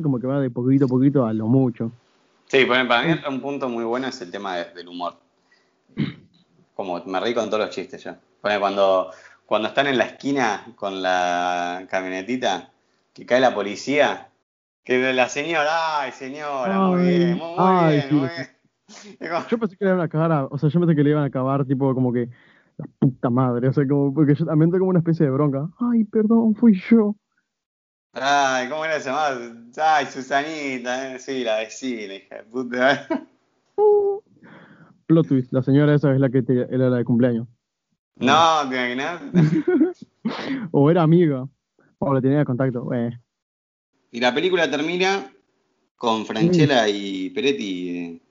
como 0.02 0.18
que 0.18 0.26
va 0.26 0.40
de 0.40 0.50
poquito 0.50 0.84
a 0.84 0.88
poquito 0.88 1.26
a 1.26 1.32
lo 1.32 1.46
mucho. 1.46 1.90
Sí, 2.46 2.66
para 2.66 3.02
mí 3.02 3.14
un 3.28 3.40
punto 3.40 3.68
muy 3.68 3.84
bueno 3.84 4.08
es 4.08 4.20
el 4.20 4.30
tema 4.30 4.56
del 4.56 4.88
humor. 4.88 5.14
Como 6.74 7.02
me 7.06 7.20
reí 7.20 7.34
con 7.34 7.46
todos 7.46 7.64
los 7.66 7.74
chistes 7.74 8.04
ya. 8.04 8.20
Cuando, 8.40 9.10
cuando 9.46 9.68
están 9.68 9.86
en 9.86 9.96
la 9.96 10.04
esquina 10.04 10.66
con 10.76 11.00
la 11.00 11.86
camionetita, 11.88 12.70
que 13.14 13.24
cae 13.24 13.40
la 13.40 13.54
policía, 13.54 14.28
que 14.84 15.14
la 15.14 15.28
señora, 15.30 16.00
ay 16.00 16.12
señora, 16.12 16.78
muy 16.78 17.02
bien, 17.02 17.38
muy, 17.38 17.92
bien, 17.92 18.08
muy 18.10 18.28
bien. 18.28 18.53
Yo 19.50 19.58
pensé 19.58 19.76
que 19.76 19.84
le 19.84 19.90
iban 19.90 20.00
a 20.00 20.04
acabar, 20.04 20.48
o 20.50 20.58
sea, 20.58 20.68
yo 20.68 20.80
pensé 20.80 20.94
que 20.94 21.04
le 21.04 21.10
iban 21.10 21.22
a 21.22 21.26
acabar 21.26 21.64
tipo 21.64 21.94
como 21.94 22.12
que 22.12 22.28
la 22.76 22.86
puta 22.98 23.30
madre, 23.30 23.68
o 23.68 23.72
sea, 23.72 23.86
como, 23.86 24.12
porque 24.12 24.34
yo 24.34 24.44
también 24.44 24.70
tengo 24.70 24.82
como 24.82 24.90
una 24.90 25.00
especie 25.00 25.26
de 25.26 25.32
bronca. 25.32 25.68
Ay, 25.78 26.04
perdón, 26.04 26.54
fui 26.54 26.74
yo. 26.90 27.14
Ay, 28.12 28.68
¿cómo 28.68 28.84
era 28.84 28.98
llamada? 28.98 29.38
Ay, 29.76 30.06
Susanita, 30.06 31.14
eh, 31.14 31.18
sí, 31.18 31.44
la 31.44 31.58
vecina, 31.58 32.14
hija 32.14 32.36
de 32.36 32.42
puta. 32.44 33.08
plot 35.06 35.28
twist, 35.28 35.52
la 35.52 35.62
señora 35.62 35.94
esa 35.94 36.12
es 36.14 36.20
la 36.20 36.30
que 36.30 36.42
te, 36.42 36.62
era 36.62 36.88
la 36.90 36.96
de 36.98 37.04
cumpleaños. 37.04 37.46
No, 38.16 38.68
¿te 38.68 38.76
imaginas? 38.76 39.20
O 40.70 40.90
era 40.90 41.02
amiga, 41.02 41.46
o 41.98 42.14
la 42.14 42.20
tenía 42.20 42.38
de 42.38 42.44
contacto. 42.46 42.92
Eh. 42.94 43.10
Y 44.10 44.20
la 44.20 44.34
película 44.34 44.70
termina 44.70 45.30
con 45.96 46.24
Franchella 46.24 46.88
y 46.88 47.30
Peretti 47.30 47.88
eh, 47.90 48.22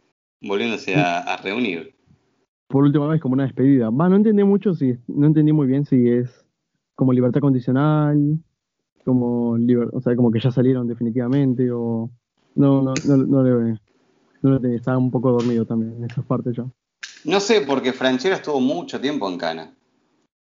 volviéndose 0.44 0.96
a, 0.96 1.20
a 1.20 1.38
reunir. 1.38 1.96
Por 2.68 2.84
última 2.84 3.08
vez, 3.08 3.22
como 3.22 3.34
una 3.34 3.44
despedida. 3.44 3.90
Va, 3.90 4.10
no 4.10 4.16
entendí 4.16 4.44
mucho 4.44 4.74
si, 4.74 4.96
no 5.08 5.28
entendí 5.28 5.52
muy 5.54 5.68
bien 5.68 5.86
si 5.86 6.10
es 6.10 6.46
como 6.96 7.14
libertad 7.14 7.42
condicional, 7.42 8.38
como, 9.04 9.58
liber- 9.58 9.90
o 9.94 10.02
sea, 10.02 10.16
como 10.16 10.32
que 10.32 10.40
ya 10.40 10.52
salieron 10.52 10.88
definitivamente, 10.88 11.70
o 11.72 12.10
no, 12.56 12.82
no, 12.82 12.94
no, 13.06 13.18
no 13.18 13.44
le, 13.44 13.80
no 14.42 14.50
lo 14.50 14.60
tenía, 14.60 14.78
estaba 14.78 14.98
un 14.98 15.12
poco 15.12 15.32
dormido 15.32 15.66
también 15.66 15.96
en 15.98 16.06
esas 16.06 16.26
partes 16.26 16.56
yo. 16.56 16.70
No 17.26 17.40
sé, 17.40 17.62
porque 17.62 17.94
Franchella 17.94 18.36
estuvo 18.36 18.60
mucho 18.60 19.00
tiempo 19.00 19.30
en 19.30 19.38
Cana 19.38 19.74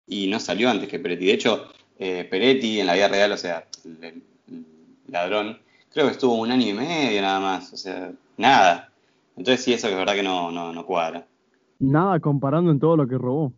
y 0.07 0.27
no 0.27 0.39
salió 0.39 0.69
antes 0.69 0.88
que 0.88 0.99
Peretti. 0.99 1.25
De 1.25 1.33
hecho, 1.33 1.65
eh, 1.97 2.27
Peretti 2.29 2.79
en 2.79 2.88
la 2.88 2.93
vida 2.93 3.07
real, 3.07 3.31
o 3.31 3.38
sea, 3.38 3.65
el, 3.85 4.23
el 4.47 4.65
ladrón, 5.07 5.57
creo 5.91 6.05
que 6.05 6.12
estuvo 6.13 6.35
un 6.35 6.51
año 6.51 6.67
y 6.67 6.73
medio 6.73 7.21
nada 7.21 7.39
más, 7.39 7.73
o 7.73 7.77
sea, 7.77 8.12
nada. 8.38 8.88
Entonces 9.39 9.63
sí, 9.63 9.73
eso 9.73 9.88
que 9.88 9.93
es 9.93 9.99
verdad 9.99 10.15
que 10.15 10.23
no, 10.23 10.52
no, 10.52 10.73
no 10.73 10.86
cuadra. 10.86 11.25
Nada 11.80 12.19
comparando 12.19 12.71
en 12.71 12.80
todo 12.80 12.97
lo 12.97 13.08
que 13.08 13.17
robó. 13.17 13.54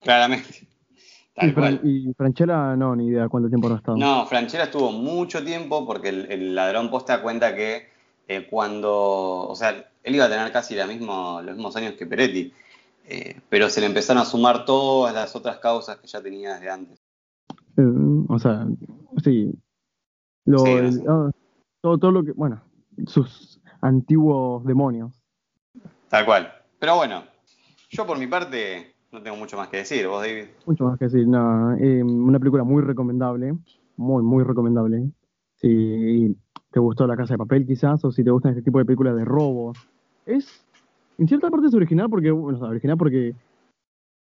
Claramente. 0.00 0.46
Y, 0.60 1.40
Tal 1.40 1.54
cual. 1.54 1.80
y 1.84 2.12
Franchella, 2.16 2.76
no, 2.76 2.94
ni 2.96 3.06
idea 3.08 3.28
cuánto 3.28 3.48
tiempo 3.48 3.68
no 3.68 3.74
ha 3.74 3.78
estado. 3.78 3.96
No, 3.96 4.26
Franchella 4.26 4.64
estuvo 4.64 4.90
mucho 4.92 5.44
tiempo 5.44 5.84
porque 5.86 6.08
el, 6.08 6.30
el 6.32 6.54
ladrón 6.54 6.88
posta 6.90 7.20
cuenta 7.22 7.54
que 7.54 7.88
eh, 8.28 8.46
cuando, 8.48 8.92
o 9.48 9.54
sea, 9.54 9.90
él 10.02 10.14
iba 10.14 10.24
a 10.26 10.28
tener 10.28 10.50
casi 10.52 10.74
la 10.74 10.86
mismo, 10.86 11.40
los 11.42 11.54
mismos 11.56 11.74
años 11.76 11.94
que 11.94 12.06
Peretti, 12.06 12.52
eh, 13.08 13.40
pero 13.48 13.68
se 13.70 13.80
le 13.80 13.86
empezaron 13.86 14.22
a 14.22 14.24
sumar 14.24 14.64
todas 14.64 15.14
las 15.14 15.34
otras 15.34 15.58
causas 15.58 15.98
que 15.98 16.06
ya 16.06 16.20
tenía 16.22 16.54
desde 16.54 16.70
antes. 16.70 16.98
Eh, 17.76 17.82
o 18.28 18.38
sea, 18.38 18.66
sí. 19.22 19.52
Lo, 20.44 20.58
Sí, 20.58 20.64
no 20.72 20.78
el- 20.78 20.92
sé. 20.92 21.04
ah, 21.08 21.30
todo, 21.80 21.98
todo 21.98 22.10
lo 22.12 22.24
que, 22.24 22.32
bueno, 22.32 22.60
sus 23.06 23.57
antiguos 23.80 24.64
demonios. 24.64 25.12
Tal 26.08 26.24
cual. 26.24 26.52
Pero 26.78 26.96
bueno, 26.96 27.24
yo 27.90 28.06
por 28.06 28.18
mi 28.18 28.26
parte 28.26 28.94
no 29.12 29.22
tengo 29.22 29.36
mucho 29.36 29.56
más 29.56 29.68
que 29.68 29.78
decir. 29.78 30.06
¿Vos, 30.06 30.22
David? 30.22 30.46
Mucho 30.66 30.84
más 30.84 30.98
que 30.98 31.06
decir, 31.06 31.26
nada. 31.26 31.76
eh, 31.78 32.02
una 32.02 32.38
película 32.38 32.64
muy 32.64 32.82
recomendable, 32.82 33.56
muy, 33.96 34.22
muy 34.22 34.44
recomendable. 34.44 35.10
Si 35.56 36.36
te 36.70 36.80
gustó 36.80 37.06
La 37.06 37.16
Casa 37.16 37.34
de 37.34 37.38
Papel 37.38 37.66
quizás, 37.66 38.04
o 38.04 38.12
si 38.12 38.22
te 38.22 38.30
gustan 38.30 38.52
este 38.52 38.62
tipo 38.62 38.78
de 38.78 38.84
películas 38.84 39.16
de 39.16 39.24
robos. 39.24 39.78
Es, 40.26 40.64
en 41.18 41.26
cierta 41.26 41.50
parte 41.50 41.66
es 41.66 41.74
original 41.74 42.08
porque, 42.10 42.30
bueno, 42.30 42.58
sea, 42.58 42.68
original 42.68 42.96
porque 42.96 43.34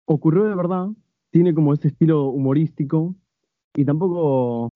ocurrió 0.06 0.44
de 0.44 0.54
verdad, 0.54 0.88
tiene 1.30 1.52
como 1.52 1.74
ese 1.74 1.88
estilo 1.88 2.28
humorístico 2.28 3.14
y 3.74 3.84
tampoco, 3.84 4.70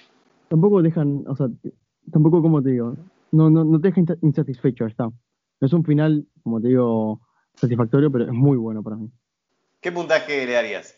tampoco 0.49 0.83
dejan, 0.83 1.25
o 1.27 1.37
sea, 1.37 1.49
tampoco 2.11 2.43
como 2.43 2.63
te 2.63 2.71
digo, 2.71 2.97
no, 3.33 3.51
no, 3.51 3.65
no 3.65 3.81
te 3.81 3.89
deja 3.89 4.01
insa- 4.01 4.19
insatisfecho, 4.23 4.87
está. 4.87 5.09
Es 5.61 5.73
un 5.73 5.85
final, 5.85 6.27
como 6.43 6.61
te 6.61 6.69
digo, 6.69 7.21
satisfactorio, 7.55 8.11
pero 8.11 8.25
es 8.25 8.33
muy 8.33 8.57
bueno 8.57 8.83
para 8.83 8.97
mí. 8.97 9.11
¿Qué 9.81 9.93
puntaje 9.93 10.47
le 10.47 10.53
darías? 10.53 10.97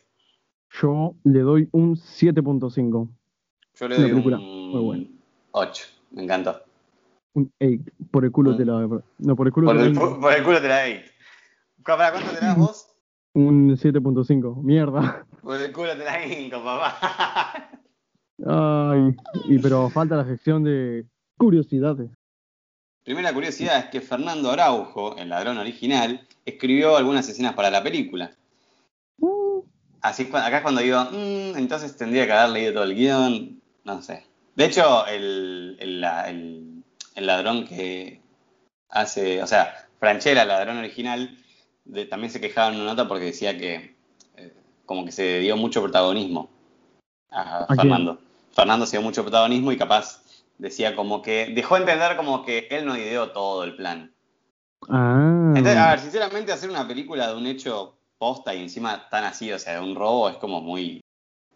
Yo 0.80 1.14
le 1.24 1.40
doy 1.40 1.68
un 1.72 1.96
7.5, 1.96 3.08
Yo 3.74 3.88
le 3.88 3.96
doy 4.00 4.12
un 4.12 4.22
muy 4.22 4.80
buena. 4.80 5.04
8. 5.52 5.84
Me 6.12 6.24
encantó. 6.24 6.62
un 7.34 7.52
8. 7.60 7.82
Por 8.10 8.24
el 8.24 8.32
culo 8.32 8.52
Mm. 8.52 8.56
te 8.56 8.64
la 8.64 9.02
No, 9.18 9.36
por 9.36 9.46
el 9.46 9.52
culo 9.52 9.66
Por 9.66 9.76
te 9.76 9.82
el, 9.84 9.94
la 9.94 10.00
doy 10.00 10.20
por 10.20 10.32
el 10.32 10.44
culo 10.44 10.60
te 10.60 10.68
la 10.68 10.82
di. 10.84 10.94
¿Para 11.84 12.10
cuánto 12.12 12.30
te 12.30 12.40
das 12.40 12.56
vos? 12.58 12.86
un 13.34 13.76
7.5. 13.76 14.62
Mierda. 14.62 15.26
Por 15.42 15.60
el 15.60 15.72
culo 15.72 15.90
te 15.96 16.04
la 16.04 16.18
di, 16.18 16.48
papá. 16.50 17.68
Ay, 18.44 19.14
y 19.48 19.58
pero 19.58 19.88
falta 19.90 20.16
la 20.16 20.24
sección 20.24 20.64
de 20.64 21.06
curiosidades. 21.36 22.10
Primera 23.04 23.32
curiosidad 23.32 23.78
es 23.78 23.84
que 23.86 24.00
Fernando 24.00 24.50
Araujo, 24.50 25.16
el 25.16 25.28
ladrón 25.28 25.58
original, 25.58 26.26
escribió 26.44 26.96
algunas 26.96 27.28
escenas 27.28 27.54
para 27.54 27.70
la 27.70 27.82
película. 27.82 28.32
Así 30.00 30.28
acá 30.32 30.56
es 30.56 30.62
cuando 30.62 30.80
digo, 30.80 31.04
"Mm, 31.12 31.56
entonces 31.56 31.96
tendría 31.96 32.26
que 32.26 32.32
haber 32.32 32.50
leído 32.50 32.72
todo 32.74 32.84
el 32.84 32.94
guion, 32.94 33.60
no 33.84 34.02
sé. 34.02 34.26
De 34.56 34.64
hecho, 34.66 35.06
el, 35.06 35.76
el, 35.80 36.04
el- 36.04 36.84
el 37.14 37.26
ladrón 37.26 37.66
que 37.66 38.20
hace, 38.88 39.42
o 39.42 39.46
sea, 39.46 39.88
Franchella, 40.00 40.42
el 40.42 40.48
ladrón 40.48 40.78
original, 40.78 41.36
de- 41.84 42.06
también 42.06 42.32
se 42.32 42.40
quejaba 42.40 42.68
en 42.68 42.76
una 42.80 42.84
nota 42.90 43.06
porque 43.08 43.26
decía 43.26 43.56
que 43.56 43.94
eh, 44.36 44.52
como 44.86 45.04
que 45.04 45.12
se 45.12 45.38
dio 45.40 45.56
mucho 45.56 45.82
protagonismo 45.82 46.50
a, 47.30 47.58
¿A 47.64 47.66
quién? 47.66 47.78
Fernando. 47.78 48.18
Fernando 48.54 48.86
se 48.86 48.96
dio 48.96 49.02
mucho 49.02 49.22
protagonismo 49.22 49.70
y 49.72 49.76
capaz 49.78 50.22
decía 50.58 50.94
como 50.96 51.22
que, 51.22 51.52
dejó 51.54 51.76
entender 51.76 52.16
como 52.16 52.44
que 52.44 52.68
él 52.70 52.86
no 52.86 52.96
ideó 52.96 53.30
todo 53.32 53.64
el 53.64 53.76
plan. 53.76 54.12
Ah. 54.88 55.52
Entonces, 55.56 55.76
a 55.76 55.90
ver, 55.90 56.00
sinceramente, 56.00 56.52
hacer 56.52 56.70
una 56.70 56.86
película 56.86 57.28
de 57.28 57.36
un 57.36 57.46
hecho 57.46 57.96
posta 58.18 58.54
y 58.54 58.62
encima 58.62 59.08
tan 59.10 59.24
así, 59.24 59.52
o 59.52 59.58
sea, 59.58 59.74
de 59.74 59.88
un 59.88 59.94
robo, 59.94 60.28
es 60.28 60.36
como 60.36 60.60
muy. 60.60 61.00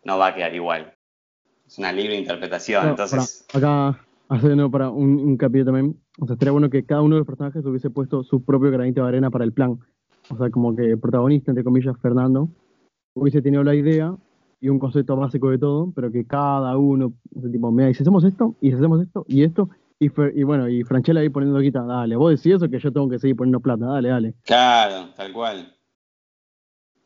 No 0.04 0.18
va 0.18 0.28
a 0.28 0.35
quedar 0.35 0.54
igual. 0.54 0.94
Es 1.66 1.78
una 1.78 1.92
libre 1.92 2.16
interpretación, 2.16 2.85
No, 2.85 2.90
entonces. 2.90 3.44
acá, 3.52 4.00
haciendo 4.28 4.70
para 4.70 4.90
un 4.90 5.18
hincapié 5.18 5.64
también. 5.64 6.00
O 6.18 6.26
sea, 6.26 6.35
estaría 6.35 6.52
bueno 6.52 6.70
que 6.70 6.85
cada 6.85 7.02
uno 7.02 7.16
de 7.16 7.20
los 7.20 7.26
personajes 7.26 7.64
hubiese 7.64 7.90
puesto 7.90 8.22
su 8.22 8.44
propio 8.44 8.70
granito 8.70 9.02
de 9.02 9.09
arena 9.09 9.30
para 9.30 9.44
el 9.44 9.52
plan. 9.52 9.78
O 10.28 10.37
sea, 10.37 10.50
como 10.50 10.74
que 10.74 10.90
el 10.90 10.98
protagonista, 10.98 11.50
entre 11.50 11.64
comillas, 11.64 11.96
Fernando, 12.00 12.48
hubiese 13.14 13.42
tenido 13.42 13.62
la 13.64 13.74
idea 13.74 14.14
y 14.60 14.68
un 14.68 14.78
concepto 14.78 15.16
básico 15.16 15.50
de 15.50 15.58
todo, 15.58 15.92
pero 15.94 16.10
que 16.10 16.26
cada 16.26 16.76
uno, 16.76 17.12
tipo, 17.52 17.70
mira, 17.70 17.90
y 17.90 17.94
si 17.94 18.02
hacemos 18.02 18.24
esto, 18.24 18.56
y 18.60 18.70
si 18.70 18.76
hacemos 18.76 19.02
esto, 19.02 19.24
y 19.28 19.42
esto, 19.42 19.68
y, 19.98 20.08
bueno, 20.42 20.68
y 20.68 20.82
Franchella 20.84 21.20
ahí 21.20 21.28
poniendo 21.28 21.60
quita, 21.60 21.82
dale, 21.82 22.16
vos 22.16 22.30
decís 22.30 22.56
eso 22.56 22.68
que 22.68 22.78
yo 22.78 22.92
tengo 22.92 23.08
que 23.08 23.18
seguir 23.18 23.36
poniendo 23.36 23.60
plata, 23.60 23.86
dale, 23.86 24.08
dale. 24.08 24.34
Claro, 24.44 25.10
tal 25.14 25.32
cual. 25.32 25.76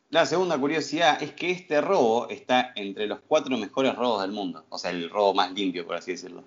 La 0.09 0.25
segunda 0.25 0.59
curiosidad 0.59 1.23
es 1.23 1.31
que 1.31 1.51
este 1.51 1.79
robo 1.79 2.27
está 2.27 2.73
entre 2.75 3.07
los 3.07 3.21
cuatro 3.21 3.57
mejores 3.57 3.95
robos 3.95 4.21
del 4.21 4.33
mundo. 4.33 4.65
O 4.67 4.77
sea, 4.77 4.91
el 4.91 5.09
robo 5.09 5.33
más 5.33 5.53
limpio, 5.53 5.85
por 5.87 5.95
así 5.95 6.11
decirlo. 6.11 6.43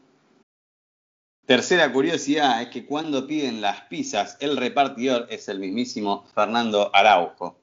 Tercera 1.47 1.91
curiosidad 1.91 2.61
es 2.61 2.69
que 2.69 2.85
cuando 2.85 3.27
piden 3.27 3.63
las 3.63 3.81
pizzas, 3.83 4.37
el 4.41 4.59
repartidor 4.59 5.27
es 5.31 5.49
el 5.49 5.61
mismísimo 5.61 6.25
Fernando 6.35 6.91
Araujo. 6.95 7.57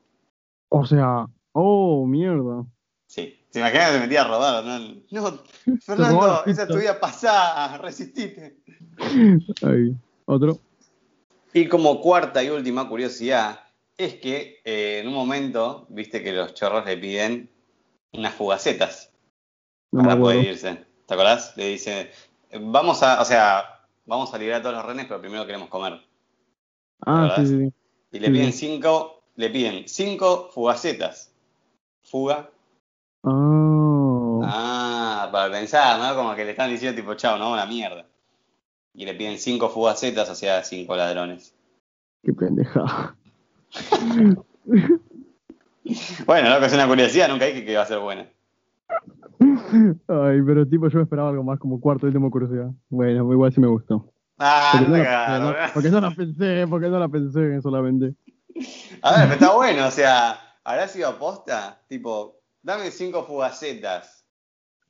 O 0.69 0.85
sea, 0.85 1.27
oh, 1.51 2.07
mierda. 2.07 2.65
Sí. 3.11 3.37
¿Se 3.49 3.59
imaginan 3.59 3.87
que 3.87 3.93
se 3.95 3.99
metía 3.99 4.21
a 4.21 4.27
robar? 4.29 4.63
No, 4.63 4.79
no 4.79 5.43
Fernando, 5.81 6.45
esa 6.45 6.63
es 6.63 6.67
tu 6.69 6.77
vida 6.77 6.97
pasada, 6.97 7.77
resistite. 7.79 8.55
Ahí. 8.97 9.93
Otro. 10.23 10.57
Y 11.53 11.67
como 11.67 11.99
cuarta 11.99 12.41
y 12.41 12.49
última 12.49 12.87
curiosidad, 12.87 13.65
es 13.97 14.15
que 14.15 14.61
eh, 14.63 14.99
en 15.01 15.09
un 15.09 15.13
momento, 15.13 15.87
viste 15.89 16.23
que 16.23 16.31
los 16.31 16.53
chorros 16.53 16.85
le 16.85 16.95
piden 16.95 17.49
unas 18.13 18.33
fugacetas 18.33 19.11
No 19.91 20.03
para 20.03 20.17
poder 20.17 20.45
irse. 20.45 20.85
¿Te 21.05 21.13
acordás? 21.13 21.51
Le 21.57 21.67
dice, 21.67 22.11
vamos 22.61 23.03
a, 23.03 23.19
o 23.21 23.25
sea, 23.25 23.81
vamos 24.05 24.33
a 24.33 24.37
liberar 24.37 24.61
a 24.61 24.63
todos 24.63 24.75
los 24.77 24.85
renes, 24.85 25.05
pero 25.07 25.19
primero 25.19 25.45
queremos 25.45 25.67
comer. 25.67 25.99
Ah, 27.05 27.33
sí, 27.35 27.45
sí, 27.45 27.57
sí. 27.57 27.73
Y 28.13 28.19
le 28.19 28.27
Sí. 28.27 28.31
piden 28.33 28.53
cinco, 28.53 29.23
le 29.35 29.49
piden 29.49 29.89
cinco 29.89 30.49
fugacetas. 30.53 31.33
Fuga. 32.03 32.49
Ah. 33.23 34.39
Ah, 34.43 35.29
para 35.31 35.51
pensar, 35.51 35.99
¿no? 35.99 36.15
Como 36.15 36.35
que 36.35 36.43
le 36.45 36.51
están 36.51 36.69
diciendo 36.69 36.95
tipo, 36.99 37.13
chao, 37.15 37.37
no, 37.37 37.51
una 37.53 37.65
mierda. 37.65 38.05
Y 38.93 39.05
le 39.05 39.13
piden 39.13 39.37
cinco 39.37 39.69
fugacetas, 39.69 40.37
sea, 40.37 40.63
cinco 40.63 40.95
ladrones. 40.95 41.53
Qué 42.23 42.33
pendeja. 42.33 43.15
Bueno, 46.25 46.49
loco, 46.49 46.65
es 46.65 46.73
una 46.73 46.87
curiosidad, 46.87 47.27
nunca 47.27 47.45
dije 47.45 47.65
que 47.65 47.71
iba 47.71 47.81
a 47.81 47.85
ser 47.85 47.99
buena. 47.99 48.27
Ay, 50.07 50.41
pero 50.45 50.65
tipo, 50.67 50.87
yo 50.87 51.01
esperaba 51.01 51.29
algo 51.29 51.43
más 51.43 51.59
como 51.59 51.81
cuarto 51.81 52.05
y 52.05 52.09
última 52.09 52.29
curiosidad. 52.29 52.69
Bueno, 52.89 53.31
igual 53.33 53.51
sí 53.51 53.59
me 53.59 53.67
gustó. 53.67 54.13
Ah, 54.37 54.71
Porque 54.73 54.89
no 54.91 54.97
la, 54.97 55.39
no- 55.39 55.55
porque 55.73 55.89
no 55.89 56.01
la 56.01 56.11
pensé, 56.11 56.67
porque 56.69 56.87
no 56.87 56.99
la 56.99 57.09
pensé 57.09 57.61
solamente. 57.61 58.13
A 59.01 59.11
ver, 59.13 59.21
pero 59.23 59.33
está 59.33 59.55
bueno, 59.55 59.87
o 59.87 59.91
sea, 59.91 60.39
¿habrá 60.63 60.87
sido 60.87 61.09
aposta? 61.09 61.81
Tipo, 61.87 62.40
dame 62.63 62.91
cinco 62.91 63.23
fugacetas. 63.25 64.25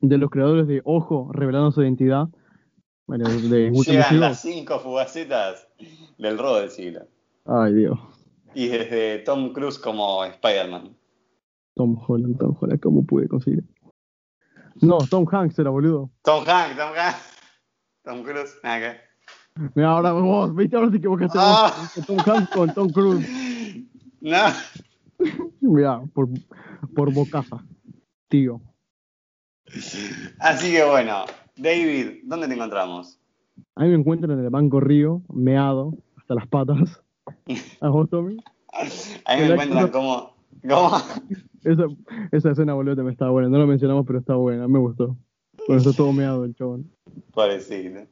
De 0.00 0.18
los 0.18 0.30
creadores 0.30 0.66
de 0.66 0.80
Ojo, 0.84 1.30
revelando 1.32 1.70
su 1.72 1.82
identidad. 1.82 2.28
Bueno, 3.06 3.28
de, 3.28 3.70
Llegan 3.86 4.20
las 4.20 4.40
cinco 4.40 4.78
fugacetas 4.80 5.68
del 6.18 6.38
robo 6.38 6.56
del 6.60 6.70
siglo. 6.70 7.06
Ay, 7.44 7.74
Dios. 7.74 7.98
Y 8.54 8.68
desde 8.68 9.18
Tom 9.20 9.52
Cruise 9.52 9.78
como 9.78 10.24
Spider-Man. 10.24 10.96
Tom 11.74 11.98
Holland, 12.06 12.38
Tom 12.38 12.56
Holland, 12.60 12.80
¿cómo 12.80 13.04
pude 13.04 13.26
conseguir? 13.28 13.64
No, 14.80 14.98
Tom 15.08 15.26
Hanks 15.30 15.58
era 15.58 15.70
boludo. 15.70 16.10
Tom 16.22 16.44
Hanks, 16.46 16.76
Tom 16.76 16.92
Hanks. 16.96 17.38
Tom 18.04 18.22
Cruise, 18.22 18.54
nada 18.62 18.80
que. 18.80 19.00
Mira, 19.74 19.90
ahora 19.90 20.12
vos, 20.12 20.54
viste, 20.54 20.76
ahora 20.76 20.90
te 20.90 20.96
equivocaste 20.96 21.38
Ah. 21.40 21.72
vos. 21.96 22.06
Tom 22.06 22.18
Hanks 22.18 22.50
con 22.50 22.74
Tom 22.74 22.88
Cruise. 22.90 23.26
No. 24.24 24.38
Mirá, 25.60 26.02
por, 26.14 26.28
por 26.94 27.12
bocaza, 27.12 27.64
tío. 28.28 28.60
Así 30.38 30.72
que 30.72 30.84
bueno, 30.84 31.24
David, 31.56 32.22
¿dónde 32.24 32.48
te 32.48 32.54
encontramos? 32.54 33.18
A 33.74 33.84
mí 33.84 33.90
me 33.90 33.96
encuentran 33.96 34.38
en 34.38 34.44
el 34.44 34.50
Banco 34.50 34.80
Río, 34.80 35.22
meado, 35.32 35.94
hasta 36.16 36.34
las 36.34 36.46
patas. 36.48 37.02
¿A 37.80 37.88
vos, 37.88 38.08
Tommy? 38.10 38.36
A 39.24 39.36
mí 39.36 39.42
me 39.42 39.46
encuentran 39.52 39.88
como... 39.88 40.32
¿Cómo? 40.68 40.96
Esa, 41.64 41.84
esa 42.30 42.50
escena, 42.50 42.74
boludo, 42.74 43.02
me 43.02 43.12
estaba 43.12 43.30
buena. 43.30 43.48
No 43.48 43.58
lo 43.58 43.66
mencionamos, 43.66 44.04
pero 44.06 44.18
está 44.18 44.34
buena. 44.34 44.68
Me 44.68 44.78
gustó. 44.78 45.16
Bueno, 45.66 45.82
está 45.82 45.92
todo 45.92 46.12
meado 46.12 46.44
el 46.44 46.54
chabón. 46.54 46.90
Pobrecito. 47.32 48.06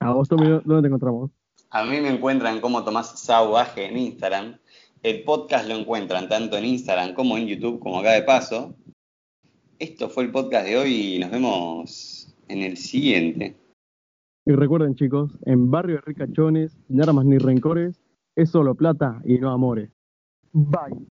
A 0.00 0.12
vos, 0.12 0.28
Tommy, 0.28 0.48
¿dónde 0.64 0.82
te 0.82 0.86
encontramos? 0.88 1.30
A 1.70 1.84
mí 1.84 2.00
me 2.00 2.08
encuentran 2.08 2.60
como 2.60 2.84
Tomás 2.84 3.18
Sauvaje 3.20 3.86
en 3.86 3.96
Instagram. 3.96 4.58
El 5.04 5.22
podcast 5.22 5.68
lo 5.68 5.74
encuentran 5.74 6.30
tanto 6.30 6.56
en 6.56 6.64
Instagram 6.64 7.12
como 7.12 7.36
en 7.36 7.46
YouTube, 7.46 7.78
como 7.78 8.00
acá 8.00 8.12
de 8.12 8.22
paso. 8.22 8.74
Esto 9.78 10.08
fue 10.08 10.24
el 10.24 10.32
podcast 10.32 10.66
de 10.66 10.78
hoy 10.78 10.94
y 10.94 11.18
nos 11.18 11.30
vemos 11.30 12.34
en 12.48 12.62
el 12.62 12.78
siguiente. 12.78 13.54
Y 14.46 14.52
recuerden, 14.52 14.94
chicos, 14.94 15.38
en 15.44 15.70
Barrio 15.70 15.96
de 15.96 16.00
Ricachones, 16.06 16.78
sin 16.88 17.02
armas 17.02 17.26
ni 17.26 17.36
rencores, 17.36 18.00
es 18.34 18.48
solo 18.48 18.74
plata 18.76 19.20
y 19.26 19.36
no 19.36 19.50
amores. 19.50 19.90
Bye. 20.52 21.06